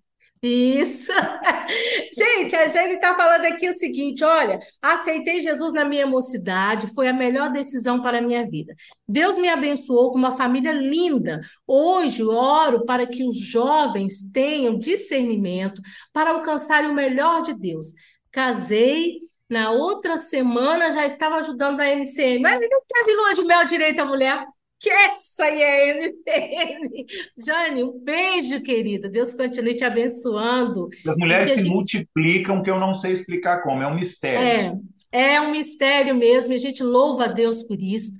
Isso. 0.42 1.12
Gente, 2.12 2.56
a 2.56 2.66
Jane 2.66 2.94
está 2.94 3.14
falando 3.14 3.44
aqui 3.44 3.68
o 3.68 3.72
seguinte: 3.72 4.24
olha, 4.24 4.58
aceitei 4.82 5.38
Jesus 5.38 5.72
na 5.72 5.84
minha 5.84 6.04
mocidade, 6.04 6.92
foi 6.94 7.06
a 7.08 7.12
melhor 7.12 7.50
decisão 7.50 8.02
para 8.02 8.18
a 8.18 8.20
minha 8.20 8.44
vida. 8.44 8.74
Deus 9.08 9.38
me 9.38 9.48
abençoou 9.48 10.10
com 10.10 10.18
uma 10.18 10.32
família 10.32 10.72
linda. 10.72 11.40
Hoje 11.64 12.24
oro 12.24 12.84
para 12.84 13.06
que 13.06 13.24
os 13.24 13.38
jovens 13.38 14.30
tenham 14.32 14.76
discernimento 14.76 15.80
para 16.12 16.30
alcançarem 16.32 16.90
o 16.90 16.94
melhor 16.94 17.42
de 17.42 17.54
Deus. 17.54 17.94
Casei 18.32 19.20
Na 19.52 19.70
outra 19.70 20.16
semana 20.16 20.90
já 20.92 21.04
estava 21.04 21.34
ajudando 21.34 21.78
a 21.80 21.86
MCM. 21.86 22.40
Mas 22.40 22.58
não 22.58 22.80
teve 22.88 23.14
lua 23.14 23.34
de 23.34 23.44
mel 23.44 23.66
direito 23.66 24.00
a 24.00 24.06
mulher. 24.06 24.46
Que 24.80 24.88
essa 24.88 25.44
aí 25.44 25.60
é 25.60 25.90
a 25.90 25.94
MCM. 25.94 27.06
Jane, 27.36 27.84
um 27.84 28.02
beijo, 28.02 28.62
querida. 28.62 29.10
Deus 29.10 29.34
continue 29.34 29.76
te 29.76 29.84
abençoando. 29.84 30.88
As 31.06 31.16
mulheres 31.18 31.52
se 31.52 31.58
gente... 31.58 31.68
multiplicam, 31.68 32.62
que 32.62 32.70
eu 32.70 32.80
não 32.80 32.94
sei 32.94 33.12
explicar 33.12 33.62
como, 33.62 33.82
é 33.82 33.86
um 33.86 33.94
mistério. 33.94 34.80
É, 35.12 35.34
é 35.34 35.40
um 35.42 35.50
mistério 35.50 36.14
mesmo, 36.14 36.52
e 36.52 36.54
a 36.54 36.58
gente 36.58 36.82
louva 36.82 37.24
a 37.24 37.28
Deus 37.28 37.62
por 37.62 37.78
isso. 37.78 38.12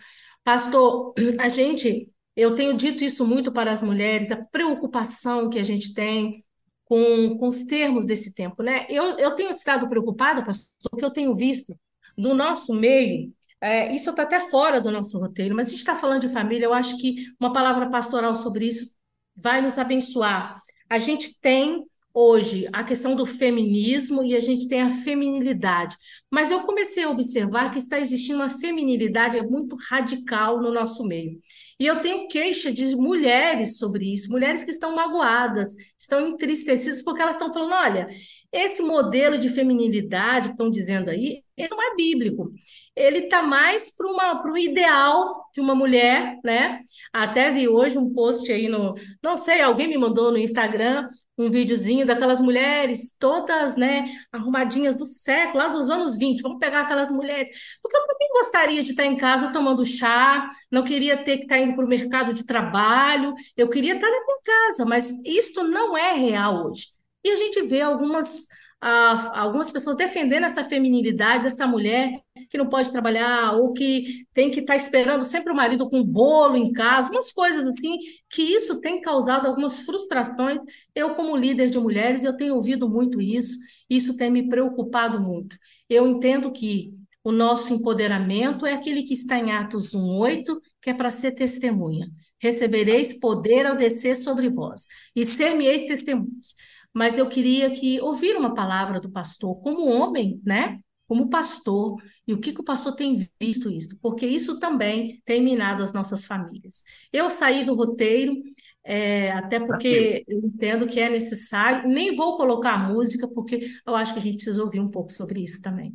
Pastor, 0.45 1.15
a 1.41 1.49
gente, 1.49 2.11
eu 2.37 2.55
tenho 2.55 2.77
dito 2.77 3.03
isso 3.03 3.27
muito 3.27 3.51
para 3.51 3.73
as 3.73 3.83
mulheres, 3.83 4.31
a 4.31 4.37
preocupação 4.37 5.49
que 5.49 5.59
a 5.59 5.65
gente 5.65 5.95
tem 5.95 6.45
com, 6.85 7.37
com 7.39 7.49
os 7.49 7.65
termos 7.65 8.05
desse 8.05 8.35
tempo, 8.35 8.63
né? 8.63 8.87
Eu, 8.89 9.19
eu 9.19 9.35
tenho 9.35 9.51
estado 9.51 9.89
preocupada, 9.89 10.45
pastor, 10.45 10.67
porque 10.91 11.05
eu 11.05 11.11
tenho 11.13 11.35
visto 11.35 11.75
no 12.17 12.35
nosso 12.35 12.75
meio, 12.75 13.33
é, 13.61 13.95
isso 13.95 14.11
está 14.11 14.23
até 14.23 14.41
fora 14.41 14.81
do 14.81 14.91
nosso 14.91 15.19
roteiro, 15.19 15.55
mas 15.55 15.69
a 15.69 15.71
gente 15.71 15.79
está 15.79 15.95
falando 15.95 16.23
de 16.23 16.29
família, 16.29 16.67
eu 16.67 16.75
acho 16.75 16.99
que 16.99 17.27
uma 17.39 17.53
palavra 17.53 17.89
pastoral 17.89 18.35
sobre 18.35 18.67
isso 18.67 18.95
vai 19.37 19.63
nos 19.63 19.79
abençoar. 19.79 20.61
A 20.91 20.99
gente 20.99 21.39
tem 21.41 21.85
hoje 22.13 22.69
a 22.73 22.85
questão 22.85 23.15
do 23.15 23.25
feminismo 23.25 24.23
e 24.23 24.35
a 24.35 24.41
gente 24.41 24.69
tem 24.69 24.83
a 24.83 24.91
feminilidade. 24.91 25.97
Mas 26.31 26.51
eu 26.51 26.63
comecei 26.65 27.05
a 27.05 27.11
observar 27.11 27.71
que 27.71 27.79
está 27.79 27.99
existindo 27.99 28.41
uma 28.41 28.51
feminilidade 28.51 29.41
muito 29.47 29.77
radical 29.89 30.61
no 30.61 30.73
nosso 30.73 31.05
meio. 31.05 31.41
E 31.79 31.87
eu 31.87 32.01
tenho 32.01 32.29
queixa 32.29 32.73
de 32.73 32.95
mulheres 32.97 33.79
sobre 33.79 34.13
isso, 34.13 34.31
mulheres 34.31 34.65
que 34.65 34.71
estão 34.71 34.95
magoadas, 34.95 35.75
estão 35.99 36.27
entristecidas, 36.27 37.03
porque 37.03 37.23
elas 37.23 37.35
estão 37.35 37.53
falando: 37.53 37.73
olha, 37.73 38.07
esse 38.53 38.83
modelo 38.83 39.39
de 39.39 39.49
feminilidade 39.49 40.49
que 40.49 40.55
estão 40.55 40.71
dizendo 40.71 41.11
aí, 41.11 41.43
ele 41.57 41.69
não 41.69 41.83
é 41.83 41.95
bíblico. 41.97 42.53
Ele 42.95 43.21
está 43.21 43.43
mais 43.43 43.91
para 43.91 44.53
o 44.53 44.59
ideal 44.59 45.49
de 45.55 45.61
uma 45.61 45.75
mulher, 45.75 46.39
né? 46.45 46.79
Até 47.13 47.51
vi 47.51 47.67
hoje 47.67 47.97
um 47.97 48.13
post 48.13 48.51
aí 48.53 48.69
no, 48.69 48.95
não 49.23 49.37
sei, 49.37 49.63
alguém 49.63 49.89
me 49.89 49.97
mandou 49.97 50.31
no 50.31 50.37
Instagram 50.39 51.07
um 51.39 51.49
videozinho 51.49 52.07
daquelas 52.07 52.41
mulheres 52.41 53.17
todas, 53.19 53.77
né, 53.77 54.05
arrumadinhas 54.31 54.95
do 54.95 55.05
século, 55.07 55.59
lá 55.59 55.69
dos 55.69 55.91
anos 55.91 56.17
20. 56.19 56.43
Vamos 56.43 56.59
pegar 56.59 56.83
aquelas 56.83 57.11
mulheres. 57.11 57.49
Porque 57.83 57.97
eu 57.97 58.07
também 58.07 58.29
gostaria 58.33 58.83
de 58.83 58.91
estar 58.91 59.05
em 59.05 59.17
casa 59.17 59.53
tomando 59.53 59.85
chá, 59.85 60.51
não 60.71 60.85
queria 60.85 61.17
ter 61.25 61.39
que 61.39 61.45
estar 61.45 61.59
indo 61.59 61.75
para 61.75 61.85
o 61.85 61.89
mercado 61.89 62.33
de 62.33 62.45
trabalho, 62.45 63.33
eu 63.57 63.69
queria 63.69 63.95
estar 63.95 64.07
na 64.09 64.25
minha 64.25 64.39
casa, 64.45 64.85
mas 64.85 65.11
isto 65.25 65.65
não 65.65 65.97
é 65.97 66.13
real 66.13 66.67
hoje. 66.67 66.89
E 67.25 67.31
a 67.31 67.37
gente 67.37 67.63
vê 67.63 67.81
algumas, 67.81 68.47
ah, 68.85 69.41
algumas 69.41 69.71
pessoas 69.71 69.97
defendendo 69.97 70.43
essa 70.43 70.65
feminilidade 70.65 71.45
dessa 71.45 71.69
mulher 71.69 72.21
que 72.51 72.59
não 72.59 72.69
pode 72.69 72.91
trabalhar 72.91 73.53
ou 73.53 73.73
que 73.73 74.27
tem 74.35 74.51
que 74.51 74.59
estar 74.59 74.73
tá 74.73 74.77
esperando 74.77 75.23
sempre 75.23 75.53
o 75.53 75.55
marido 75.55 75.89
com 75.89 76.03
bolo 76.03 76.57
em 76.57 76.73
casa, 76.73 77.09
umas 77.09 77.33
coisas 77.33 77.65
assim, 77.69 77.97
que 78.29 78.43
isso 78.43 78.81
tem 78.81 79.01
causado 79.01 79.47
algumas 79.47 79.83
frustrações. 79.87 80.59
Eu, 80.97 81.15
como 81.15 81.37
líder 81.37 81.71
de 81.71 81.79
mulheres, 81.79 82.25
eu 82.25 82.37
tenho 82.37 82.57
ouvido 82.57 82.89
muito 82.89 83.21
isso, 83.21 83.57
isso 83.89 84.17
tem 84.17 84.33
me 84.33 84.49
preocupado 84.49 85.21
muito. 85.21 85.57
Eu 85.89 86.09
entendo 86.09 86.51
que 86.51 86.93
o 87.23 87.31
nosso 87.31 87.73
empoderamento 87.73 88.67
é 88.67 88.73
aquele 88.73 89.05
que 89.05 89.15
está 89.15 89.39
em 89.39 89.53
Atos 89.53 89.95
1:8, 89.95 90.61
que 90.81 90.91
é 90.91 90.95
para 90.95 91.09
ser 91.09 91.31
testemunha. 91.33 92.11
Recebereis 92.41 93.15
poder 93.15 93.65
ao 93.65 93.77
descer 93.77 94.17
sobre 94.17 94.49
vós, 94.49 94.89
e 95.15 95.25
ser-me-eis 95.25 95.87
testemunhas 95.87 96.57
mas 96.93 97.19
eu 97.19 97.29
queria 97.29 97.71
que 97.71 98.01
ouvir 98.01 98.37
uma 98.37 98.55
palavra 98.55 99.01
do 99.01 99.11
pastor 99.11 99.61
como 99.63 99.87
homem, 99.87 100.41
né? 100.45 100.79
Como 101.07 101.29
pastor, 101.29 102.01
e 102.27 102.33
o 102.33 102.41
que, 102.41 102.53
que 102.53 102.61
o 102.61 102.65
pastor 102.65 102.95
tem 102.95 103.29
visto 103.39 103.71
isso, 103.71 103.99
porque 104.01 104.27
isso 104.27 104.59
também 104.59 105.21
tem 105.25 105.43
minado 105.43 105.83
as 105.83 105.93
nossas 105.93 106.25
famílias. 106.25 106.85
Eu 107.13 107.29
saí 107.29 107.67
do 107.67 107.75
roteiro, 107.75 108.35
é, 108.83 109.31
até 109.33 109.61
porque 109.61 110.25
eu 110.27 110.39
entendo 110.39 110.87
que 110.87 110.99
é 110.99 111.11
necessário, 111.11 111.89
nem 111.89 112.17
vou 112.17 112.37
colocar 112.37 112.75
a 112.75 112.89
música, 112.89 113.29
porque 113.29 113.61
eu 113.87 113.95
acho 113.95 114.15
que 114.15 114.21
a 114.21 114.23
gente 114.23 114.37
precisa 114.37 114.63
ouvir 114.63 114.81
um 114.81 114.91
pouco 114.91 115.13
sobre 115.13 115.43
isso 115.43 115.61
também. 115.61 115.95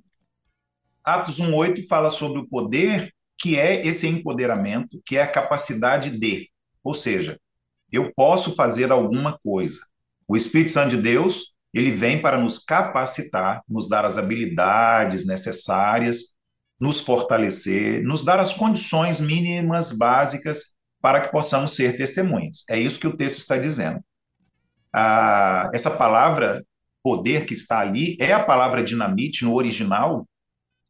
Atos 1.04 1.40
1,8 1.40 1.88
fala 1.88 2.10
sobre 2.10 2.40
o 2.40 2.48
poder 2.48 3.12
que 3.40 3.58
é 3.58 3.86
esse 3.86 4.08
empoderamento, 4.08 5.02
que 5.06 5.18
é 5.18 5.22
a 5.22 5.32
capacidade 5.32 6.10
de, 6.10 6.50
ou 6.84 6.94
seja, 6.94 7.40
eu 7.92 8.12
posso 8.14 8.56
fazer 8.56 8.92
alguma 8.92 9.38
coisa. 9.40 9.80
O 10.28 10.36
Espírito 10.36 10.72
Santo 10.72 10.96
de 10.96 11.02
Deus, 11.02 11.54
ele 11.74 11.92
vem 11.92 12.22
para 12.22 12.38
nos 12.38 12.60
capacitar, 12.60 13.62
nos 13.68 13.88
dar 13.88 14.04
as 14.04 14.18
habilidades 14.18 15.26
necessárias, 15.26 16.34
nos 16.80 17.00
fortalecer, 17.00 18.04
nos 18.04 18.24
dar 18.24 18.40
as 18.40 18.54
condições 18.54 19.22
mínimas 19.22 19.92
básicas 19.92 20.76
para 21.02 21.22
que 21.22 21.32
possamos 21.32 21.76
ser 21.76 21.98
testemunhas. 21.98 22.64
É 22.70 22.78
isso 22.78 23.00
que 23.00 23.08
o 23.08 23.16
texto 23.16 23.40
está 23.40 23.58
dizendo. 23.58 24.00
Ah, 24.94 25.70
essa 25.74 25.92
palavra 25.92 26.64
poder 27.04 27.46
que 27.46 27.54
está 27.54 27.80
ali 27.80 28.18
é 28.20 28.34
a 28.34 28.44
palavra 28.44 28.84
dinamite 28.84 29.46
no 29.46 29.54
original, 29.54 30.28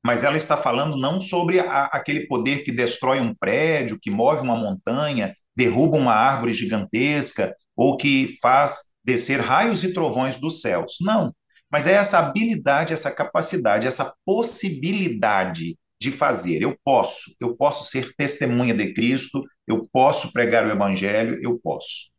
mas 0.04 0.24
ela 0.24 0.38
está 0.38 0.58
falando 0.58 0.98
não 0.98 1.20
sobre 1.22 1.60
a, 1.60 1.86
aquele 1.86 2.28
poder 2.28 2.64
que 2.64 2.72
destrói 2.72 3.20
um 3.20 3.36
prédio, 3.36 4.00
que 4.02 4.10
move 4.10 4.42
uma 4.42 4.56
montanha, 4.56 5.36
derruba 5.56 5.98
uma 5.98 6.14
árvore 6.14 6.54
gigantesca, 6.54 7.54
ou 7.76 7.98
que 7.98 8.38
faz 8.42 8.88
descer 9.08 9.40
raios 9.40 9.86
e 9.86 9.94
trovões 9.94 10.38
dos 10.38 10.60
céus. 10.60 10.98
Não. 11.00 11.34
Mas 11.72 11.88
é 11.88 11.94
essa 11.94 12.20
habilidade, 12.20 12.92
essa 12.92 13.10
capacidade, 13.10 13.88
essa 13.88 14.14
possibilidade 14.26 15.78
de 16.00 16.12
fazer. 16.12 16.62
Eu 16.62 16.78
posso, 16.84 17.34
eu 17.40 17.56
posso 17.56 17.90
ser 17.90 18.14
testemunha 18.16 18.74
de 18.74 18.94
Cristo, 18.94 19.44
eu 19.66 19.88
posso 19.92 20.34
pregar 20.34 20.66
o 20.66 20.72
evangelho, 20.72 21.40
eu 21.42 21.58
posso. 21.58 22.12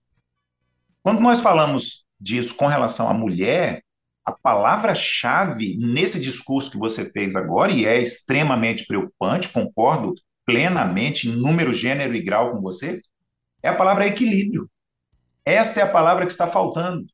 Quando 1.03 1.21
nós 1.21 1.41
falamos 1.41 2.05
disso 2.19 2.57
com 2.57 2.67
relação 2.67 3.09
à 3.09 3.15
mulher, 3.15 3.83
a 4.25 4.33
palavra-chave 4.33 5.77
nesse 5.79 6.19
discurso 6.19 6.71
que 6.71 6.79
você 6.79 7.11
fez 7.11 7.37
agora, 7.37 7.71
e 7.71 7.87
é 7.87 8.01
extremamente 8.01 8.87
preocupante, 8.87 9.51
concordo 9.51 10.15
plenamente 10.45 11.29
em 11.29 11.33
número, 11.37 11.73
gênero 11.73 12.15
e 12.15 12.23
grau 12.23 12.53
com 12.53 12.61
você, 12.61 13.01
é 13.63 13.69
a 13.69 13.75
palavra 13.75 14.07
equilíbrio. 14.07 14.69
Esta 15.49 15.81
é 15.81 15.83
a 15.83 15.91
palavra 15.91 16.27
que 16.27 16.33
está 16.33 16.47
faltando. 16.47 17.07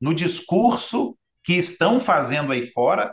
No 0.00 0.14
discurso 0.14 1.18
que 1.42 1.54
estão 1.54 1.98
fazendo 1.98 2.52
aí 2.52 2.64
fora, 2.64 3.12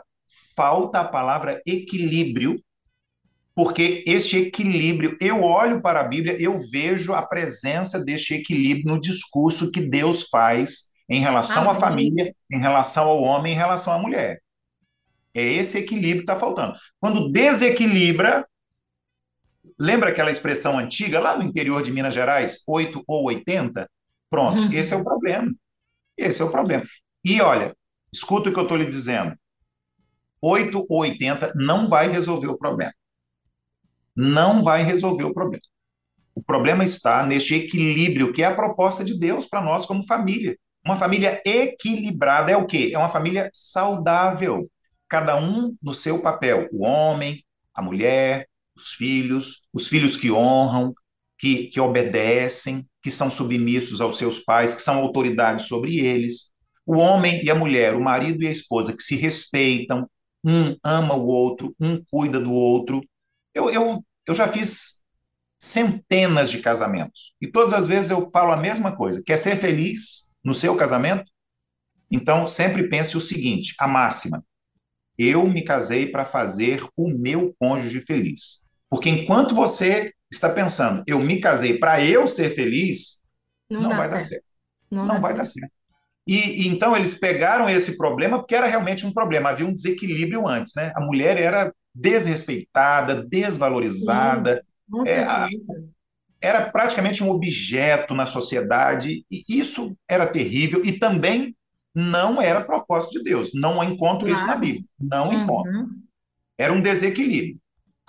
falta 0.54 1.00
a 1.00 1.08
palavra 1.08 1.60
equilíbrio, 1.66 2.62
porque 3.52 4.04
este 4.06 4.36
equilíbrio, 4.36 5.16
eu 5.20 5.42
olho 5.42 5.82
para 5.82 5.98
a 5.98 6.04
Bíblia, 6.04 6.40
eu 6.40 6.56
vejo 6.70 7.12
a 7.12 7.20
presença 7.20 7.98
deste 8.04 8.32
equilíbrio 8.32 8.94
no 8.94 9.00
discurso 9.00 9.72
que 9.72 9.80
Deus 9.80 10.28
faz 10.30 10.92
em 11.08 11.20
relação 11.20 11.68
à 11.68 11.74
família, 11.74 12.32
em 12.48 12.60
relação 12.60 13.08
ao 13.08 13.20
homem, 13.24 13.52
em 13.52 13.56
relação 13.56 13.92
à 13.92 13.98
mulher. 13.98 14.40
É 15.34 15.42
esse 15.42 15.78
equilíbrio 15.78 16.24
que 16.24 16.30
está 16.30 16.38
faltando. 16.38 16.76
Quando 17.00 17.32
desequilibra, 17.32 18.46
lembra 19.76 20.10
aquela 20.10 20.30
expressão 20.30 20.78
antiga 20.78 21.18
lá 21.18 21.36
no 21.36 21.42
interior 21.42 21.82
de 21.82 21.90
Minas 21.90 22.14
Gerais, 22.14 22.62
8 22.68 23.02
ou 23.04 23.24
80? 23.24 23.90
Pronto, 24.30 24.58
uhum. 24.58 24.72
esse 24.72 24.94
é 24.94 24.96
o 24.96 25.04
problema. 25.04 25.52
Esse 26.16 26.40
é 26.40 26.44
o 26.44 26.50
problema. 26.50 26.84
E 27.24 27.40
olha, 27.42 27.76
escuta 28.12 28.48
o 28.48 28.52
que 28.52 28.58
eu 28.58 28.62
estou 28.62 28.78
lhe 28.78 28.86
dizendo. 28.86 29.36
8 30.40 30.86
ou 30.88 31.00
80 31.00 31.52
não 31.56 31.86
vai 31.86 32.08
resolver 32.08 32.46
o 32.46 32.56
problema. 32.56 32.92
Não 34.16 34.62
vai 34.62 34.82
resolver 34.82 35.24
o 35.24 35.34
problema. 35.34 35.62
O 36.34 36.42
problema 36.42 36.84
está 36.84 37.26
neste 37.26 37.54
equilíbrio 37.54 38.32
que 38.32 38.42
é 38.42 38.46
a 38.46 38.54
proposta 38.54 39.04
de 39.04 39.18
Deus 39.18 39.46
para 39.46 39.60
nós 39.60 39.84
como 39.84 40.06
família. 40.06 40.56
Uma 40.84 40.96
família 40.96 41.42
equilibrada 41.44 42.50
é 42.50 42.56
o 42.56 42.66
quê? 42.66 42.90
É 42.94 42.98
uma 42.98 43.08
família 43.08 43.50
saudável. 43.52 44.70
Cada 45.08 45.36
um 45.36 45.76
no 45.82 45.92
seu 45.92 46.22
papel. 46.22 46.68
O 46.72 46.84
homem, 46.84 47.44
a 47.74 47.82
mulher, 47.82 48.46
os 48.74 48.92
filhos, 48.92 49.62
os 49.72 49.88
filhos 49.88 50.16
que 50.16 50.30
honram, 50.30 50.94
que, 51.40 51.68
que 51.68 51.80
obedecem, 51.80 52.86
que 53.02 53.10
são 53.10 53.30
submissos 53.30 54.00
aos 54.00 54.18
seus 54.18 54.40
pais, 54.40 54.74
que 54.74 54.82
são 54.82 54.98
autoridades 54.98 55.66
sobre 55.66 55.98
eles. 55.98 56.52
O 56.84 56.98
homem 56.98 57.42
e 57.42 57.50
a 57.50 57.54
mulher, 57.54 57.94
o 57.94 58.00
marido 58.00 58.44
e 58.44 58.46
a 58.46 58.52
esposa, 58.52 58.94
que 58.94 59.02
se 59.02 59.16
respeitam, 59.16 60.08
um 60.44 60.76
ama 60.84 61.14
o 61.14 61.26
outro, 61.26 61.74
um 61.80 62.02
cuida 62.10 62.38
do 62.38 62.52
outro. 62.52 63.00
Eu, 63.54 63.70
eu, 63.70 64.04
eu 64.26 64.34
já 64.34 64.46
fiz 64.46 65.02
centenas 65.58 66.50
de 66.50 66.58
casamentos 66.58 67.34
e 67.40 67.46
todas 67.46 67.72
as 67.72 67.86
vezes 67.86 68.10
eu 68.10 68.30
falo 68.30 68.52
a 68.52 68.56
mesma 68.56 68.94
coisa. 68.94 69.22
Quer 69.24 69.38
ser 69.38 69.56
feliz 69.56 70.30
no 70.44 70.52
seu 70.52 70.76
casamento? 70.76 71.30
Então, 72.10 72.46
sempre 72.46 72.88
pense 72.88 73.16
o 73.16 73.20
seguinte: 73.20 73.74
a 73.78 73.88
máxima. 73.88 74.44
Eu 75.16 75.46
me 75.46 75.62
casei 75.62 76.10
para 76.10 76.24
fazer 76.24 76.82
o 76.96 77.08
meu 77.08 77.54
cônjuge 77.58 78.00
feliz. 78.00 78.62
Porque 78.88 79.08
enquanto 79.08 79.54
você 79.54 80.12
está 80.30 80.48
pensando, 80.48 81.02
eu 81.06 81.18
me 81.18 81.40
casei 81.40 81.78
para 81.78 82.04
eu 82.04 82.26
ser 82.26 82.54
feliz, 82.54 83.20
não, 83.68 83.82
não 83.82 83.90
vai 83.90 84.08
certo. 84.08 84.12
dar 84.12 84.20
certo. 84.20 84.44
Não, 84.90 85.06
não 85.06 85.20
vai 85.20 85.32
certo. 85.32 85.36
dar 85.36 85.44
certo. 85.46 85.72
E, 86.26 86.62
e, 86.62 86.68
então 86.68 86.96
eles 86.96 87.14
pegaram 87.14 87.68
esse 87.68 87.96
problema 87.96 88.38
porque 88.38 88.54
era 88.54 88.66
realmente 88.66 89.04
um 89.06 89.12
problema, 89.12 89.50
havia 89.50 89.66
um 89.66 89.74
desequilíbrio 89.74 90.46
antes, 90.46 90.74
né? 90.76 90.92
A 90.94 91.00
mulher 91.00 91.36
era 91.36 91.74
desrespeitada, 91.94 93.24
desvalorizada, 93.26 94.64
Sim, 94.88 95.10
é, 95.10 95.24
a, 95.24 95.48
era 96.40 96.70
praticamente 96.70 97.22
um 97.22 97.30
objeto 97.30 98.14
na 98.14 98.26
sociedade, 98.26 99.24
e 99.30 99.44
isso 99.48 99.96
era 100.08 100.26
terrível, 100.26 100.84
e 100.84 100.92
também 100.92 101.54
não 101.94 102.40
era 102.40 102.62
propósito 102.62 103.18
de 103.18 103.24
Deus. 103.24 103.50
Não 103.52 103.82
encontro 103.82 104.26
claro. 104.26 104.34
isso 104.34 104.46
na 104.46 104.56
Bíblia. 104.56 104.84
Não 104.98 105.28
uhum. 105.28 105.42
encontro. 105.42 105.88
Era 106.56 106.72
um 106.72 106.80
desequilíbrio. 106.80 107.58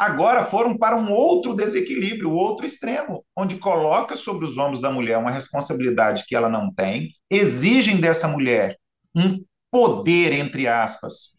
Agora 0.01 0.43
foram 0.43 0.75
para 0.75 0.97
um 0.97 1.11
outro 1.11 1.53
desequilíbrio, 1.53 2.31
o 2.31 2.33
outro 2.33 2.65
extremo, 2.65 3.23
onde 3.37 3.57
coloca 3.57 4.17
sobre 4.17 4.45
os 4.45 4.57
ombros 4.57 4.81
da 4.81 4.89
mulher 4.89 5.19
uma 5.19 5.29
responsabilidade 5.29 6.23
que 6.25 6.35
ela 6.35 6.49
não 6.49 6.73
tem, 6.73 7.11
exigem 7.29 8.01
dessa 8.01 8.27
mulher 8.27 8.79
um 9.13 9.45
poder, 9.69 10.33
entre 10.33 10.67
aspas, 10.67 11.37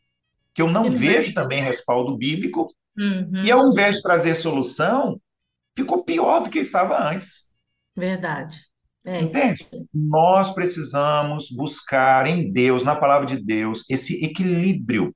que 0.54 0.62
eu 0.62 0.70
não 0.70 0.84
uhum. 0.84 0.92
vejo 0.92 1.34
também 1.34 1.60
respaldo 1.60 2.16
bíblico, 2.16 2.72
uhum. 2.96 3.42
e 3.44 3.50
ao 3.50 3.66
invés 3.66 3.96
de 3.96 4.02
trazer 4.02 4.36
solução, 4.36 5.20
ficou 5.76 6.04
pior 6.04 6.44
do 6.44 6.48
que 6.48 6.60
estava 6.60 7.10
antes. 7.10 7.56
Verdade. 7.96 8.60
É 9.04 9.22
Entende? 9.22 9.66
Nós 9.92 10.54
precisamos 10.54 11.50
buscar 11.50 12.28
em 12.28 12.52
Deus, 12.52 12.84
na 12.84 12.94
palavra 12.94 13.26
de 13.26 13.42
Deus, 13.42 13.84
esse 13.90 14.24
equilíbrio 14.24 15.12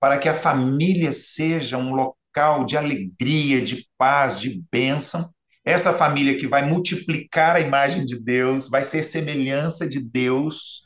para 0.00 0.18
que 0.18 0.28
a 0.28 0.34
família 0.34 1.12
seja 1.12 1.78
um 1.78 1.94
local 1.94 2.17
de 2.66 2.76
alegria, 2.76 3.62
de 3.62 3.86
paz, 3.96 4.40
de 4.40 4.62
bênção. 4.70 5.28
Essa 5.64 5.92
família 5.92 6.38
que 6.38 6.46
vai 6.46 6.64
multiplicar 6.64 7.56
a 7.56 7.60
imagem 7.60 8.04
de 8.04 8.18
Deus, 8.18 8.68
vai 8.68 8.84
ser 8.84 9.02
semelhança 9.02 9.88
de 9.88 10.00
Deus, 10.00 10.82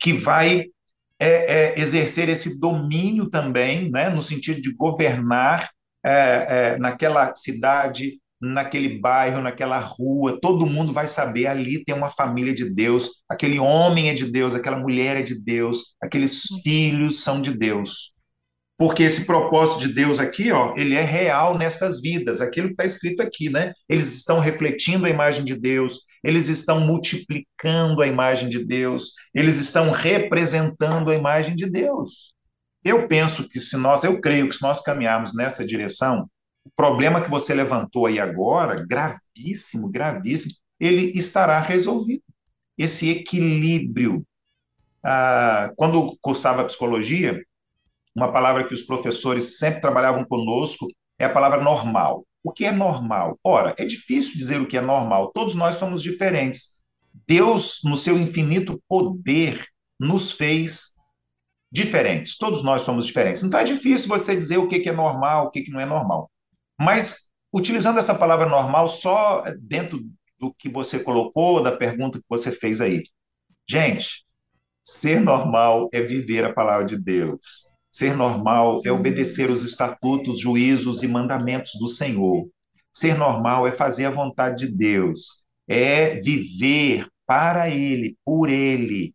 que 0.00 0.12
vai 0.12 0.66
é, 1.18 1.28
é, 1.28 1.80
exercer 1.80 2.28
esse 2.28 2.60
domínio 2.60 3.28
também, 3.28 3.90
né, 3.90 4.08
no 4.08 4.22
sentido 4.22 4.60
de 4.60 4.72
governar 4.74 5.70
é, 6.04 6.74
é 6.74 6.78
naquela 6.78 7.34
cidade, 7.34 8.18
naquele 8.40 8.98
bairro, 8.98 9.40
naquela 9.40 9.78
rua, 9.78 10.38
todo 10.40 10.66
mundo 10.66 10.92
vai 10.92 11.08
saber 11.08 11.46
ali 11.46 11.84
tem 11.84 11.94
uma 11.94 12.10
família 12.10 12.54
de 12.54 12.70
Deus, 12.72 13.22
aquele 13.28 13.58
homem 13.58 14.10
é 14.10 14.14
de 14.14 14.30
Deus, 14.30 14.54
aquela 14.54 14.76
mulher 14.76 15.16
é 15.16 15.22
de 15.22 15.40
Deus, 15.40 15.94
aqueles 16.00 16.42
filhos 16.62 17.22
são 17.22 17.40
de 17.40 17.56
Deus. 17.56 18.13
Porque 18.76 19.04
esse 19.04 19.24
propósito 19.24 19.86
de 19.86 19.94
Deus 19.94 20.18
aqui, 20.18 20.50
ó, 20.50 20.74
ele 20.76 20.94
é 20.94 21.02
real 21.02 21.56
nessas 21.56 22.00
vidas, 22.00 22.40
aquilo 22.40 22.68
que 22.68 22.72
está 22.74 22.84
escrito 22.84 23.22
aqui, 23.22 23.48
né? 23.48 23.72
Eles 23.88 24.12
estão 24.12 24.40
refletindo 24.40 25.06
a 25.06 25.10
imagem 25.10 25.44
de 25.44 25.54
Deus, 25.54 26.00
eles 26.24 26.48
estão 26.48 26.80
multiplicando 26.80 28.02
a 28.02 28.06
imagem 28.06 28.48
de 28.48 28.64
Deus, 28.64 29.12
eles 29.32 29.58
estão 29.58 29.90
representando 29.92 31.10
a 31.10 31.14
imagem 31.14 31.54
de 31.54 31.70
Deus. 31.70 32.34
Eu 32.82 33.06
penso 33.06 33.48
que 33.48 33.60
se 33.60 33.76
nós, 33.76 34.02
eu 34.02 34.20
creio 34.20 34.48
que 34.48 34.56
se 34.56 34.62
nós 34.62 34.80
caminharmos 34.82 35.34
nessa 35.34 35.64
direção, 35.64 36.28
o 36.64 36.70
problema 36.74 37.20
que 37.20 37.30
você 37.30 37.54
levantou 37.54 38.06
aí 38.06 38.18
agora, 38.18 38.84
gravíssimo, 38.86 39.90
gravíssimo, 39.90 40.54
ele 40.80 41.12
estará 41.16 41.60
resolvido. 41.60 42.22
Esse 42.76 43.10
equilíbrio. 43.10 44.26
Ah, 45.02 45.70
quando 45.76 46.16
cursava 46.20 46.64
psicologia, 46.64 47.40
uma 48.14 48.32
palavra 48.32 48.66
que 48.66 48.74
os 48.74 48.82
professores 48.82 49.58
sempre 49.58 49.80
trabalhavam 49.80 50.24
conosco 50.24 50.86
é 51.18 51.24
a 51.24 51.32
palavra 51.32 51.62
normal. 51.62 52.24
O 52.42 52.52
que 52.52 52.64
é 52.64 52.70
normal? 52.70 53.38
Ora, 53.42 53.74
é 53.76 53.84
difícil 53.84 54.36
dizer 54.36 54.60
o 54.60 54.66
que 54.66 54.76
é 54.76 54.80
normal. 54.80 55.32
Todos 55.32 55.54
nós 55.54 55.76
somos 55.76 56.02
diferentes. 56.02 56.78
Deus, 57.26 57.80
no 57.84 57.96
seu 57.96 58.18
infinito 58.18 58.82
poder, 58.88 59.64
nos 59.98 60.30
fez 60.32 60.92
diferentes. 61.72 62.36
Todos 62.36 62.62
nós 62.62 62.82
somos 62.82 63.06
diferentes. 63.06 63.42
Então 63.42 63.58
é 63.58 63.64
difícil 63.64 64.08
você 64.08 64.36
dizer 64.36 64.58
o 64.58 64.68
que 64.68 64.88
é 64.88 64.92
normal, 64.92 65.46
o 65.46 65.50
que 65.50 65.70
não 65.70 65.80
é 65.80 65.86
normal. 65.86 66.30
Mas, 66.78 67.30
utilizando 67.52 67.98
essa 67.98 68.14
palavra 68.14 68.46
normal 68.46 68.88
só 68.88 69.44
dentro 69.58 70.00
do 70.38 70.52
que 70.52 70.68
você 70.68 71.02
colocou, 71.02 71.62
da 71.62 71.72
pergunta 71.76 72.18
que 72.18 72.26
você 72.28 72.50
fez 72.50 72.80
aí. 72.80 73.02
Gente, 73.68 74.24
ser 74.84 75.20
normal 75.20 75.88
é 75.92 76.00
viver 76.02 76.44
a 76.44 76.52
palavra 76.52 76.84
de 76.84 76.96
Deus. 76.96 77.73
Ser 77.94 78.16
normal 78.16 78.80
é 78.84 78.90
obedecer 78.90 79.48
os 79.48 79.62
estatutos, 79.62 80.40
juízos 80.40 81.04
e 81.04 81.06
mandamentos 81.06 81.74
do 81.78 81.86
Senhor. 81.86 82.48
Ser 82.92 83.16
normal 83.16 83.68
é 83.68 83.70
fazer 83.70 84.06
a 84.06 84.10
vontade 84.10 84.66
de 84.66 84.76
Deus, 84.76 85.44
é 85.68 86.16
viver 86.16 87.06
para 87.24 87.70
Ele, 87.70 88.18
por 88.24 88.50
Ele. 88.50 89.14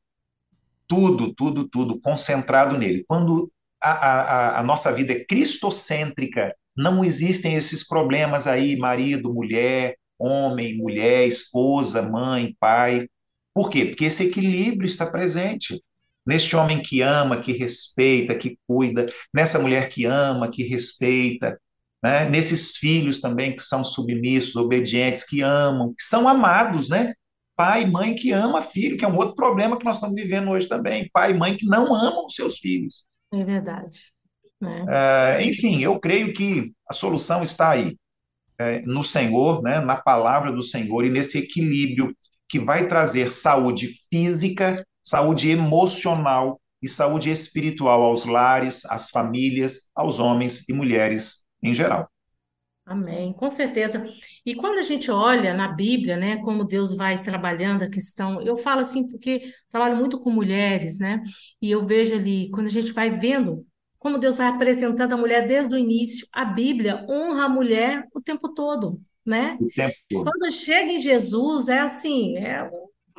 Tudo, 0.88 1.34
tudo, 1.34 1.68
tudo 1.68 2.00
concentrado 2.00 2.78
nele. 2.78 3.04
Quando 3.06 3.52
a, 3.82 3.92
a, 3.92 4.60
a 4.62 4.64
nossa 4.64 4.94
vida 4.94 5.12
é 5.12 5.26
cristocêntrica, 5.26 6.56
não 6.74 7.04
existem 7.04 7.56
esses 7.56 7.86
problemas 7.86 8.48
aí, 8.48 8.78
marido, 8.78 9.34
mulher, 9.34 9.98
homem, 10.18 10.78
mulher, 10.78 11.28
esposa, 11.28 12.02
mãe, 12.02 12.56
pai. 12.58 13.10
Por 13.54 13.70
quê? 13.70 13.88
Porque 13.88 14.06
esse 14.06 14.24
equilíbrio 14.24 14.88
está 14.88 15.06
presente. 15.06 15.84
Neste 16.30 16.56
homem 16.56 16.80
que 16.80 17.02
ama, 17.02 17.42
que 17.42 17.52
respeita, 17.54 18.36
que 18.36 18.56
cuida, 18.68 19.12
nessa 19.34 19.58
mulher 19.58 19.90
que 19.90 20.06
ama, 20.06 20.52
que 20.52 20.62
respeita, 20.62 21.60
né? 22.04 22.30
nesses 22.30 22.78
filhos 22.78 23.20
também 23.20 23.56
que 23.56 23.64
são 23.64 23.84
submissos, 23.84 24.56
obedientes, 24.56 25.24
que 25.24 25.42
amam, 25.42 25.90
que 25.90 26.04
são 26.04 26.28
amados, 26.28 26.88
né? 26.88 27.16
Pai 27.56 27.82
e 27.82 27.88
mãe 27.88 28.14
que 28.14 28.32
ama 28.32 28.62
filho, 28.62 28.96
que 28.96 29.04
é 29.04 29.08
um 29.08 29.16
outro 29.16 29.34
problema 29.34 29.76
que 29.76 29.84
nós 29.84 29.96
estamos 29.96 30.16
vivendo 30.16 30.52
hoje 30.52 30.68
também. 30.68 31.10
Pai 31.12 31.32
e 31.32 31.34
mãe 31.34 31.58
que 31.58 31.66
não 31.66 31.96
amam 31.96 32.28
os 32.28 32.36
seus 32.36 32.60
filhos. 32.60 33.08
É 33.34 33.44
verdade. 33.44 34.14
É. 34.88 35.44
enfim, 35.44 35.82
eu 35.82 36.00
creio 36.00 36.32
que 36.32 36.72
a 36.88 36.94
solução 36.94 37.42
está 37.42 37.72
aí, 37.72 37.98
é, 38.60 38.82
no 38.82 39.04
Senhor, 39.04 39.64
né, 39.64 39.80
na 39.80 39.96
palavra 39.96 40.52
do 40.52 40.62
Senhor 40.62 41.06
e 41.06 41.10
nesse 41.10 41.40
equilíbrio 41.40 42.16
que 42.48 42.60
vai 42.60 42.88
trazer 42.88 43.32
saúde 43.32 43.90
física, 44.10 44.86
saúde 45.10 45.50
emocional 45.50 46.62
e 46.80 46.88
saúde 46.88 47.32
espiritual 47.32 48.04
aos 48.04 48.26
lares, 48.26 48.86
às 48.86 49.10
famílias, 49.10 49.90
aos 49.96 50.20
homens 50.20 50.70
e 50.70 50.74
mulheres 50.74 51.44
em 51.64 51.74
geral. 51.74 52.08
Amém, 52.86 53.34
com 53.34 53.50
certeza. 53.50 54.08
E 54.46 54.54
quando 54.54 54.78
a 54.78 54.84
gente 54.84 55.10
olha 55.10 55.54
na 55.54 55.68
Bíblia, 55.68 56.16
né, 56.16 56.38
como 56.38 56.64
Deus 56.64 56.96
vai 56.96 57.22
trabalhando 57.24 57.84
a 57.84 57.90
questão, 57.90 58.40
eu 58.42 58.56
falo 58.56 58.82
assim 58.82 59.08
porque 59.08 59.52
trabalho 59.70 59.98
muito 59.98 60.20
com 60.20 60.30
mulheres, 60.30 61.00
né, 61.00 61.24
e 61.60 61.72
eu 61.72 61.86
vejo 61.86 62.16
ali, 62.16 62.50
quando 62.52 62.68
a 62.68 62.72
gente 62.72 62.94
vai 62.94 63.10
vendo 63.10 63.66
como 63.98 64.18
Deus 64.18 64.38
vai 64.38 64.48
apresentando 64.48 65.14
a 65.14 65.18
mulher 65.18 65.48
desde 65.48 65.76
o 65.76 65.78
início, 65.78 66.28
a 66.32 66.46
Bíblia 66.46 67.06
honra 67.10 67.46
a 67.46 67.50
mulher 67.50 68.08
o 68.14 68.22
tempo 68.22 68.54
todo, 68.54 69.02
né? 69.26 69.58
O 69.60 69.68
tempo 69.68 69.96
todo. 70.10 70.24
Quando 70.24 70.52
chega 70.52 70.92
em 70.94 71.02
Jesus, 71.02 71.68
é 71.68 71.80
assim, 71.80 72.38
é 72.38 72.70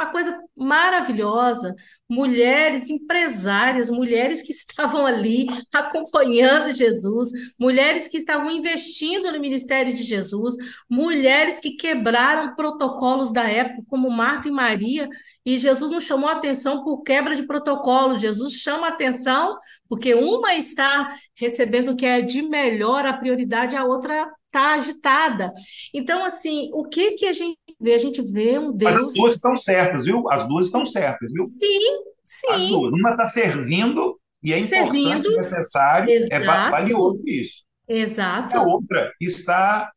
uma 0.00 0.10
coisa 0.10 0.42
maravilhosa. 0.56 1.74
Mulheres 2.08 2.88
empresárias, 2.88 3.90
mulheres 3.90 4.42
que 4.42 4.50
estavam 4.52 5.04
ali 5.04 5.46
acompanhando 5.72 6.72
Jesus, 6.72 7.30
mulheres 7.58 8.08
que 8.08 8.16
estavam 8.16 8.50
investindo 8.50 9.30
no 9.30 9.38
ministério 9.38 9.94
de 9.94 10.02
Jesus, 10.02 10.56
mulheres 10.88 11.60
que 11.60 11.76
quebraram 11.76 12.54
protocolos 12.56 13.30
da 13.32 13.44
época, 13.44 13.84
como 13.88 14.10
Marta 14.10 14.48
e 14.48 14.50
Maria, 14.50 15.08
e 15.44 15.56
Jesus 15.58 15.90
não 15.90 16.00
chamou 16.00 16.30
atenção 16.30 16.82
por 16.82 17.02
quebra 17.02 17.34
de 17.34 17.46
protocolo, 17.46 18.18
Jesus 18.18 18.54
chama 18.54 18.88
atenção 18.88 19.58
porque 19.88 20.14
uma 20.14 20.54
está 20.54 21.14
recebendo 21.34 21.90
o 21.90 21.96
que 21.96 22.06
é 22.06 22.22
de 22.22 22.42
melhor, 22.42 23.04
a 23.04 23.12
prioridade, 23.12 23.76
a 23.76 23.84
outra 23.84 24.30
está 24.50 24.74
agitada. 24.74 25.52
Então, 25.94 26.24
assim, 26.24 26.70
o 26.74 26.84
que 26.84 27.12
que 27.12 27.26
a 27.26 27.32
gente 27.32 27.58
vê? 27.80 27.94
A 27.94 27.98
gente 27.98 28.20
vê 28.20 28.58
um 28.58 28.72
Deus. 28.72 28.94
Mas 28.94 29.08
as 29.08 29.14
duas 29.14 29.34
estão 29.34 29.56
certas, 29.56 30.04
viu? 30.04 30.30
As 30.30 30.46
duas 30.46 30.66
estão 30.66 30.84
certas, 30.84 31.32
viu? 31.32 31.46
Sim, 31.46 31.80
sim. 32.24 32.50
As 32.50 32.66
duas. 32.66 32.92
Uma 32.92 33.10
está 33.12 33.24
servindo 33.24 34.20
e 34.42 34.52
é 34.52 34.60
servindo, 34.60 35.08
importante, 35.08 35.36
necessário, 35.36 36.10
é 36.10 36.16
exato. 36.16 36.34
é 36.34 36.70
valioso 36.70 37.22
isso. 37.28 37.64
Exato. 37.88 38.56
A 38.56 38.62
outra 38.62 39.12
está 39.20 39.90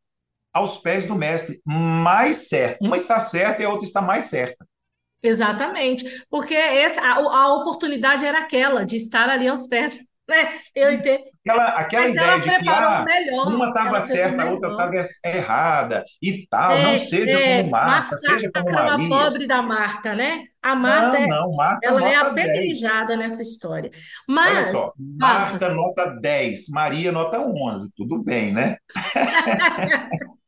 aos 0.52 0.76
pés 0.76 1.04
do 1.04 1.16
mestre, 1.16 1.60
mais 1.64 2.48
certa. 2.48 2.78
Uma 2.80 2.96
está 2.96 3.18
certa 3.18 3.62
e 3.62 3.64
a 3.64 3.70
outra 3.70 3.84
está 3.84 4.00
mais 4.00 4.26
certa. 4.26 4.64
Exatamente, 5.22 6.04
porque 6.28 6.54
essa, 6.54 7.00
a, 7.00 7.14
a 7.14 7.54
oportunidade 7.54 8.26
era 8.26 8.40
aquela 8.40 8.84
de 8.84 8.96
estar 8.96 9.28
ali 9.30 9.48
aos 9.48 9.66
pés 9.66 10.04
né? 10.28 10.60
Eu 10.74 10.92
entendo. 10.92 11.33
Aquela, 11.46 11.64
aquela 11.68 12.08
ideia 12.08 12.40
de 12.40 12.58
que 12.58 12.68
ah, 12.70 13.04
melhor, 13.04 13.48
uma 13.48 13.68
estava 13.68 14.00
certa, 14.00 14.42
a 14.42 14.50
outra 14.50 14.70
estava 14.70 14.92
errada 15.26 16.04
e 16.22 16.46
tal. 16.46 16.72
É, 16.72 16.92
não 16.92 16.98
seja 16.98 17.38
é, 17.38 17.58
como 17.58 17.70
Marta, 17.70 18.16
seja 18.16 18.50
como 18.50 18.72
Maria. 18.72 19.08
pobre 19.10 19.46
da 19.46 19.60
Marta, 19.60 20.14
né? 20.14 20.44
A 20.62 20.74
Marta, 20.74 21.20
não, 21.20 21.28
não, 21.28 21.54
Marta 21.54 21.86
ela 21.86 22.08
é 22.08 22.16
apedrejada 22.16 23.14
nessa 23.14 23.42
história. 23.42 23.90
Mas, 24.26 24.52
Olha 24.52 24.64
só, 24.64 24.92
Marta 24.98 25.68
nota 25.68 26.06
10, 26.18 26.70
Maria 26.70 27.12
nota 27.12 27.38
11. 27.38 27.92
Tudo 27.94 28.22
bem, 28.22 28.50
né? 28.50 28.78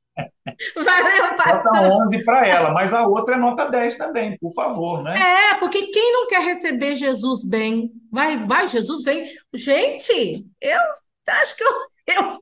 Valeu. 0.75 1.37
Nota 1.37 1.83
11 1.83 2.25
para 2.25 2.47
ela, 2.47 2.71
mas 2.73 2.93
a 2.95 3.07
outra 3.07 3.35
é 3.35 3.39
nota 3.39 3.67
10 3.69 3.97
também, 3.97 4.37
por 4.39 4.53
favor, 4.53 5.03
né? 5.03 5.17
É, 5.19 5.55
porque 5.59 5.87
quem 5.89 6.13
não 6.13 6.27
quer 6.27 6.43
receber 6.43 6.95
Jesus 6.95 7.43
bem? 7.43 7.91
Vai, 8.11 8.45
vai, 8.45 8.69
Jesus 8.69 9.03
vem. 9.03 9.25
Gente, 9.55 10.47
eu 10.61 10.81
acho 11.29 11.57
que 11.57 11.65
eu, 11.65 11.71
eu, 12.07 12.39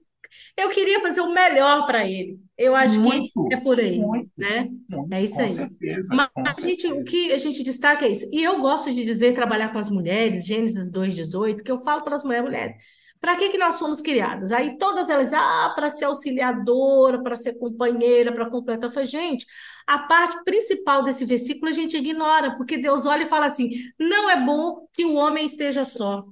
eu 0.56 0.70
queria 0.70 1.00
fazer 1.00 1.20
o 1.20 1.32
melhor 1.32 1.86
para 1.86 2.08
ele. 2.08 2.38
Eu 2.56 2.74
acho 2.76 3.00
Muito, 3.00 3.48
que 3.48 3.54
é 3.54 3.60
por 3.60 3.80
aí, 3.80 3.98
muito, 3.98 4.30
né? 4.38 4.68
muito, 4.88 5.12
É 5.12 5.22
isso 5.22 5.34
com 5.34 5.40
aí. 5.40 5.48
certeza, 5.48 6.14
Mas 6.14 6.28
com 6.32 6.46
a 6.46 6.52
gente, 6.52 6.86
o 6.86 7.04
que 7.04 7.32
a 7.32 7.36
gente 7.36 7.64
destaca 7.64 8.06
é 8.06 8.10
isso. 8.10 8.26
E 8.32 8.44
eu 8.44 8.60
gosto 8.60 8.92
de 8.94 9.04
dizer, 9.04 9.34
trabalhar 9.34 9.70
com 9.72 9.78
as 9.78 9.90
mulheres, 9.90 10.46
Gênesis 10.46 10.90
2,18, 10.92 11.62
que 11.64 11.72
eu 11.72 11.80
falo 11.80 12.02
para 12.04 12.14
as 12.14 12.22
mulheres, 12.22 12.44
mulheres, 12.46 12.76
para 13.24 13.36
que 13.36 13.48
que 13.48 13.56
nós 13.56 13.76
somos 13.76 14.02
criadas? 14.02 14.52
Aí 14.52 14.76
todas 14.76 15.08
elas, 15.08 15.32
ah, 15.32 15.72
para 15.74 15.88
ser 15.88 16.04
auxiliadora, 16.04 17.22
para 17.22 17.34
ser 17.34 17.54
companheira, 17.58 18.30
para 18.30 18.50
completar. 18.50 18.90
Eu 18.90 18.92
falei, 18.92 19.08
gente, 19.08 19.46
a 19.86 20.00
parte 20.00 20.44
principal 20.44 21.02
desse 21.02 21.24
versículo 21.24 21.70
a 21.70 21.72
gente 21.72 21.96
ignora, 21.96 22.54
porque 22.54 22.76
Deus 22.76 23.06
olha 23.06 23.22
e 23.22 23.26
fala 23.26 23.46
assim: 23.46 23.70
não 23.98 24.28
é 24.28 24.44
bom 24.44 24.86
que 24.92 25.06
o 25.06 25.14
homem 25.14 25.46
esteja 25.46 25.86
só. 25.86 26.22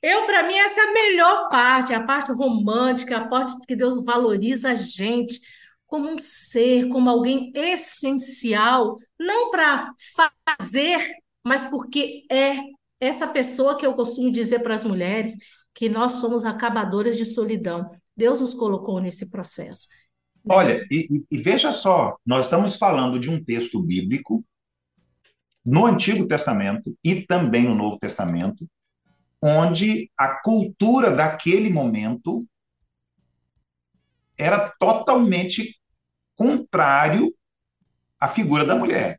Eu, 0.00 0.24
para 0.24 0.42
mim, 0.44 0.54
essa 0.54 0.80
é 0.80 0.84
a 0.84 0.92
melhor 0.94 1.50
parte, 1.50 1.92
a 1.92 2.02
parte 2.02 2.32
romântica, 2.32 3.18
a 3.18 3.28
parte 3.28 3.54
que 3.66 3.76
Deus 3.76 4.02
valoriza 4.02 4.70
a 4.70 4.74
gente 4.74 5.38
como 5.86 6.08
um 6.08 6.16
ser, 6.16 6.88
como 6.88 7.10
alguém 7.10 7.52
essencial, 7.54 8.96
não 9.20 9.50
para 9.50 9.92
fazer, 10.62 10.98
mas 11.44 11.66
porque 11.66 12.24
é 12.32 12.56
essa 12.98 13.26
pessoa 13.26 13.76
que 13.76 13.84
eu 13.84 13.92
costumo 13.92 14.30
dizer 14.30 14.60
para 14.60 14.74
as 14.74 14.84
mulheres 14.84 15.36
que 15.78 15.88
nós 15.88 16.14
somos 16.14 16.44
acabadoras 16.44 17.16
de 17.16 17.24
solidão. 17.24 17.92
Deus 18.16 18.40
nos 18.40 18.52
colocou 18.52 19.00
nesse 19.00 19.30
processo? 19.30 19.86
Olha, 20.44 20.84
e- 20.90 21.22
e 21.30 21.38
veja 21.38 21.70
só, 21.70 22.16
nós 22.26 22.46
estamos 22.46 22.74
falando 22.74 23.20
de 23.20 23.30
um 23.30 23.44
texto 23.44 23.80
bíblico 23.80 24.44
no 25.64 25.86
Antigo 25.86 26.26
Testamento 26.26 26.98
e 27.04 27.24
também 27.24 27.62
no 27.62 27.76
Novo 27.76 27.96
Testamento, 27.96 28.68
onde 29.40 30.10
a 30.18 30.42
cultura 30.42 31.14
daquele 31.14 31.70
momento 31.70 32.44
era 34.36 34.74
totalmente 34.80 35.80
contrário 36.34 37.32
à 38.18 38.26
figura 38.26 38.64
da 38.64 38.74
mulher. 38.74 39.17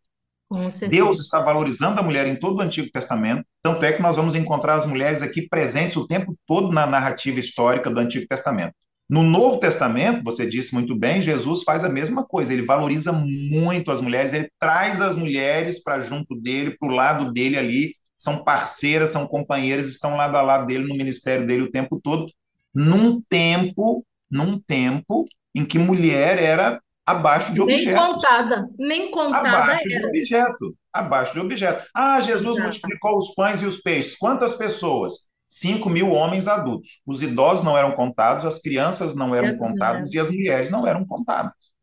Deus 0.90 1.20
está 1.20 1.40
valorizando 1.40 2.00
a 2.00 2.04
mulher 2.04 2.26
em 2.26 2.36
todo 2.36 2.58
o 2.58 2.62
Antigo 2.62 2.90
Testamento, 2.92 3.46
tanto 3.62 3.86
é 3.86 3.94
que 3.94 4.02
nós 4.02 4.16
vamos 4.16 4.34
encontrar 4.34 4.76
as 4.76 4.86
mulheres 4.86 5.22
aqui 5.22 5.48
presentes 5.48 5.96
o 5.96 6.08
tempo 6.08 6.36
todo 6.48 6.72
na 6.72 6.88
narrativa 6.88 7.40
histórica 7.40 7.90
do 7.90 8.00
Antigo 8.00 8.28
Testamento. 8.28 8.74
No 9.08 9.24
Novo 9.24 9.60
Testamento, 9.60 10.24
você 10.24 10.46
disse 10.46 10.74
muito 10.74 10.96
bem, 10.96 11.22
Jesus 11.22 11.64
faz 11.64 11.84
a 11.84 11.90
mesma 11.90 12.24
coisa, 12.24 12.54
ele 12.54 12.64
valoriza 12.64 13.12
muito 13.12 13.92
as 13.92 14.02
mulheres, 14.02 14.34
ele 14.34 14.50
traz 14.60 15.02
as 15.02 15.18
mulheres 15.18 15.82
para 15.84 16.02
junto 16.02 16.36
dele, 16.36 16.78
para 16.80 16.90
o 16.90 16.96
lado 16.96 17.32
dele 17.32 17.58
ali, 17.58 17.96
são 18.18 18.44
parceiras, 18.44 19.10
são 19.10 19.26
companheiras, 19.28 19.88
estão 19.88 20.16
lado 20.16 20.36
a 20.36 20.42
lado 20.42 20.68
dele 20.68 20.88
no 20.88 20.96
ministério 20.96 21.48
dele 21.48 21.64
o 21.64 21.72
tempo 21.72 22.00
todo, 22.04 22.32
num 22.74 23.22
tempo, 23.22 24.06
num 24.30 24.60
tempo 24.60 25.26
em 25.56 25.66
que 25.66 25.80
mulher 25.80 26.38
era 26.38 26.80
abaixo 27.12 27.54
de 27.54 27.64
Nem 27.66 27.76
objeto 27.78 28.00
contada, 28.00 28.70
nem 28.78 29.12
contada 29.12 29.50
abaixo 29.50 29.84
de 29.84 29.94
era. 29.96 30.08
objeto, 30.08 30.78
abaixo 30.94 31.34
de 31.34 31.40
objeto. 31.40 31.88
Ah, 31.94 32.20
Jesus 32.22 32.58
Exato. 32.58 32.62
multiplicou 32.62 33.18
os 33.18 33.34
pães 33.34 33.62
e 33.62 33.66
os 33.66 33.78
peixes. 33.82 34.16
Quantas 34.18 34.54
pessoas? 34.56 35.28
Cinco 35.48 35.90
mil 35.90 36.12
homens 36.12 36.48
adultos. 36.48 37.02
Os 37.06 37.24
idosos 37.24 37.64
não 37.66 37.76
eram 37.78 37.94
contados, 37.94 38.46
as 38.46 38.62
crianças 38.62 39.16
não 39.16 39.34
eram 39.34 39.58
contadas 39.58 40.14
e 40.14 40.20
as 40.20 40.30
mulheres 40.30 40.70
não 40.70 40.86
eram 40.86 41.04
contadas. 41.06 41.74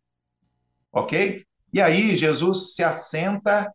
Ok? 0.93 1.45
E 1.73 1.81
aí 1.83 2.15
Jesus 2.15 2.75
se 2.75 2.85
assenta 2.85 3.73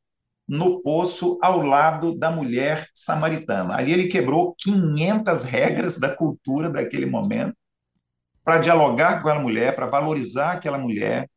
no 0.48 0.82
poço 0.82 1.38
ao 1.42 1.62
lado 1.62 2.18
da 2.18 2.32
mulher 2.32 2.88
samaritana. 2.94 3.76
Ali 3.76 3.92
ele 3.94 4.08
quebrou 4.08 4.56
500 4.58 5.44
regras 5.44 6.00
da 6.00 6.16
cultura 6.16 6.70
daquele 6.70 7.06
momento 7.06 7.56
para 8.44 8.58
dialogar 8.58 9.22
com 9.22 9.28
aquela 9.30 9.40
mulher, 9.42 9.76
para 9.76 9.86
valorizar 9.86 10.54
aquela 10.54 10.78
mulher, 10.78 11.30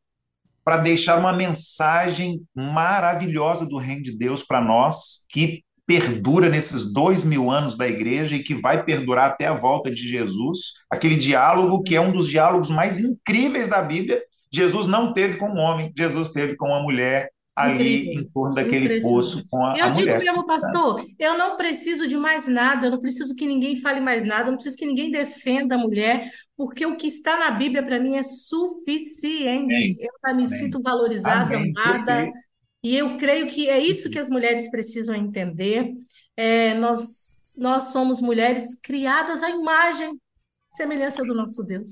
para 0.65 0.77
deixar 0.77 1.19
uma 1.19 1.31
mensagem 1.31 2.41
maravilhosa 2.55 3.67
do 3.67 3.77
reino 3.77 4.01
de 4.01 4.17
Deus 4.17 4.43
para 4.43 4.59
nós, 4.59 5.23
que 5.29 5.63
perdura 5.85 6.49
nesses 6.49 6.91
dois 6.91 7.23
mil 7.23 7.51
anos 7.51 7.77
da 7.77 7.87
igreja 7.87 8.35
e 8.35 8.43
que 8.43 8.59
vai 8.59 8.83
perdurar 8.83 9.29
até 9.29 9.45
a 9.45 9.53
volta 9.53 9.91
de 9.91 10.07
Jesus. 10.07 10.57
Aquele 10.89 11.15
diálogo 11.15 11.83
que 11.83 11.95
é 11.95 12.01
um 12.01 12.11
dos 12.11 12.27
diálogos 12.27 12.71
mais 12.71 12.99
incríveis 12.99 13.69
da 13.69 13.81
Bíblia. 13.83 14.19
Jesus 14.51 14.87
não 14.87 15.13
teve 15.13 15.37
com 15.37 15.49
um 15.49 15.59
homem, 15.59 15.93
Jesus 15.95 16.31
teve 16.31 16.55
com 16.55 16.69
uma 16.69 16.81
mulher 16.81 17.29
ali 17.55 18.09
Incrível. 18.09 18.21
em 18.21 18.29
torno 18.31 18.55
daquele 18.55 18.99
poço 18.99 19.45
com 19.49 19.65
a, 19.65 19.77
Eu 19.77 19.85
a 19.85 19.89
digo 19.89 20.11
mulher. 20.11 20.19
mesmo, 20.19 20.45
pastor, 20.45 21.05
eu 21.17 21.37
não 21.37 21.55
preciso 21.57 22.07
de 22.07 22.17
mais 22.17 22.47
nada, 22.47 22.87
eu 22.87 22.91
não 22.91 22.99
preciso 22.99 23.35
que 23.35 23.47
ninguém 23.47 23.75
fale 23.77 24.01
mais 24.01 24.23
nada, 24.25 24.43
eu 24.47 24.51
não 24.51 24.55
preciso 24.57 24.77
que 24.77 24.85
ninguém 24.85 25.09
defenda 25.11 25.75
a 25.75 25.77
mulher, 25.77 26.29
porque 26.57 26.85
o 26.85 26.97
que 26.97 27.07
está 27.07 27.37
na 27.39 27.51
Bíblia 27.51 27.83
para 27.83 27.99
mim 27.99 28.17
é 28.17 28.23
suficiente. 28.23 29.95
Eu 29.99 30.11
já 30.25 30.33
me 30.33 30.45
sinto 30.45 30.81
valorizada, 30.81 31.55
Amém. 31.55 31.73
amada, 31.77 32.05
Perfeito. 32.05 32.37
e 32.83 32.95
eu 32.95 33.17
creio 33.17 33.47
que 33.47 33.69
é 33.69 33.79
isso 33.79 34.09
que 34.09 34.19
as 34.19 34.29
mulheres 34.29 34.69
precisam 34.69 35.15
entender. 35.15 35.91
É, 36.37 36.73
nós, 36.75 37.35
nós 37.57 37.83
somos 37.93 38.19
mulheres 38.21 38.77
criadas 38.83 39.41
à 39.43 39.49
imagem, 39.49 40.19
semelhança 40.67 41.23
do 41.23 41.33
nosso 41.33 41.63
Deus. 41.65 41.89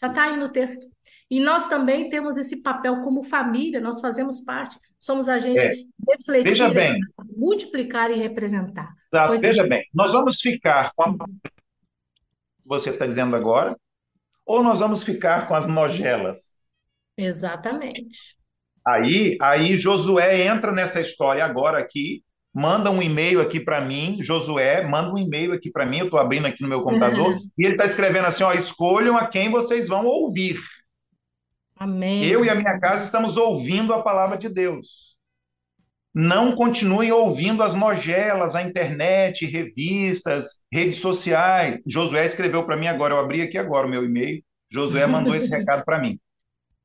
Já 0.00 0.08
está 0.08 0.24
aí 0.24 0.36
no 0.36 0.50
texto. 0.50 0.86
E 1.30 1.40
nós 1.40 1.66
também 1.68 2.08
temos 2.08 2.36
esse 2.36 2.62
papel 2.62 3.02
como 3.02 3.22
família, 3.22 3.80
nós 3.80 4.00
fazemos 4.00 4.40
parte, 4.40 4.78
somos 5.00 5.28
agentes 5.28 5.64
É. 5.64 5.68
de 5.70 5.88
refletir, 6.08 6.44
Veja 6.50 6.68
bem, 6.70 7.00
multiplicar 7.36 8.10
e 8.10 8.14
representar. 8.14 8.94
Exato. 9.12 9.28
Pois 9.28 9.42
é. 9.42 9.48
Veja 9.48 9.66
bem, 9.66 9.84
nós 9.92 10.12
vamos 10.12 10.40
ficar 10.40 10.92
com 10.94 11.02
a 11.02 11.14
que 11.14 11.50
você 12.64 12.90
está 12.90 13.06
dizendo 13.06 13.34
agora, 13.34 13.76
ou 14.44 14.62
nós 14.62 14.78
vamos 14.78 15.02
ficar 15.02 15.48
com 15.48 15.54
as 15.54 15.66
nojelas? 15.66 16.64
Exatamente. 17.16 18.36
Aí, 18.86 19.36
aí 19.40 19.76
Josué 19.76 20.46
entra 20.46 20.70
nessa 20.70 21.00
história 21.00 21.44
agora 21.44 21.78
aqui, 21.78 22.22
manda 22.54 22.90
um 22.90 23.02
e-mail 23.02 23.40
aqui 23.40 23.58
para 23.58 23.80
mim, 23.80 24.18
Josué, 24.22 24.86
manda 24.86 25.12
um 25.12 25.18
e-mail 25.18 25.52
aqui 25.52 25.70
para 25.70 25.84
mim, 25.84 25.98
eu 25.98 26.04
estou 26.04 26.20
abrindo 26.20 26.46
aqui 26.46 26.62
no 26.62 26.68
meu 26.68 26.82
computador, 26.82 27.36
e 27.58 27.64
ele 27.64 27.72
está 27.74 27.84
escrevendo 27.84 28.26
assim, 28.26 28.44
ó, 28.44 28.52
escolham 28.52 29.16
a 29.16 29.26
quem 29.26 29.50
vocês 29.50 29.88
vão 29.88 30.06
ouvir. 30.06 30.56
Amém. 31.76 32.24
Eu 32.24 32.44
e 32.44 32.50
a 32.50 32.54
minha 32.54 32.78
casa 32.80 33.04
estamos 33.04 33.36
ouvindo 33.36 33.92
a 33.92 34.02
palavra 34.02 34.38
de 34.38 34.48
Deus. 34.48 35.14
Não 36.14 36.54
continuem 36.54 37.12
ouvindo 37.12 37.62
as 37.62 37.74
nojelas, 37.74 38.54
a 38.54 38.62
internet, 38.62 39.44
revistas, 39.44 40.64
redes 40.72 40.96
sociais. 40.96 41.78
Josué 41.86 42.24
escreveu 42.24 42.64
para 42.64 42.76
mim 42.76 42.86
agora, 42.86 43.12
eu 43.12 43.20
abri 43.20 43.42
aqui 43.42 43.58
agora 43.58 43.86
o 43.86 43.90
meu 43.90 44.02
e-mail. 44.02 44.42
Josué 44.70 45.06
mandou 45.06 45.34
esse 45.34 45.50
recado 45.54 45.84
para 45.84 45.98
mim. 45.98 46.18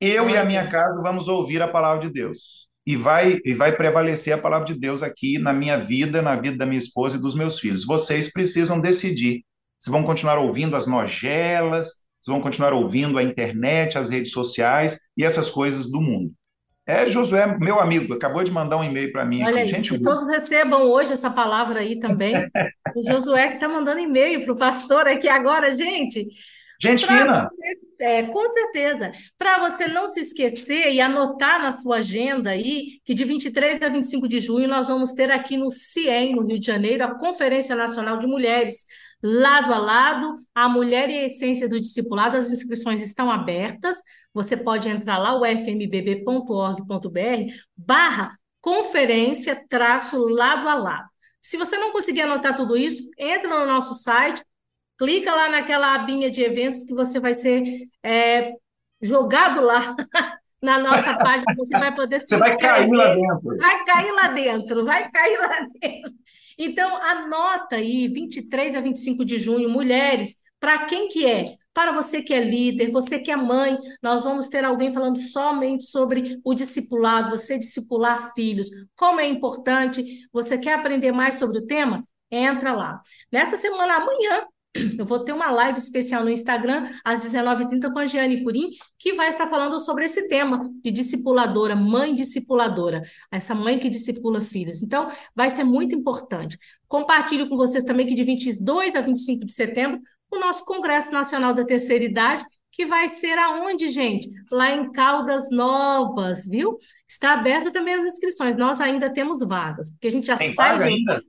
Eu 0.02 0.30
e 0.30 0.36
a 0.36 0.44
minha 0.44 0.68
casa 0.68 1.02
vamos 1.02 1.30
ouvir 1.30 1.62
a 1.62 1.68
palavra 1.68 2.02
de 2.06 2.14
Deus. 2.14 2.68
E 2.86 2.98
vai, 2.98 3.40
e 3.46 3.54
vai 3.54 3.72
prevalecer 3.72 4.34
a 4.34 4.38
palavra 4.38 4.66
de 4.66 4.78
Deus 4.78 5.02
aqui 5.02 5.40
na 5.40 5.54
minha 5.54 5.78
vida, 5.78 6.22
na 6.22 6.36
vida 6.36 6.58
da 6.58 6.66
minha 6.66 6.80
esposa 6.80 7.16
e 7.16 7.22
dos 7.22 7.36
meus 7.36 7.58
filhos. 7.58 7.86
Vocês 7.86 8.34
precisam 8.34 8.82
decidir 8.82 9.46
se 9.80 9.90
vão 9.90 10.04
continuar 10.04 10.40
ouvindo 10.40 10.76
as 10.76 10.88
nojelas, 10.88 12.02
se 12.22 12.30
vão 12.32 12.40
continuar 12.40 12.72
ouvindo 12.74 13.18
a 13.18 13.24
internet, 13.24 13.98
as 13.98 14.10
redes 14.10 14.32
sociais 14.32 15.00
e 15.18 15.24
essas 15.26 15.50
coisas 15.50 15.90
do 15.92 16.00
mundo. 16.00 16.32
É, 16.86 17.08
Josué, 17.08 17.58
meu 17.60 17.80
amigo, 17.80 18.14
acabou 18.14 18.44
de 18.44 18.52
mandar 18.52 18.78
um 18.78 18.84
e-mail 18.84 19.12
para 19.12 19.24
mim 19.26 19.42
Olha 19.44 19.50
aqui. 19.52 19.60
aí, 19.60 19.68
Gente, 19.68 19.92
que 19.92 20.02
todos 20.02 20.28
recebam 20.28 20.82
hoje 20.84 21.14
essa 21.14 21.30
palavra 21.30 21.80
aí 21.82 22.00
também. 22.00 22.34
O 22.96 23.02
Josué 23.08 23.48
que 23.48 23.54
está 23.56 23.70
mandando 23.70 24.00
e-mail 24.00 24.44
para 24.44 24.54
o 24.54 24.58
pastor 24.58 25.08
aqui 25.08 25.30
agora, 25.30 25.72
gente. 25.72 26.26
gente 26.82 27.06
Pra 27.06 27.18
fina. 27.20 27.50
você- 27.50 28.04
é, 28.04 28.24
com 28.24 28.50
certeza. 28.50 29.12
Para 29.38 29.70
você 29.70 29.88
não 29.88 30.08
se 30.08 30.20
esquecer 30.20 30.92
e 30.92 31.00
anotar 31.00 31.62
na 31.62 31.72
sua 31.72 31.98
agenda 32.00 32.50
aí, 32.50 33.00
que 33.06 33.14
de 33.14 33.24
23 33.24 33.82
a 33.82 33.88
25 33.88 34.28
de 34.28 34.40
junho 34.42 34.68
nós 34.68 34.90
vamos 34.90 35.14
ter 35.14 35.32
aqui 35.32 35.56
no 35.56 35.70
CIEM, 35.72 36.36
no 36.36 36.46
Rio 36.46 36.60
de 36.60 36.66
Janeiro, 36.66 37.04
a 37.06 37.18
Conferência 37.18 37.76
Nacional 37.78 38.18
de 38.18 38.28
Mulheres, 38.28 38.86
lado 39.22 39.74
a 39.74 39.78
lado, 39.78 40.36
a 40.54 40.68
mulher 40.68 41.10
e 41.10 41.18
a 41.18 41.26
essência 41.26 41.68
do 41.70 41.80
discipulado. 41.80 42.38
As 42.38 42.52
inscrições 42.52 43.02
estão 43.02 43.30
abertas. 43.30 43.98
Você 44.34 44.58
pode 44.58 44.90
entrar 44.90 45.18
lá, 45.18 45.40
o 45.40 45.46
fmbb.org.br, 45.46 46.86
barra 47.76 48.32
conferência, 48.62 49.66
traço, 49.68 50.18
lado 50.20 50.68
a 50.68 50.76
lado. 50.76 51.10
Se 51.42 51.58
você 51.58 51.78
não 51.78 51.92
conseguir 51.92 52.22
anotar 52.22 52.56
tudo 52.56 52.78
isso, 52.78 53.10
entra 53.18 53.50
no 53.50 53.66
nosso 53.66 53.96
site, 53.96 54.44
clica 54.98 55.34
lá 55.34 55.50
naquela 55.50 55.96
abinha 55.96 56.30
de 56.30 56.44
eventos 56.44 56.84
que 56.84 56.94
você 56.94 57.20
vai 57.20 57.34
ser 57.34 57.64
é, 58.04 58.54
jogado 59.02 59.62
lá 59.62 59.96
na 60.62 60.78
nossa 60.78 61.18
página, 61.18 61.56
você 61.58 61.78
vai 61.80 61.94
poder 61.94 62.20
Você 62.24 62.38
vai 62.38 62.56
cair 62.56 62.92
lá 62.92 63.16
dentro. 63.16 63.58
Vai 63.58 63.84
cair 63.84 64.12
lá 64.12 64.28
dentro, 64.28 64.86
vai 64.86 65.10
cair 65.10 65.38
lá 65.40 65.68
dentro. 65.82 66.12
Então, 66.64 66.96
anota 66.98 67.78
aí, 67.78 68.08
23 68.08 68.76
a 68.76 68.82
25 68.82 69.26
de 69.26 69.40
junho, 69.40 69.68
mulheres, 69.68 70.36
para 70.60 70.86
quem 70.86 71.08
que 71.08 71.26
é? 71.26 71.58
Para 71.74 71.92
você 71.92 72.22
que 72.22 72.32
é 72.32 72.40
líder, 72.40 72.92
você 72.92 73.18
que 73.18 73.32
é 73.32 73.36
mãe, 73.36 73.80
nós 74.00 74.24
vamos 74.24 74.48
ter 74.48 74.64
alguém 74.64 74.92
falando 74.92 75.18
somente 75.18 75.86
sobre 75.86 76.40
o 76.44 76.54
discipulado, 76.54 77.32
você 77.32 77.58
discipular 77.58 78.32
filhos, 78.36 78.70
como 78.96 79.20
é 79.20 79.26
importante. 79.26 80.04
Você 80.32 80.56
quer 80.56 80.76
aprender 80.76 81.12
mais 81.12 81.36
sobre 81.36 81.58
o 81.58 81.66
tema? 81.66 82.08
Entra 82.30 82.74
lá. 82.74 83.02
Nessa 83.32 83.58
semana, 83.58 83.96
amanhã, 83.96 84.46
eu 84.98 85.06
vou 85.06 85.24
ter 85.24 85.34
uma 85.34 85.52
live 85.52 85.78
especial 85.78 86.24
no 86.24 86.30
Instagram, 86.30 86.88
às 87.04 87.24
19h30, 87.24 87.92
com 87.92 88.00
a 88.00 88.06
Giane 88.06 88.44
Purim, 88.44 88.70
que 88.98 89.14
vai 89.14 89.30
estar 89.30 89.48
falando 89.48 89.80
sobre 89.80 90.06
esse 90.06 90.28
tema 90.28 90.70
de 90.82 90.92
discipuladora, 90.92 91.76
mãe 91.76 92.14
discipuladora, 92.14 93.02
essa 93.32 93.54
mãe 93.54 93.78
que 93.78 93.90
discipula 93.90 94.40
filhos. 94.40 94.82
Então, 94.82 95.10
vai 95.36 95.50
ser 95.50 95.64
muito 95.64 95.94
importante. 95.94 96.58
Compartilho 96.88 97.50
com 97.50 97.58
vocês 97.58 97.84
também 97.84 98.06
que 98.06 98.14
de 98.14 98.24
22 98.24 98.96
a 98.96 99.02
25 99.02 99.46
de 99.46 99.52
setembro, 99.52 100.00
o 100.32 100.40
nosso 100.40 100.64
Congresso 100.64 101.12
Nacional 101.12 101.54
da 101.54 101.66
Terceira 101.66 102.06
Idade, 102.06 102.46
que 102.72 102.86
vai 102.86 103.10
ser 103.10 103.38
aonde, 103.38 103.90
gente? 103.90 104.30
Lá 104.50 104.72
em 104.72 104.90
Caldas 104.92 105.52
Novas, 105.52 106.48
viu? 106.48 106.78
Está 107.06 107.34
aberta 107.34 107.70
também 107.70 107.96
as 107.96 108.06
inscrições. 108.06 108.56
Nós 108.56 108.80
ainda 108.80 109.12
temos 109.12 109.46
vagas, 109.46 109.90
porque 109.90 110.08
a 110.08 110.12
gente 110.12 110.28
já 110.28 110.38
Tem 110.38 110.54
sai 110.54 110.70
vaga 110.70 110.86
de 110.86 110.94
ainda? 110.94 111.22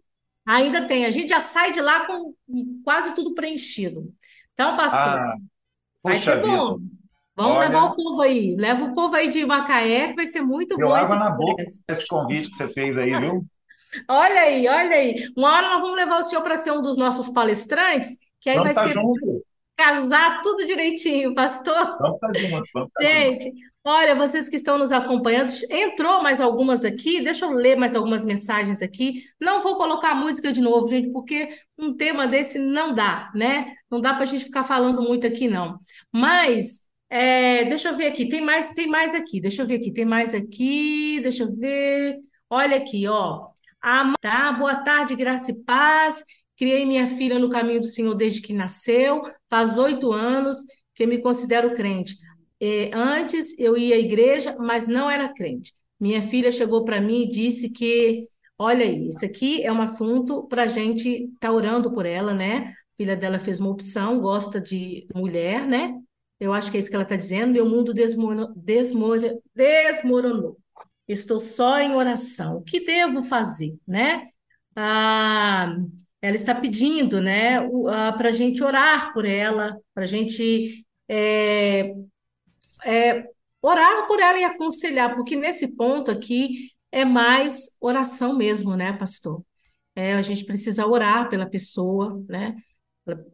Ainda 0.46 0.86
tem. 0.86 1.04
A 1.04 1.10
gente 1.10 1.30
já 1.30 1.40
sai 1.40 1.72
de 1.72 1.80
lá 1.80 2.06
com 2.06 2.34
quase 2.84 3.14
tudo 3.14 3.34
preenchido. 3.34 4.12
Então, 4.54 4.76
pastor, 4.76 5.00
Ah, 5.00 5.34
vai 6.02 6.16
ser 6.16 6.40
bom. 6.40 6.78
vida. 6.78 6.92
Vamos 7.36 7.56
Olha. 7.56 7.68
levar 7.68 7.84
o 7.84 7.96
povo 7.96 8.20
aí. 8.22 8.56
Leva 8.56 8.84
o 8.84 8.94
povo 8.94 9.14
aí 9.16 9.28
de 9.28 9.44
Macaé, 9.46 10.08
que 10.08 10.14
vai 10.16 10.26
ser 10.26 10.42
muito 10.42 10.76
bom 10.76 10.94
água 10.94 11.16
na 11.16 11.30
boca 11.30 11.62
esse 11.88 12.06
convite 12.06 12.50
que 12.50 12.56
você 12.56 12.68
fez 12.72 12.98
aí, 12.98 13.14
viu? 13.14 13.44
Olha 14.08 14.40
aí, 14.42 14.66
olha 14.68 14.96
aí. 14.96 15.14
Uma 15.36 15.52
hora 15.56 15.68
nós 15.70 15.80
vamos 15.82 15.96
levar 15.96 16.18
o 16.18 16.22
senhor 16.22 16.42
para 16.42 16.56
ser 16.56 16.72
um 16.72 16.80
dos 16.82 16.96
nossos 16.96 17.28
palestrantes, 17.28 18.16
que 18.40 18.48
aí 18.48 18.56
Vamos 18.56 18.74
vai 18.74 18.86
estar 18.86 18.88
ser 18.88 19.00
junto. 19.00 19.44
Casar 19.82 20.40
tudo 20.42 20.64
direitinho, 20.64 21.34
pastor. 21.34 21.96
Vamos 21.98 22.14
estar 22.14 22.38
junto. 22.38 22.70
Vamos. 22.72 22.90
Gente, 23.00 23.52
olha, 23.84 24.14
vocês 24.14 24.48
que 24.48 24.54
estão 24.54 24.78
nos 24.78 24.92
acompanhando, 24.92 25.52
entrou 25.70 26.22
mais 26.22 26.40
algumas 26.40 26.84
aqui, 26.84 27.20
deixa 27.20 27.46
eu 27.46 27.50
ler 27.50 27.76
mais 27.76 27.96
algumas 27.96 28.24
mensagens 28.24 28.80
aqui. 28.80 29.24
Não 29.40 29.60
vou 29.60 29.76
colocar 29.76 30.12
a 30.12 30.14
música 30.14 30.52
de 30.52 30.60
novo, 30.60 30.86
gente, 30.86 31.10
porque 31.10 31.48
um 31.76 31.96
tema 31.96 32.28
desse 32.28 32.60
não 32.60 32.94
dá, 32.94 33.30
né? 33.34 33.74
Não 33.90 34.00
dá 34.00 34.14
para 34.14 34.22
a 34.22 34.26
gente 34.26 34.44
ficar 34.44 34.62
falando 34.62 35.02
muito 35.02 35.26
aqui, 35.26 35.48
não. 35.48 35.78
Mas, 36.12 36.82
é, 37.10 37.64
deixa 37.64 37.88
eu 37.88 37.96
ver 37.96 38.06
aqui, 38.06 38.28
tem 38.28 38.40
mais, 38.40 38.70
tem 38.74 38.86
mais 38.86 39.14
aqui, 39.14 39.40
deixa 39.40 39.62
eu 39.62 39.66
ver 39.66 39.76
aqui, 39.76 39.92
tem 39.92 40.04
mais 40.04 40.32
aqui, 40.32 41.18
deixa 41.20 41.42
eu 41.42 41.56
ver. 41.56 42.18
Olha 42.48 42.76
aqui, 42.76 43.08
ó. 43.08 43.48
A, 43.82 44.12
tá, 44.20 44.52
boa 44.52 44.76
tarde, 44.76 45.16
graça 45.16 45.50
e 45.50 45.60
paz. 45.64 46.22
Criei 46.56 46.84
minha 46.84 47.06
filha 47.06 47.38
no 47.38 47.50
caminho 47.50 47.80
do 47.80 47.86
Senhor 47.86 48.14
desde 48.14 48.40
que 48.40 48.52
nasceu, 48.52 49.20
faz 49.48 49.78
oito 49.78 50.12
anos 50.12 50.56
que 50.94 51.06
me 51.06 51.20
considero 51.20 51.74
crente. 51.74 52.14
É, 52.60 52.90
antes 52.94 53.58
eu 53.58 53.76
ia 53.76 53.96
à 53.96 53.98
igreja, 53.98 54.56
mas 54.58 54.86
não 54.86 55.10
era 55.10 55.32
crente. 55.32 55.72
Minha 55.98 56.22
filha 56.22 56.52
chegou 56.52 56.84
para 56.84 57.00
mim 57.00 57.22
e 57.22 57.28
disse 57.28 57.70
que, 57.70 58.28
olha 58.58 58.84
aí, 58.84 59.08
isso 59.08 59.24
aqui 59.24 59.62
é 59.62 59.72
um 59.72 59.80
assunto 59.82 60.46
para 60.46 60.64
a 60.64 60.66
gente 60.66 61.08
estar 61.08 61.48
tá 61.48 61.52
orando 61.52 61.92
por 61.92 62.06
ela, 62.06 62.34
né? 62.34 62.74
A 62.94 62.96
filha 62.96 63.16
dela 63.16 63.38
fez 63.38 63.58
uma 63.58 63.70
opção, 63.70 64.20
gosta 64.20 64.60
de 64.60 65.06
mulher, 65.14 65.66
né? 65.66 65.98
Eu 66.38 66.52
acho 66.52 66.70
que 66.70 66.76
é 66.76 66.80
isso 66.80 66.88
que 66.90 66.96
ela 66.96 67.04
está 67.04 67.16
dizendo. 67.16 67.52
Meu 67.52 67.68
mundo 67.68 67.94
desmoro, 67.94 68.52
desmoro, 68.56 69.40
desmoronou. 69.54 70.58
Estou 71.06 71.38
só 71.40 71.78
em 71.80 71.94
oração. 71.94 72.58
O 72.58 72.62
que 72.62 72.84
devo 72.84 73.22
fazer, 73.22 73.76
né? 73.86 74.26
Ah, 74.74 75.76
ela 76.22 76.36
está 76.36 76.54
pedindo, 76.54 77.20
né, 77.20 77.60
para 78.16 78.28
a 78.28 78.32
gente 78.32 78.62
orar 78.62 79.12
por 79.12 79.24
ela, 79.26 79.76
para 79.92 80.04
a 80.04 80.06
gente 80.06 80.86
é, 81.08 81.92
é, 82.84 83.24
orar 83.60 84.06
por 84.06 84.20
ela 84.20 84.38
e 84.38 84.44
aconselhar, 84.44 85.14
porque 85.14 85.36
nesse 85.36 85.74
ponto 85.76 86.10
aqui 86.10 86.70
é 86.90 87.04
mais 87.04 87.76
oração 87.80 88.36
mesmo, 88.36 88.76
né, 88.76 88.92
pastor? 88.92 89.44
É, 89.94 90.14
a 90.14 90.22
gente 90.22 90.44
precisa 90.44 90.86
orar 90.86 91.28
pela 91.28 91.46
pessoa, 91.46 92.22
né? 92.28 92.56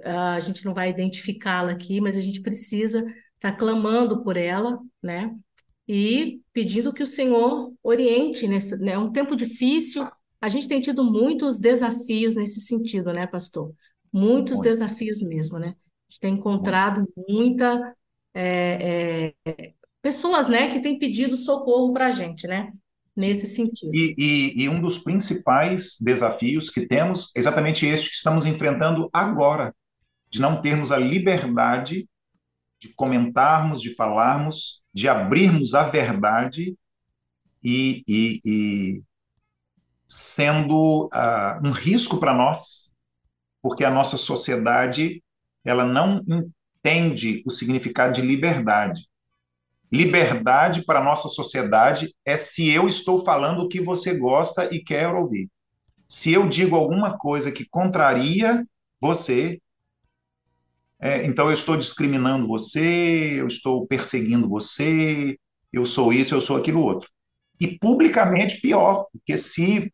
A 0.05 0.41
gente 0.41 0.65
não 0.65 0.75
vai 0.75 0.91
identificá-la 0.91 1.73
aqui, 1.73 2.01
mas 2.01 2.17
a 2.17 2.21
gente 2.21 2.41
precisa 2.41 3.01
estar 3.01 3.53
tá 3.53 3.53
clamando 3.53 4.23
por 4.25 4.37
ela, 4.37 4.79
né? 5.03 5.35
E 5.87 6.41
pedindo 6.53 6.93
que 6.93 7.03
o 7.03 7.07
Senhor 7.07 7.73
oriente 7.83 8.47
nesse, 8.49 8.77
né? 8.79 8.93
É 8.93 8.99
um 8.99 9.13
tempo 9.13 9.37
difícil. 9.37 10.09
A 10.41 10.49
gente 10.49 10.69
tem 10.69 10.81
tido 10.81 11.05
muitos 11.05 11.59
desafios 11.59 12.37
nesse 12.37 12.61
sentido, 12.61 13.13
né, 13.13 13.27
pastor? 13.27 13.73
Muitos 14.13 14.55
Muito. 14.55 14.65
desafios 14.65 15.21
mesmo, 15.23 15.59
né? 15.59 15.69
A 15.69 16.13
gente 16.13 16.21
tem 16.21 16.35
encontrado 16.35 17.07
muita 17.29 17.95
é, 18.33 19.35
é, 19.45 19.73
pessoas, 20.01 20.49
né, 20.49 20.73
que 20.73 20.81
têm 20.81 20.99
pedido 20.99 21.37
socorro 21.37 21.93
para 21.93 22.07
a 22.07 22.11
gente, 22.11 22.47
né? 22.47 22.73
Nesse 23.17 23.49
sentido. 23.49 23.93
E, 23.93 24.15
e, 24.17 24.63
e 24.63 24.69
um 24.69 24.81
dos 24.81 24.99
principais 25.01 25.97
desafios 26.01 26.71
que 26.71 26.87
temos 26.87 27.33
é 27.35 27.41
exatamente 27.41 27.85
este 27.85 28.11
que 28.11 28.17
estamos 28.17 28.47
enfrentando 28.47 29.11
agora, 29.13 29.75
de 30.31 30.41
não 30.41 30.61
termos 30.61 30.93
a 30.93 30.99
liberdade 30.99 32.09
de 32.81 32.95
comentarmos, 32.95 33.83
de 33.83 33.95
falarmos, 33.95 34.83
de 34.95 35.09
abrirmos 35.09 35.75
a 35.75 35.83
verdade 35.83 36.77
e, 37.63 38.05
e, 38.07 38.41
e 38.45 39.03
sendo 40.09 41.11
uh, 41.13 41.69
um 41.69 41.71
risco 41.71 42.19
para 42.19 42.33
nós, 42.33 42.93
porque 43.61 43.85
a 43.85 43.91
nossa 43.91 44.17
sociedade 44.17 45.23
ela 45.65 45.85
não 45.85 46.25
entende 46.27 47.43
o 47.47 47.51
significado 47.51 48.15
de 48.15 48.23
liberdade. 48.23 49.07
Liberdade 49.93 50.85
para 50.85 51.01
a 51.01 51.05
nossa 51.05 51.29
sociedade 51.29 52.15
é 52.25 52.37
se 52.37 52.71
eu 52.71 52.89
estou 52.89 53.25
falando 53.25 53.63
o 53.63 53.69
que 53.69 53.81
você 53.81 54.17
gosta 54.17 54.75
e 54.75 54.83
quer 54.83 55.09
ouvir. 55.09 55.51
Se 56.09 56.33
eu 56.33 56.49
digo 56.49 56.75
alguma 56.75 57.19
coisa 57.19 57.53
que 57.53 57.69
contraria 57.69 58.67
você, 59.01 59.61
é, 61.01 61.25
então 61.27 61.47
eu 61.47 61.55
estou 61.55 61.77
discriminando 61.77 62.49
você, 62.49 63.41
eu 63.41 63.47
estou 63.47 63.87
perseguindo 63.87 64.49
você, 64.49 65.39
eu 65.73 65.85
sou 65.85 66.13
isso, 66.13 66.35
eu 66.35 66.41
sou 66.41 66.57
aquilo 66.57 66.83
outro. 66.83 67.11
E 67.61 67.79
publicamente 67.79 68.61
pior, 68.61 69.07
porque 69.13 69.37
se 69.37 69.93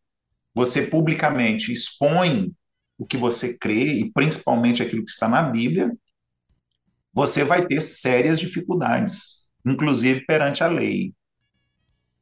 você 0.55 0.87
publicamente 0.87 1.73
expõe 1.73 2.55
o 2.97 3.05
que 3.05 3.17
você 3.17 3.57
crê, 3.57 3.99
e 3.99 4.11
principalmente 4.11 4.81
aquilo 4.81 5.03
que 5.03 5.11
está 5.11 5.27
na 5.27 5.43
Bíblia, 5.43 5.91
você 7.13 7.43
vai 7.43 7.67
ter 7.67 7.81
sérias 7.81 8.39
dificuldades, 8.39 9.51
inclusive 9.65 10.25
perante 10.25 10.63
a 10.63 10.67
lei. 10.67 11.13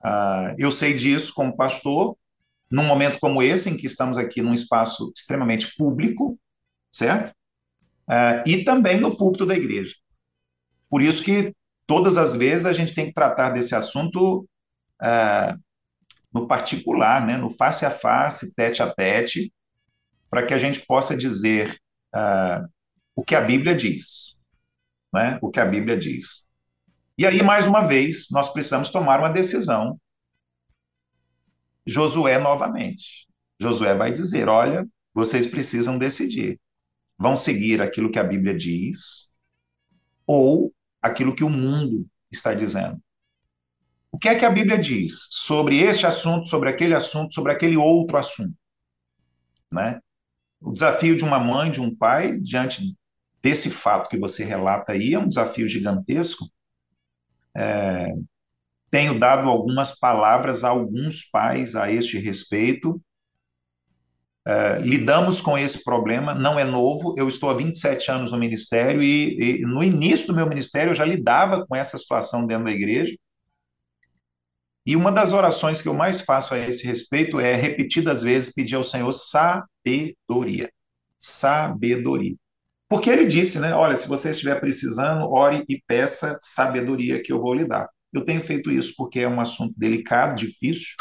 Uh, 0.04 0.54
eu 0.58 0.72
sei 0.72 0.96
disso 0.96 1.32
como 1.34 1.56
pastor, 1.56 2.18
num 2.70 2.84
momento 2.84 3.20
como 3.20 3.44
esse, 3.44 3.70
em 3.70 3.78
que 3.78 3.86
estamos 3.86 4.18
aqui 4.18 4.42
num 4.42 4.54
espaço 4.54 5.12
extremamente 5.16 5.76
público, 5.78 6.40
certo? 6.92 7.30
Uh, 8.10 8.48
e 8.48 8.64
também 8.64 9.00
no 9.00 9.16
púlpito 9.16 9.46
da 9.46 9.56
igreja. 9.56 9.96
Por 10.90 11.02
isso 11.02 11.24
que 11.24 11.54
todas 11.86 12.18
as 12.18 12.34
vezes 12.34 12.66
a 12.66 12.74
gente 12.74 12.96
tem 12.96 13.06
que 13.06 13.14
tratar 13.14 13.52
desse 13.52 13.76
assunto 13.76 14.48
uh, 15.02 15.60
no 16.34 16.48
particular, 16.48 17.26
né, 17.26 17.38
no 17.38 17.50
face 17.50 17.86
a 17.86 17.92
face, 17.92 18.56
tete 18.56 18.82
a 18.82 18.94
tete, 18.94 19.54
para 20.30 20.46
que 20.46 20.54
a 20.54 20.58
gente 20.58 20.86
possa 20.86 21.16
dizer 21.16 21.80
uh, 22.16 22.68
o 23.16 23.24
que 23.24 23.36
a 23.36 23.42
Bíblia 23.42 23.76
diz, 23.76 24.46
né, 25.14 25.38
o 25.42 25.52
que 25.52 25.60
a 25.60 25.66
Bíblia 25.66 25.96
diz. 25.98 26.48
E 27.16 27.28
aí, 27.28 27.44
mais 27.44 27.68
uma 27.68 27.82
vez, 27.82 28.28
nós 28.32 28.52
precisamos 28.52 28.90
tomar 28.90 29.20
uma 29.20 29.30
decisão. 29.30 30.00
Josué 31.86 32.40
novamente. 32.40 33.28
Josué 33.60 33.94
vai 33.94 34.12
dizer: 34.12 34.50
olha, 34.50 34.88
vocês 35.14 35.46
precisam 35.46 36.00
decidir. 36.00 36.60
Vão 37.20 37.36
seguir 37.36 37.82
aquilo 37.82 38.10
que 38.10 38.18
a 38.18 38.24
Bíblia 38.24 38.58
diz 38.58 39.32
ou 40.26 40.74
aquilo 41.02 41.36
que 41.36 41.44
o 41.44 41.50
mundo 41.50 42.08
está 42.32 42.54
dizendo. 42.54 43.00
O 44.14 44.20
que 44.20 44.30
é 44.30 44.36
que 44.36 44.46
a 44.46 44.50
Bíblia 44.52 44.78
diz 44.78 45.28
sobre 45.32 45.80
este 45.80 46.06
assunto, 46.06 46.48
sobre 46.48 46.70
aquele 46.70 46.94
assunto, 46.94 47.34
sobre 47.34 47.52
aquele 47.52 47.76
outro 47.76 48.16
assunto? 48.16 48.54
Né? 49.72 50.00
O 50.62 50.72
desafio 50.72 51.18
de 51.18 51.24
uma 51.24 51.40
mãe, 51.40 51.72
de 51.72 51.82
um 51.82 51.94
pai, 51.94 52.38
diante 52.40 52.96
desse 53.42 53.72
fato 53.72 54.08
que 54.08 54.20
você 54.20 54.44
relata 54.44 54.92
aí, 54.94 55.16
é 55.16 55.20
um 55.20 55.28
desafio 55.28 55.68
gigantesco. 55.68 56.46
É, 57.58 58.08
tenho 58.92 59.18
dado 59.18 59.50
algumas 59.50 59.98
palavras 59.98 60.64
a 60.64 60.70
alguns 60.70 61.28
pais 61.32 61.76
a 61.76 61.92
este 61.92 62.20
respeito. 62.20 63.02
É, 64.46 64.78
lidamos 64.78 65.42
com 65.42 65.58
esse 65.58 65.84
problema, 65.84 66.36
não 66.36 66.60
é 66.60 66.64
novo. 66.64 67.16
Eu 67.18 67.28
estou 67.28 67.50
há 67.50 67.56
27 67.56 68.12
anos 68.12 68.32
no 68.32 68.38
ministério 68.38 69.02
e, 69.02 69.62
e 69.62 69.62
no 69.62 69.84
início 69.84 70.28
do 70.28 70.36
meu 70.36 70.48
ministério 70.48 70.92
eu 70.92 70.96
já 70.96 71.04
lidava 71.04 71.66
com 71.66 71.76
essa 71.76 71.98
situação 71.98 72.46
dentro 72.46 72.66
da 72.66 72.72
igreja. 72.72 73.18
E 74.86 74.96
uma 74.96 75.12
das 75.12 75.32
orações 75.32 75.82
que 75.82 75.88
eu 75.88 75.94
mais 75.94 76.22
faço 76.22 76.54
a 76.54 76.60
esse 76.60 76.86
respeito 76.86 77.40
é, 77.40 77.56
repetidas 77.56 78.22
vezes, 78.22 78.54
pedir 78.54 78.76
ao 78.76 78.84
Senhor 78.84 79.12
sabedoria. 79.12 80.70
Sabedoria. 81.18 82.36
Porque 82.90 83.10
ele 83.10 83.26
disse, 83.26 83.60
né? 83.60 83.74
Olha, 83.74 83.96
se 83.96 84.08
você 84.08 84.32
estiver 84.32 84.60
precisando, 84.60 85.32
ore 85.32 85.64
e 85.70 85.82
peça 85.88 86.38
sabedoria 86.42 87.24
que 87.24 87.32
eu 87.32 87.42
vou 87.42 87.54
lhe 87.54 87.66
dar. 87.66 87.90
Eu 88.12 88.24
tenho 88.24 88.42
feito 88.42 88.70
isso 88.70 88.94
porque 88.96 89.22
é 89.22 89.28
um 89.28 89.42
assunto 89.42 89.74
delicado, 89.76 90.36
difícil, 90.36 90.96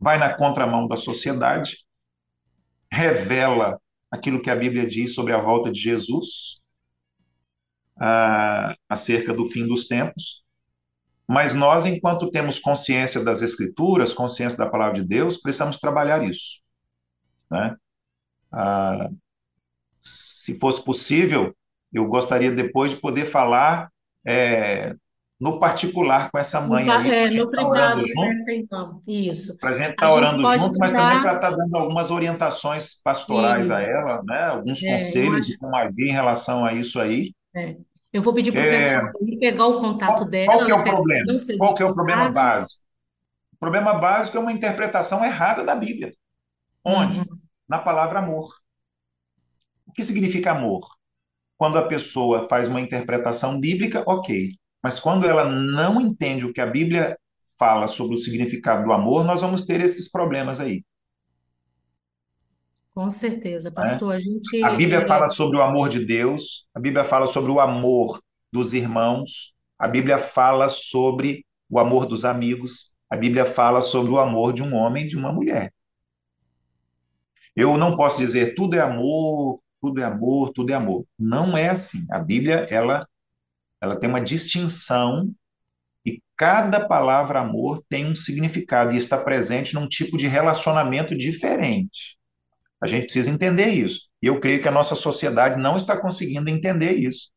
vai 0.00 0.16
na 0.18 0.34
contramão 0.34 0.88
da 0.88 0.96
sociedade, 0.96 1.84
revela 2.90 3.78
aquilo 4.10 4.40
que 4.40 4.48
a 4.48 4.56
Bíblia 4.56 4.86
diz 4.86 5.14
sobre 5.14 5.32
a 5.32 5.40
volta 5.40 5.70
de 5.70 5.78
Jesus, 5.80 6.62
ah, 8.00 8.74
acerca 8.88 9.34
do 9.34 9.44
fim 9.44 9.66
dos 9.66 9.86
tempos. 9.86 10.44
Mas 11.28 11.54
nós, 11.54 11.84
enquanto 11.84 12.30
temos 12.30 12.58
consciência 12.58 13.22
das 13.22 13.42
Escrituras, 13.42 14.14
consciência 14.14 14.56
da 14.56 14.68
palavra 14.68 14.94
de 14.94 15.06
Deus, 15.06 15.36
precisamos 15.36 15.78
trabalhar 15.78 16.24
isso. 16.24 16.62
Né? 17.50 17.76
Ah, 18.50 19.10
se 20.00 20.58
fosse 20.58 20.82
possível, 20.82 21.54
eu 21.92 22.06
gostaria 22.06 22.50
depois 22.50 22.92
de 22.92 22.96
poder 22.96 23.26
falar 23.26 23.90
é, 24.26 24.94
no 25.40 25.60
particular 25.60 26.30
com 26.30 26.38
essa 26.38 26.60
mãe 26.60 26.88
aí. 26.88 27.10
É, 27.10 27.28
no 27.30 27.50
tá 27.50 27.56
privado 27.56 28.02
com 28.14 28.32
então. 28.50 29.00
Isso. 29.06 29.56
Para 29.58 29.70
a 29.70 29.74
gente 29.74 29.90
estar 29.90 30.06
tá 30.06 30.12
orando 30.12 30.42
junto, 30.42 30.78
mas 30.78 30.92
também 30.92 31.20
para 31.20 31.34
estar 31.34 31.50
tá 31.50 31.56
dando 31.56 31.76
algumas 31.76 32.10
orientações 32.10 33.00
pastorais 33.02 33.66
isso. 33.66 33.74
a 33.74 33.82
ela, 33.82 34.22
né? 34.24 34.44
alguns 34.44 34.82
é, 34.82 34.94
conselhos 34.94 35.46
de 35.46 35.58
como 35.58 35.76
agir 35.76 36.08
em 36.08 36.12
relação 36.12 36.64
a 36.64 36.72
isso 36.72 36.98
aí. 36.98 37.32
É. 37.54 37.76
Eu 38.12 38.22
vou 38.22 38.32
pedir 38.34 38.52
para 38.52 38.60
o 38.60 38.64
é... 38.64 38.78
pessoal 38.78 39.12
pegar 39.38 39.66
o 39.66 39.80
contato 39.80 40.18
qual, 40.18 40.30
dela. 40.30 40.46
Qual 40.46 40.64
que 40.64 40.72
é 40.72 40.74
o 40.74 40.84
problema? 40.84 41.34
Qual 41.58 41.74
que 41.74 41.82
é 41.82 41.86
o 41.86 41.94
problema 41.94 42.30
básico? 42.30 42.82
O 43.52 43.56
problema 43.58 43.94
básico 43.94 44.36
é 44.36 44.40
uma 44.40 44.52
interpretação 44.52 45.24
errada 45.24 45.64
da 45.64 45.74
Bíblia. 45.74 46.14
Onde? 46.84 47.18
Uhum. 47.18 47.38
Na 47.68 47.78
palavra 47.78 48.20
amor. 48.20 48.48
O 49.86 49.92
que 49.92 50.02
significa 50.02 50.52
amor? 50.52 50.86
Quando 51.56 51.76
a 51.76 51.86
pessoa 51.86 52.48
faz 52.48 52.68
uma 52.68 52.80
interpretação 52.80 53.60
bíblica, 53.60 54.04
ok. 54.06 54.52
Mas 54.82 55.00
quando 55.00 55.26
ela 55.26 55.44
não 55.44 56.00
entende 56.00 56.46
o 56.46 56.52
que 56.52 56.60
a 56.60 56.66
Bíblia 56.66 57.18
fala 57.58 57.88
sobre 57.88 58.14
o 58.14 58.18
significado 58.18 58.84
do 58.84 58.92
amor, 58.92 59.24
nós 59.24 59.40
vamos 59.40 59.64
ter 59.66 59.80
esses 59.80 60.10
problemas 60.10 60.60
aí. 60.60 60.84
Com 62.98 63.08
certeza, 63.10 63.70
pastor. 63.70 64.12
É? 64.12 64.16
A 64.16 64.18
gente. 64.18 64.64
A 64.64 64.74
Bíblia 64.74 65.06
fala 65.06 65.28
sobre 65.28 65.56
o 65.56 65.62
amor 65.62 65.88
de 65.88 66.04
Deus, 66.04 66.66
a 66.74 66.80
Bíblia 66.80 67.04
fala 67.04 67.28
sobre 67.28 67.52
o 67.52 67.60
amor 67.60 68.20
dos 68.52 68.74
irmãos, 68.74 69.54
a 69.78 69.86
Bíblia 69.86 70.18
fala 70.18 70.68
sobre 70.68 71.46
o 71.70 71.78
amor 71.78 72.06
dos 72.06 72.24
amigos, 72.24 72.92
a 73.08 73.14
Bíblia 73.14 73.44
fala 73.44 73.82
sobre 73.82 74.10
o 74.10 74.18
amor 74.18 74.52
de 74.52 74.64
um 74.64 74.74
homem 74.74 75.04
e 75.04 75.06
de 75.06 75.16
uma 75.16 75.32
mulher. 75.32 75.72
Eu 77.54 77.78
não 77.78 77.94
posso 77.94 78.18
dizer 78.18 78.56
tudo 78.56 78.74
é 78.74 78.80
amor, 78.80 79.60
tudo 79.80 80.00
é 80.00 80.04
amor, 80.04 80.50
tudo 80.52 80.72
é 80.72 80.74
amor. 80.74 81.06
Não 81.16 81.56
é 81.56 81.68
assim. 81.68 82.04
A 82.10 82.18
Bíblia, 82.18 82.66
ela 82.68 83.06
ela 83.80 83.94
tem 83.94 84.10
uma 84.10 84.20
distinção 84.20 85.32
e 86.04 86.20
cada 86.36 86.84
palavra 86.88 87.38
amor 87.38 87.80
tem 87.88 88.06
um 88.06 88.14
significado 88.16 88.92
e 88.92 88.96
está 88.96 89.16
presente 89.16 89.74
num 89.74 89.86
tipo 89.86 90.18
de 90.18 90.26
relacionamento 90.26 91.16
diferente. 91.16 92.17
A 92.80 92.86
gente 92.86 93.04
precisa 93.04 93.30
entender 93.30 93.68
isso. 93.68 94.08
E 94.22 94.26
eu 94.26 94.40
creio 94.40 94.62
que 94.62 94.68
a 94.68 94.72
nossa 94.72 94.94
sociedade 94.94 95.60
não 95.60 95.76
está 95.76 95.96
conseguindo 96.00 96.48
entender 96.48 96.92
isso. 96.92 97.30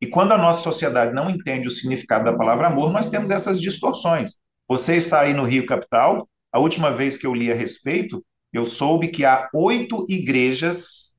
E 0.00 0.06
quando 0.06 0.32
a 0.32 0.38
nossa 0.38 0.62
sociedade 0.62 1.14
não 1.14 1.30
entende 1.30 1.68
o 1.68 1.70
significado 1.70 2.24
da 2.24 2.36
palavra 2.36 2.66
amor, 2.66 2.92
nós 2.92 3.08
temos 3.08 3.30
essas 3.30 3.60
distorções. 3.60 4.36
Você 4.68 4.96
está 4.96 5.20
aí 5.20 5.32
no 5.32 5.44
Rio 5.44 5.64
Capital, 5.64 6.28
a 6.52 6.58
última 6.58 6.90
vez 6.90 7.16
que 7.16 7.26
eu 7.26 7.34
li 7.34 7.52
a 7.52 7.54
respeito, 7.54 8.24
eu 8.52 8.66
soube 8.66 9.08
que 9.08 9.24
há 9.24 9.48
oito 9.54 10.04
igrejas, 10.08 11.14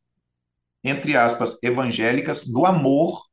entre 0.84 1.16
aspas, 1.16 1.58
evangélicas, 1.64 2.46
do 2.48 2.66
amor 2.66 3.24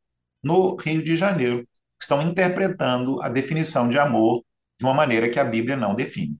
no 0.42 0.76
Rio 0.76 1.02
de 1.02 1.16
Janeiro, 1.16 1.62
que 1.98 2.04
estão 2.04 2.22
interpretando 2.22 3.20
a 3.20 3.28
definição 3.28 3.88
de 3.88 3.98
amor 3.98 4.44
de 4.78 4.86
uma 4.86 4.94
maneira 4.94 5.28
que 5.28 5.38
a 5.38 5.44
Bíblia 5.44 5.76
não 5.76 5.94
define. 5.94 6.38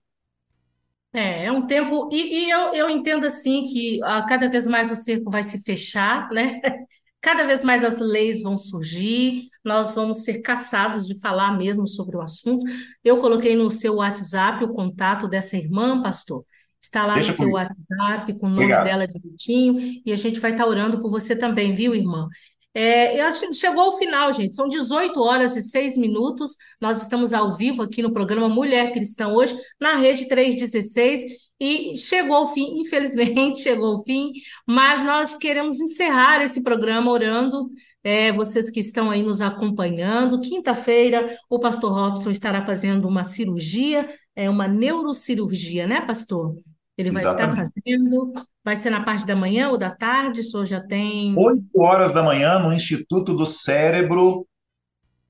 É, 1.13 1.45
é 1.45 1.51
um 1.51 1.65
tempo, 1.65 2.09
e, 2.11 2.45
e 2.45 2.49
eu, 2.49 2.73
eu 2.73 2.89
entendo 2.89 3.25
assim 3.25 3.65
que 3.65 4.01
a, 4.03 4.17
ah, 4.17 4.25
cada 4.25 4.49
vez 4.49 4.65
mais 4.65 4.89
o 4.89 4.95
cerco 4.95 5.29
vai 5.29 5.43
se 5.43 5.61
fechar, 5.63 6.29
né? 6.29 6.61
Cada 7.23 7.45
vez 7.45 7.63
mais 7.63 7.83
as 7.83 7.99
leis 7.99 8.41
vão 8.41 8.57
surgir, 8.57 9.47
nós 9.63 9.93
vamos 9.93 10.23
ser 10.23 10.41
caçados 10.41 11.05
de 11.05 11.19
falar 11.19 11.55
mesmo 11.55 11.87
sobre 11.87 12.17
o 12.17 12.21
assunto. 12.21 12.65
Eu 13.03 13.19
coloquei 13.19 13.55
no 13.55 13.69
seu 13.69 13.97
WhatsApp 13.97 14.63
o 14.63 14.73
contato 14.73 15.27
dessa 15.27 15.55
irmã, 15.55 16.01
pastor. 16.01 16.43
Está 16.81 17.05
lá 17.05 17.13
Deixa 17.13 17.29
no 17.29 17.37
seu 17.37 17.49
WhatsApp, 17.51 18.39
com 18.39 18.47
o 18.47 18.49
nome 18.49 18.63
Obrigado. 18.63 18.85
dela 18.85 19.07
direitinho, 19.07 20.01
e 20.03 20.11
a 20.11 20.15
gente 20.15 20.39
vai 20.39 20.49
estar 20.49 20.65
orando 20.65 20.99
por 20.99 21.11
você 21.11 21.35
também, 21.35 21.75
viu, 21.75 21.93
irmã? 21.93 22.27
É, 22.73 23.19
eu 23.19 23.25
acho 23.25 23.47
que 23.47 23.53
chegou 23.53 23.83
ao 23.83 23.97
final, 23.97 24.31
gente. 24.31 24.55
São 24.55 24.67
18 24.67 25.19
horas 25.21 25.57
e 25.57 25.61
6 25.61 25.97
minutos. 25.97 26.55
Nós 26.79 27.01
estamos 27.01 27.33
ao 27.33 27.53
vivo 27.55 27.81
aqui 27.81 28.01
no 28.01 28.13
programa 28.13 28.47
Mulher 28.47 28.91
Cristã 28.93 29.27
hoje, 29.27 29.55
na 29.79 29.95
rede 29.95 30.27
316. 30.27 31.21
E 31.59 31.95
chegou 31.95 32.37
ao 32.37 32.45
fim, 32.47 32.79
infelizmente, 32.79 33.59
chegou 33.61 33.93
ao 33.93 34.03
fim, 34.03 34.31
mas 34.65 35.03
nós 35.03 35.37
queremos 35.37 35.79
encerrar 35.79 36.41
esse 36.41 36.63
programa 36.63 37.11
orando. 37.11 37.69
É, 38.03 38.31
vocês 38.31 38.71
que 38.71 38.79
estão 38.79 39.11
aí 39.11 39.21
nos 39.21 39.41
acompanhando. 39.41 40.41
Quinta-feira, 40.41 41.37
o 41.49 41.59
pastor 41.59 41.91
Robson 41.93 42.31
estará 42.31 42.65
fazendo 42.65 43.07
uma 43.07 43.23
cirurgia, 43.23 44.07
é 44.35 44.49
uma 44.49 44.67
neurocirurgia, 44.67 45.85
né, 45.85 46.01
pastor? 46.01 46.55
Ele 46.97 47.11
vai 47.11 47.23
Exatamente. 47.23 47.61
estar 47.61 47.81
fazendo. 47.85 48.33
Vai 48.63 48.75
ser 48.75 48.89
na 48.89 49.03
parte 49.03 49.25
da 49.25 49.35
manhã 49.35 49.69
ou 49.69 49.77
da 49.77 49.89
tarde? 49.91 50.41
O 50.41 50.43
senhor 50.43 50.65
já 50.65 50.81
tem. 50.81 51.33
8 51.37 51.63
horas 51.79 52.13
da 52.13 52.21
manhã, 52.21 52.59
no 52.59 52.73
Instituto 52.73 53.33
do 53.33 53.45
Cérebro, 53.45 54.47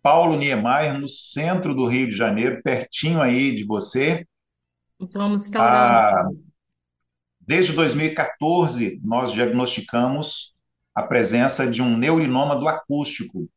Paulo 0.02 0.36
Niemeyer, 0.36 0.98
no 1.00 1.08
centro 1.08 1.74
do 1.76 1.88
Rio 1.88 2.10
de 2.10 2.16
Janeiro, 2.16 2.62
pertinho 2.64 3.22
aí 3.22 3.56
de 3.56 3.64
você. 3.64 4.26
Então 5.00 5.22
vamos 5.22 5.46
estar 5.46 5.62
orando. 5.62 6.38
Ah, 6.38 6.52
desde 7.40 7.74
2014, 7.74 9.00
nós 9.04 9.32
diagnosticamos 9.32 10.54
a 10.94 11.04
presença 11.04 11.70
de 11.70 11.82
um 11.82 11.98
neurinoma 11.98 12.56
do 12.56 12.68
acústico. 12.68 13.48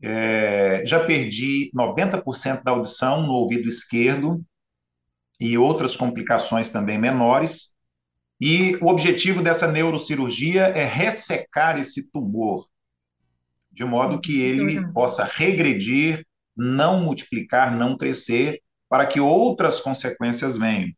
É, 0.00 0.82
já 0.86 1.04
perdi 1.04 1.70
90% 1.74 2.62
da 2.62 2.70
audição 2.70 3.26
no 3.26 3.32
ouvido 3.32 3.68
esquerdo 3.68 4.44
e 5.40 5.56
outras 5.56 5.96
complicações 5.96 6.70
também 6.70 6.98
menores. 6.98 7.72
E 8.40 8.76
o 8.80 8.86
objetivo 8.86 9.42
dessa 9.42 9.70
neurocirurgia 9.70 10.64
é 10.66 10.84
ressecar 10.84 11.78
esse 11.78 12.10
tumor, 12.10 12.66
de 13.72 13.84
modo 13.84 14.20
que 14.20 14.40
ele 14.40 14.86
possa 14.92 15.24
regredir, 15.24 16.24
não 16.56 17.00
multiplicar, 17.00 17.76
não 17.76 17.96
crescer, 17.96 18.60
para 18.88 19.06
que 19.06 19.20
outras 19.20 19.80
consequências 19.80 20.56
venham. 20.56 20.90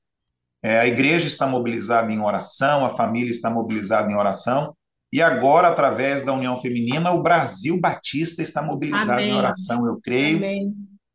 É, 0.62 0.80
a 0.80 0.86
igreja 0.86 1.26
está 1.26 1.46
mobilizada 1.46 2.12
em 2.12 2.20
oração, 2.20 2.84
a 2.84 2.90
família 2.90 3.30
está 3.30 3.48
mobilizada 3.48 4.10
em 4.10 4.14
oração, 4.14 4.76
e 5.12 5.20
agora, 5.20 5.68
através 5.68 6.22
da 6.22 6.32
União 6.32 6.56
Feminina, 6.56 7.10
o 7.10 7.22
Brasil 7.22 7.80
Batista 7.80 8.42
está 8.42 8.62
mobilizado 8.62 9.12
Amém. 9.12 9.30
em 9.30 9.34
oração, 9.34 9.84
eu 9.86 9.98
creio. 10.00 10.40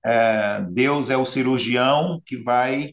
É, 0.04 0.62
Deus 0.70 1.10
é 1.10 1.16
o 1.16 1.26
cirurgião 1.26 2.22
que 2.26 2.38
vai 2.38 2.92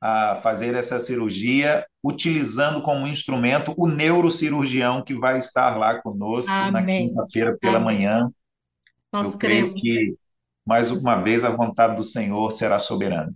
a 0.00 0.36
fazer 0.36 0.74
essa 0.74 1.00
cirurgia, 1.00 1.84
utilizando 2.02 2.82
como 2.82 3.06
instrumento 3.06 3.74
o 3.76 3.88
neurocirurgião 3.88 5.02
que 5.02 5.14
vai 5.14 5.38
estar 5.38 5.76
lá 5.76 6.00
conosco 6.00 6.50
Amém. 6.50 6.72
na 6.72 6.86
quinta-feira 6.86 7.56
pela 7.60 7.78
Amém. 7.78 7.96
manhã. 7.96 8.30
Nós 9.12 9.32
Eu 9.32 9.38
creio 9.38 9.74
que, 9.74 10.16
mais 10.64 10.90
uma 10.90 11.16
vez, 11.16 11.42
a 11.42 11.50
vontade 11.50 11.96
do 11.96 12.04
Senhor 12.04 12.50
será 12.52 12.78
soberana. 12.78 13.32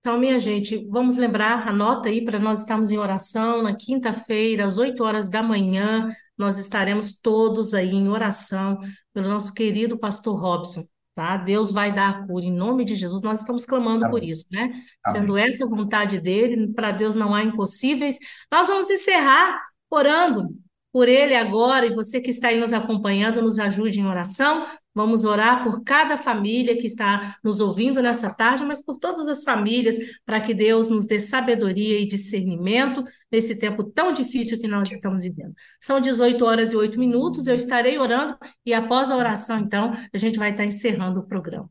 Então, 0.00 0.18
minha 0.18 0.36
gente, 0.38 0.84
vamos 0.90 1.16
lembrar, 1.16 1.68
anota 1.68 2.08
aí 2.08 2.24
para 2.24 2.38
nós 2.38 2.60
estarmos 2.60 2.90
em 2.90 2.98
oração 2.98 3.62
na 3.62 3.76
quinta-feira, 3.76 4.66
às 4.66 4.76
8 4.76 5.02
horas 5.04 5.30
da 5.30 5.42
manhã. 5.42 6.08
Nós 6.36 6.58
estaremos 6.58 7.12
todos 7.12 7.72
aí 7.72 7.94
em 7.94 8.08
oração 8.08 8.80
pelo 9.14 9.28
nosso 9.28 9.54
querido 9.54 9.96
pastor 9.96 10.40
Robson 10.40 10.84
tá? 11.14 11.36
Deus 11.36 11.70
vai 11.70 11.92
dar 11.92 12.08
a 12.08 12.26
cura 12.26 12.44
em 12.44 12.52
nome 12.52 12.84
de 12.84 12.94
Jesus. 12.94 13.22
Nós 13.22 13.40
estamos 13.40 13.64
clamando 13.64 14.04
Amém. 14.04 14.10
por 14.10 14.22
isso, 14.26 14.44
né? 14.50 14.72
Amém. 15.04 15.20
Sendo 15.20 15.36
essa 15.36 15.64
a 15.64 15.68
vontade 15.68 16.20
dele, 16.20 16.72
para 16.72 16.90
Deus 16.90 17.14
não 17.14 17.34
há 17.34 17.42
impossíveis. 17.42 18.18
Nós 18.50 18.68
vamos 18.68 18.90
encerrar 18.90 19.62
orando 19.90 20.48
por 20.92 21.08
ele 21.08 21.34
agora 21.34 21.86
e 21.86 21.94
você 21.94 22.20
que 22.20 22.30
está 22.30 22.48
aí 22.48 22.60
nos 22.60 22.72
acompanhando, 22.72 23.42
nos 23.42 23.58
ajude 23.58 24.00
em 24.00 24.06
oração. 24.06 24.66
Vamos 24.94 25.24
orar 25.24 25.64
por 25.64 25.82
cada 25.82 26.18
família 26.18 26.76
que 26.76 26.86
está 26.86 27.38
nos 27.42 27.60
ouvindo 27.60 28.02
nessa 28.02 28.28
tarde, 28.28 28.64
mas 28.64 28.84
por 28.84 28.98
todas 28.98 29.26
as 29.26 29.42
famílias, 29.42 29.96
para 30.26 30.40
que 30.40 30.52
Deus 30.52 30.90
nos 30.90 31.06
dê 31.06 31.18
sabedoria 31.18 31.98
e 31.98 32.06
discernimento 32.06 33.02
nesse 33.30 33.58
tempo 33.58 33.84
tão 33.84 34.12
difícil 34.12 34.60
que 34.60 34.68
nós 34.68 34.92
estamos 34.92 35.22
vivendo. 35.22 35.54
São 35.80 36.00
18 36.00 36.44
horas 36.44 36.72
e 36.72 36.76
8 36.76 36.98
minutos, 36.98 37.46
eu 37.46 37.54
estarei 37.54 37.98
orando 37.98 38.36
e 38.66 38.74
após 38.74 39.10
a 39.10 39.16
oração, 39.16 39.58
então, 39.60 39.92
a 40.12 40.18
gente 40.18 40.38
vai 40.38 40.50
estar 40.50 40.64
encerrando 40.64 41.20
o 41.20 41.26
programa. 41.26 41.70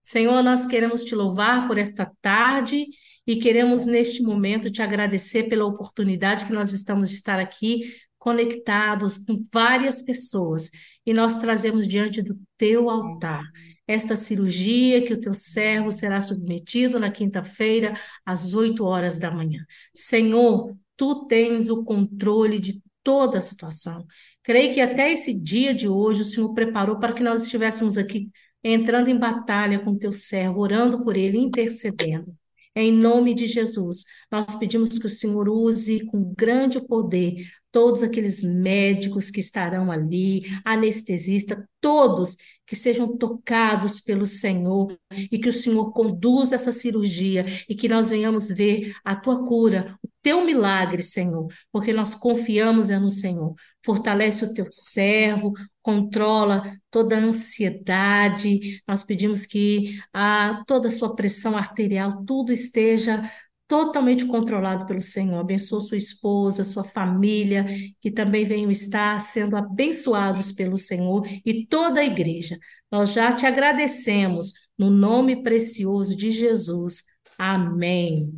Senhor, 0.00 0.40
nós 0.40 0.64
queremos 0.66 1.04
te 1.04 1.16
louvar 1.16 1.66
por 1.66 1.78
esta 1.78 2.10
tarde 2.22 2.86
e 3.26 3.36
queremos 3.36 3.86
neste 3.86 4.22
momento 4.22 4.70
te 4.70 4.80
agradecer 4.80 5.48
pela 5.48 5.64
oportunidade 5.64 6.46
que 6.46 6.52
nós 6.52 6.72
estamos 6.72 7.10
de 7.10 7.16
estar 7.16 7.40
aqui 7.40 7.92
conectados 8.26 9.18
com 9.18 9.40
várias 9.52 10.02
pessoas 10.02 10.68
e 11.06 11.14
nós 11.14 11.36
trazemos 11.36 11.86
diante 11.86 12.20
do 12.20 12.36
teu 12.58 12.90
altar 12.90 13.44
esta 13.86 14.16
cirurgia 14.16 15.00
que 15.00 15.12
o 15.12 15.20
teu 15.20 15.32
servo 15.32 15.92
será 15.92 16.20
submetido 16.20 16.98
na 16.98 17.08
quinta-feira 17.08 17.92
às 18.24 18.52
8 18.52 18.84
horas 18.84 19.20
da 19.20 19.30
manhã. 19.30 19.64
Senhor, 19.94 20.76
tu 20.96 21.26
tens 21.26 21.70
o 21.70 21.84
controle 21.84 22.58
de 22.58 22.82
toda 23.00 23.38
a 23.38 23.40
situação. 23.40 24.04
Creio 24.42 24.74
que 24.74 24.80
até 24.80 25.12
esse 25.12 25.32
dia 25.32 25.72
de 25.72 25.88
hoje 25.88 26.22
o 26.22 26.24
Senhor 26.24 26.52
preparou 26.52 26.98
para 26.98 27.12
que 27.12 27.22
nós 27.22 27.44
estivéssemos 27.44 27.96
aqui 27.96 28.28
entrando 28.64 29.08
em 29.08 29.16
batalha 29.16 29.78
com 29.78 29.96
teu 29.96 30.10
servo, 30.10 30.62
orando 30.62 31.04
por 31.04 31.16
ele, 31.16 31.38
intercedendo. 31.38 32.36
Em 32.74 32.92
nome 32.92 33.34
de 33.34 33.46
Jesus, 33.46 34.04
nós 34.30 34.56
pedimos 34.56 34.98
que 34.98 35.06
o 35.06 35.10
Senhor 35.10 35.48
use 35.48 36.04
com 36.06 36.34
grande 36.36 36.84
poder 36.84 37.36
todos 37.76 38.02
aqueles 38.02 38.42
médicos 38.42 39.30
que 39.30 39.38
estarão 39.38 39.92
ali, 39.92 40.44
anestesista, 40.64 41.68
todos 41.78 42.34
que 42.66 42.74
sejam 42.74 43.18
tocados 43.18 44.00
pelo 44.00 44.24
Senhor 44.24 44.98
e 45.30 45.38
que 45.38 45.50
o 45.50 45.52
Senhor 45.52 45.92
conduza 45.92 46.54
essa 46.54 46.72
cirurgia 46.72 47.44
e 47.68 47.74
que 47.74 47.86
nós 47.86 48.08
venhamos 48.08 48.48
ver 48.48 48.94
a 49.04 49.14
tua 49.14 49.44
cura, 49.46 49.94
o 50.02 50.08
teu 50.22 50.42
milagre, 50.42 51.02
Senhor, 51.02 51.48
porque 51.70 51.92
nós 51.92 52.14
confiamos 52.14 52.88
no 52.88 53.10
Senhor. 53.10 53.54
Fortalece 53.84 54.46
o 54.46 54.54
teu 54.54 54.64
servo, 54.70 55.52
controla 55.82 56.62
toda 56.90 57.18
a 57.18 57.20
ansiedade. 57.20 58.82
Nós 58.88 59.04
pedimos 59.04 59.44
que 59.44 60.00
a, 60.14 60.64
toda 60.66 60.88
a 60.88 60.90
sua 60.90 61.14
pressão 61.14 61.54
arterial, 61.58 62.24
tudo 62.24 62.52
esteja 62.52 63.30
totalmente 63.68 64.24
controlado 64.26 64.86
pelo 64.86 65.02
Senhor. 65.02 65.38
Abençoa 65.38 65.80
sua 65.80 65.96
esposa, 65.96 66.64
sua 66.64 66.84
família, 66.84 67.66
que 68.00 68.10
também 68.10 68.44
venham 68.44 68.70
estar 68.70 69.20
sendo 69.20 69.56
abençoados 69.56 70.52
pelo 70.52 70.78
Senhor 70.78 71.26
e 71.44 71.66
toda 71.66 72.00
a 72.00 72.04
igreja. 72.04 72.58
Nós 72.90 73.12
já 73.12 73.32
te 73.32 73.46
agradecemos 73.46 74.52
no 74.78 74.90
nome 74.90 75.42
precioso 75.42 76.16
de 76.16 76.30
Jesus. 76.30 77.02
Amém. 77.38 78.32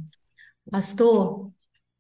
Pastor, 0.71 1.53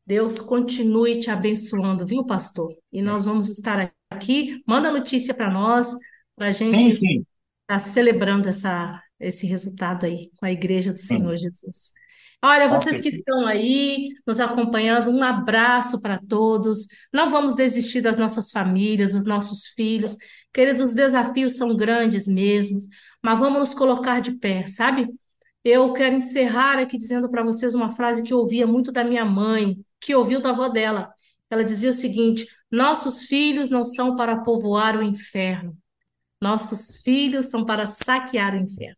Deus 0.07 0.41
continue 0.41 1.20
te 1.20 1.31
abençoando, 1.31 2.07
viu, 2.07 2.24
pastor? 2.24 2.74
E 2.91 3.03
nós 3.03 3.24
vamos 3.26 3.49
estar 3.49 3.93
aqui. 4.11 4.62
Manda 4.66 4.91
notícia 4.91 5.35
para 5.35 5.51
nós, 5.51 5.95
para 6.35 6.49
a 6.49 6.51
gente 6.51 6.89
estar 6.89 7.24
tá 7.66 7.79
celebrando 7.79 8.49
essa, 8.49 9.03
esse 9.20 9.47
resultado 9.47 10.07
aí 10.07 10.31
com 10.39 10.47
a 10.47 10.53
Igreja 10.53 10.93
do 10.93 10.99
Senhor 10.99 11.37
sim. 11.37 11.43
Jesus. 11.43 11.93
Olha, 12.43 12.68
vocês 12.68 13.01
que 13.01 13.09
estão 13.09 13.47
aí 13.47 14.11
nos 14.24 14.39
acompanhando, 14.39 15.11
um 15.11 15.22
abraço 15.24 16.01
para 16.01 16.18
todos. 16.18 16.86
Não 17.12 17.28
vamos 17.28 17.55
desistir 17.55 18.01
das 18.01 18.18
nossas 18.18 18.51
famílias, 18.53 19.12
dos 19.12 19.24
nossos 19.24 19.68
filhos. 19.68 20.16
Queridos, 20.53 20.82
os 20.82 20.95
desafios 20.95 21.57
são 21.57 21.76
grandes 21.76 22.28
mesmo, 22.28 22.78
mas 23.22 23.39
vamos 23.39 23.59
nos 23.59 23.74
colocar 23.74 24.20
de 24.20 24.39
pé, 24.39 24.66
sabe? 24.68 25.09
Eu 25.64 25.93
quero 25.93 26.14
encerrar 26.14 26.78
aqui 26.78 26.97
dizendo 26.97 27.28
para 27.28 27.43
vocês 27.43 27.74
uma 27.74 27.91
frase 27.91 28.22
que 28.22 28.32
eu 28.32 28.39
ouvia 28.39 28.66
muito 28.66 28.93
da 28.93 29.03
minha 29.03 29.24
mãe, 29.24 29.76
que 30.01 30.14
ouviu 30.14 30.41
da 30.41 30.51
avó 30.51 30.68
dela. 30.68 31.12
Ela 31.51 31.64
dizia 31.64 31.91
o 31.91 31.93
seguinte: 31.93 32.47
Nossos 32.70 33.24
filhos 33.24 33.68
não 33.68 33.82
são 33.84 34.14
para 34.14 34.39
povoar 34.43 34.97
o 34.97 35.03
inferno, 35.03 35.76
nossos 36.41 36.99
filhos 37.03 37.47
são 37.51 37.64
para 37.64 37.84
saquear 37.86 38.55
o 38.55 38.59
inferno. 38.59 38.97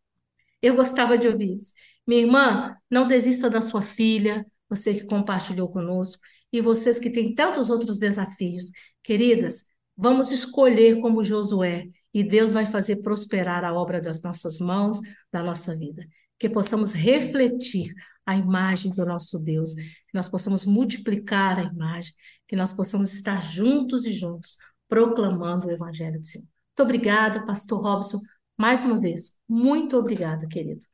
Eu 0.63 0.75
gostava 0.77 1.17
de 1.17 1.27
ouvir 1.29 1.57
isso. 1.57 1.73
Minha 2.11 2.23
irmã, 2.23 2.77
não 2.91 3.07
desista 3.07 3.49
da 3.49 3.61
sua 3.61 3.83
filha, 3.83 4.45
você 4.69 4.93
que 4.95 5.07
compartilhou 5.07 5.69
conosco, 5.69 6.21
e 6.53 6.61
vocês 6.61 6.99
que 6.99 7.09
têm 7.09 7.37
tantos 7.37 7.71
outros 7.71 7.99
desafios. 7.99 8.73
Queridas, 9.01 9.63
vamos 9.97 10.33
escolher 10.33 11.01
como 11.01 11.23
Josué, 11.23 11.87
e 12.13 12.25
Deus 12.25 12.51
vai 12.51 12.67
fazer 12.67 12.97
prosperar 12.97 13.65
a 13.65 13.73
obra 13.73 14.01
das 14.01 14.25
nossas 14.25 14.59
mãos, 14.59 14.99
da 15.33 15.41
nossa 15.41 15.79
vida 15.79 16.05
que 16.37 16.49
possamos 16.49 16.93
refletir 16.93 17.95
a 18.27 18.35
imagem 18.35 18.91
do 18.91 19.07
nosso 19.07 19.45
Deus, 19.45 19.75
que 19.75 20.15
nós 20.15 20.29
possamos 20.29 20.65
multiplicar 20.65 21.61
a 21.61 21.63
imagem, 21.63 22.13
que 22.49 22.57
nós 22.57 22.73
possamos 22.73 23.13
estar 23.13 23.41
juntos 23.41 24.05
e 24.05 24.13
juntos 24.13 24.57
proclamando 24.89 25.69
o 25.69 25.71
Evangelho 25.71 26.19
do 26.19 26.27
Senhor. 26.27 26.47
Muito 26.47 26.83
obrigada, 26.83 27.47
Pastor 27.47 27.81
Robson, 27.81 28.19
mais 28.57 28.83
uma 28.83 28.99
vez. 28.99 29.39
Muito 29.47 29.97
obrigada, 29.97 30.49
querido. 30.49 30.85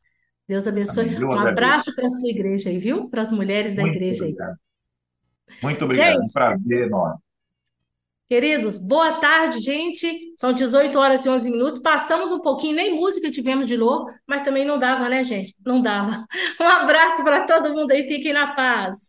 Deus 0.48 0.66
abençoe. 0.66 1.16
Amém. 1.16 1.24
Um 1.24 1.32
abraço 1.38 1.94
para 1.94 2.06
a 2.06 2.08
sua 2.08 2.28
igreja 2.28 2.68
aí, 2.70 2.78
viu? 2.78 3.08
Para 3.08 3.22
as 3.22 3.32
mulheres 3.32 3.74
da 3.74 3.82
Muito 3.82 3.96
igreja 3.96 4.24
obrigado. 4.24 4.50
aí. 4.50 4.56
Muito 5.62 5.84
obrigado, 5.84 6.12
Gente, 6.14 6.22
um 6.22 6.32
prazer 6.32 6.86
enorme. 6.86 7.18
Queridos, 8.28 8.76
boa 8.78 9.20
tarde, 9.20 9.60
gente. 9.60 10.32
São 10.36 10.52
18 10.52 10.98
horas 10.98 11.24
e 11.24 11.28
11 11.28 11.48
minutos. 11.48 11.80
Passamos 11.80 12.32
um 12.32 12.40
pouquinho, 12.40 12.74
nem 12.74 12.94
música 12.94 13.30
tivemos 13.30 13.68
de 13.68 13.76
novo, 13.76 14.10
mas 14.26 14.42
também 14.42 14.64
não 14.64 14.78
dava, 14.80 15.08
né, 15.08 15.22
gente? 15.22 15.54
Não 15.64 15.80
dava. 15.80 16.26
Um 16.60 16.64
abraço 16.64 17.22
para 17.22 17.46
todo 17.46 17.72
mundo 17.72 17.92
aí, 17.92 18.08
fiquem 18.08 18.32
na 18.32 18.48
paz. 18.54 19.08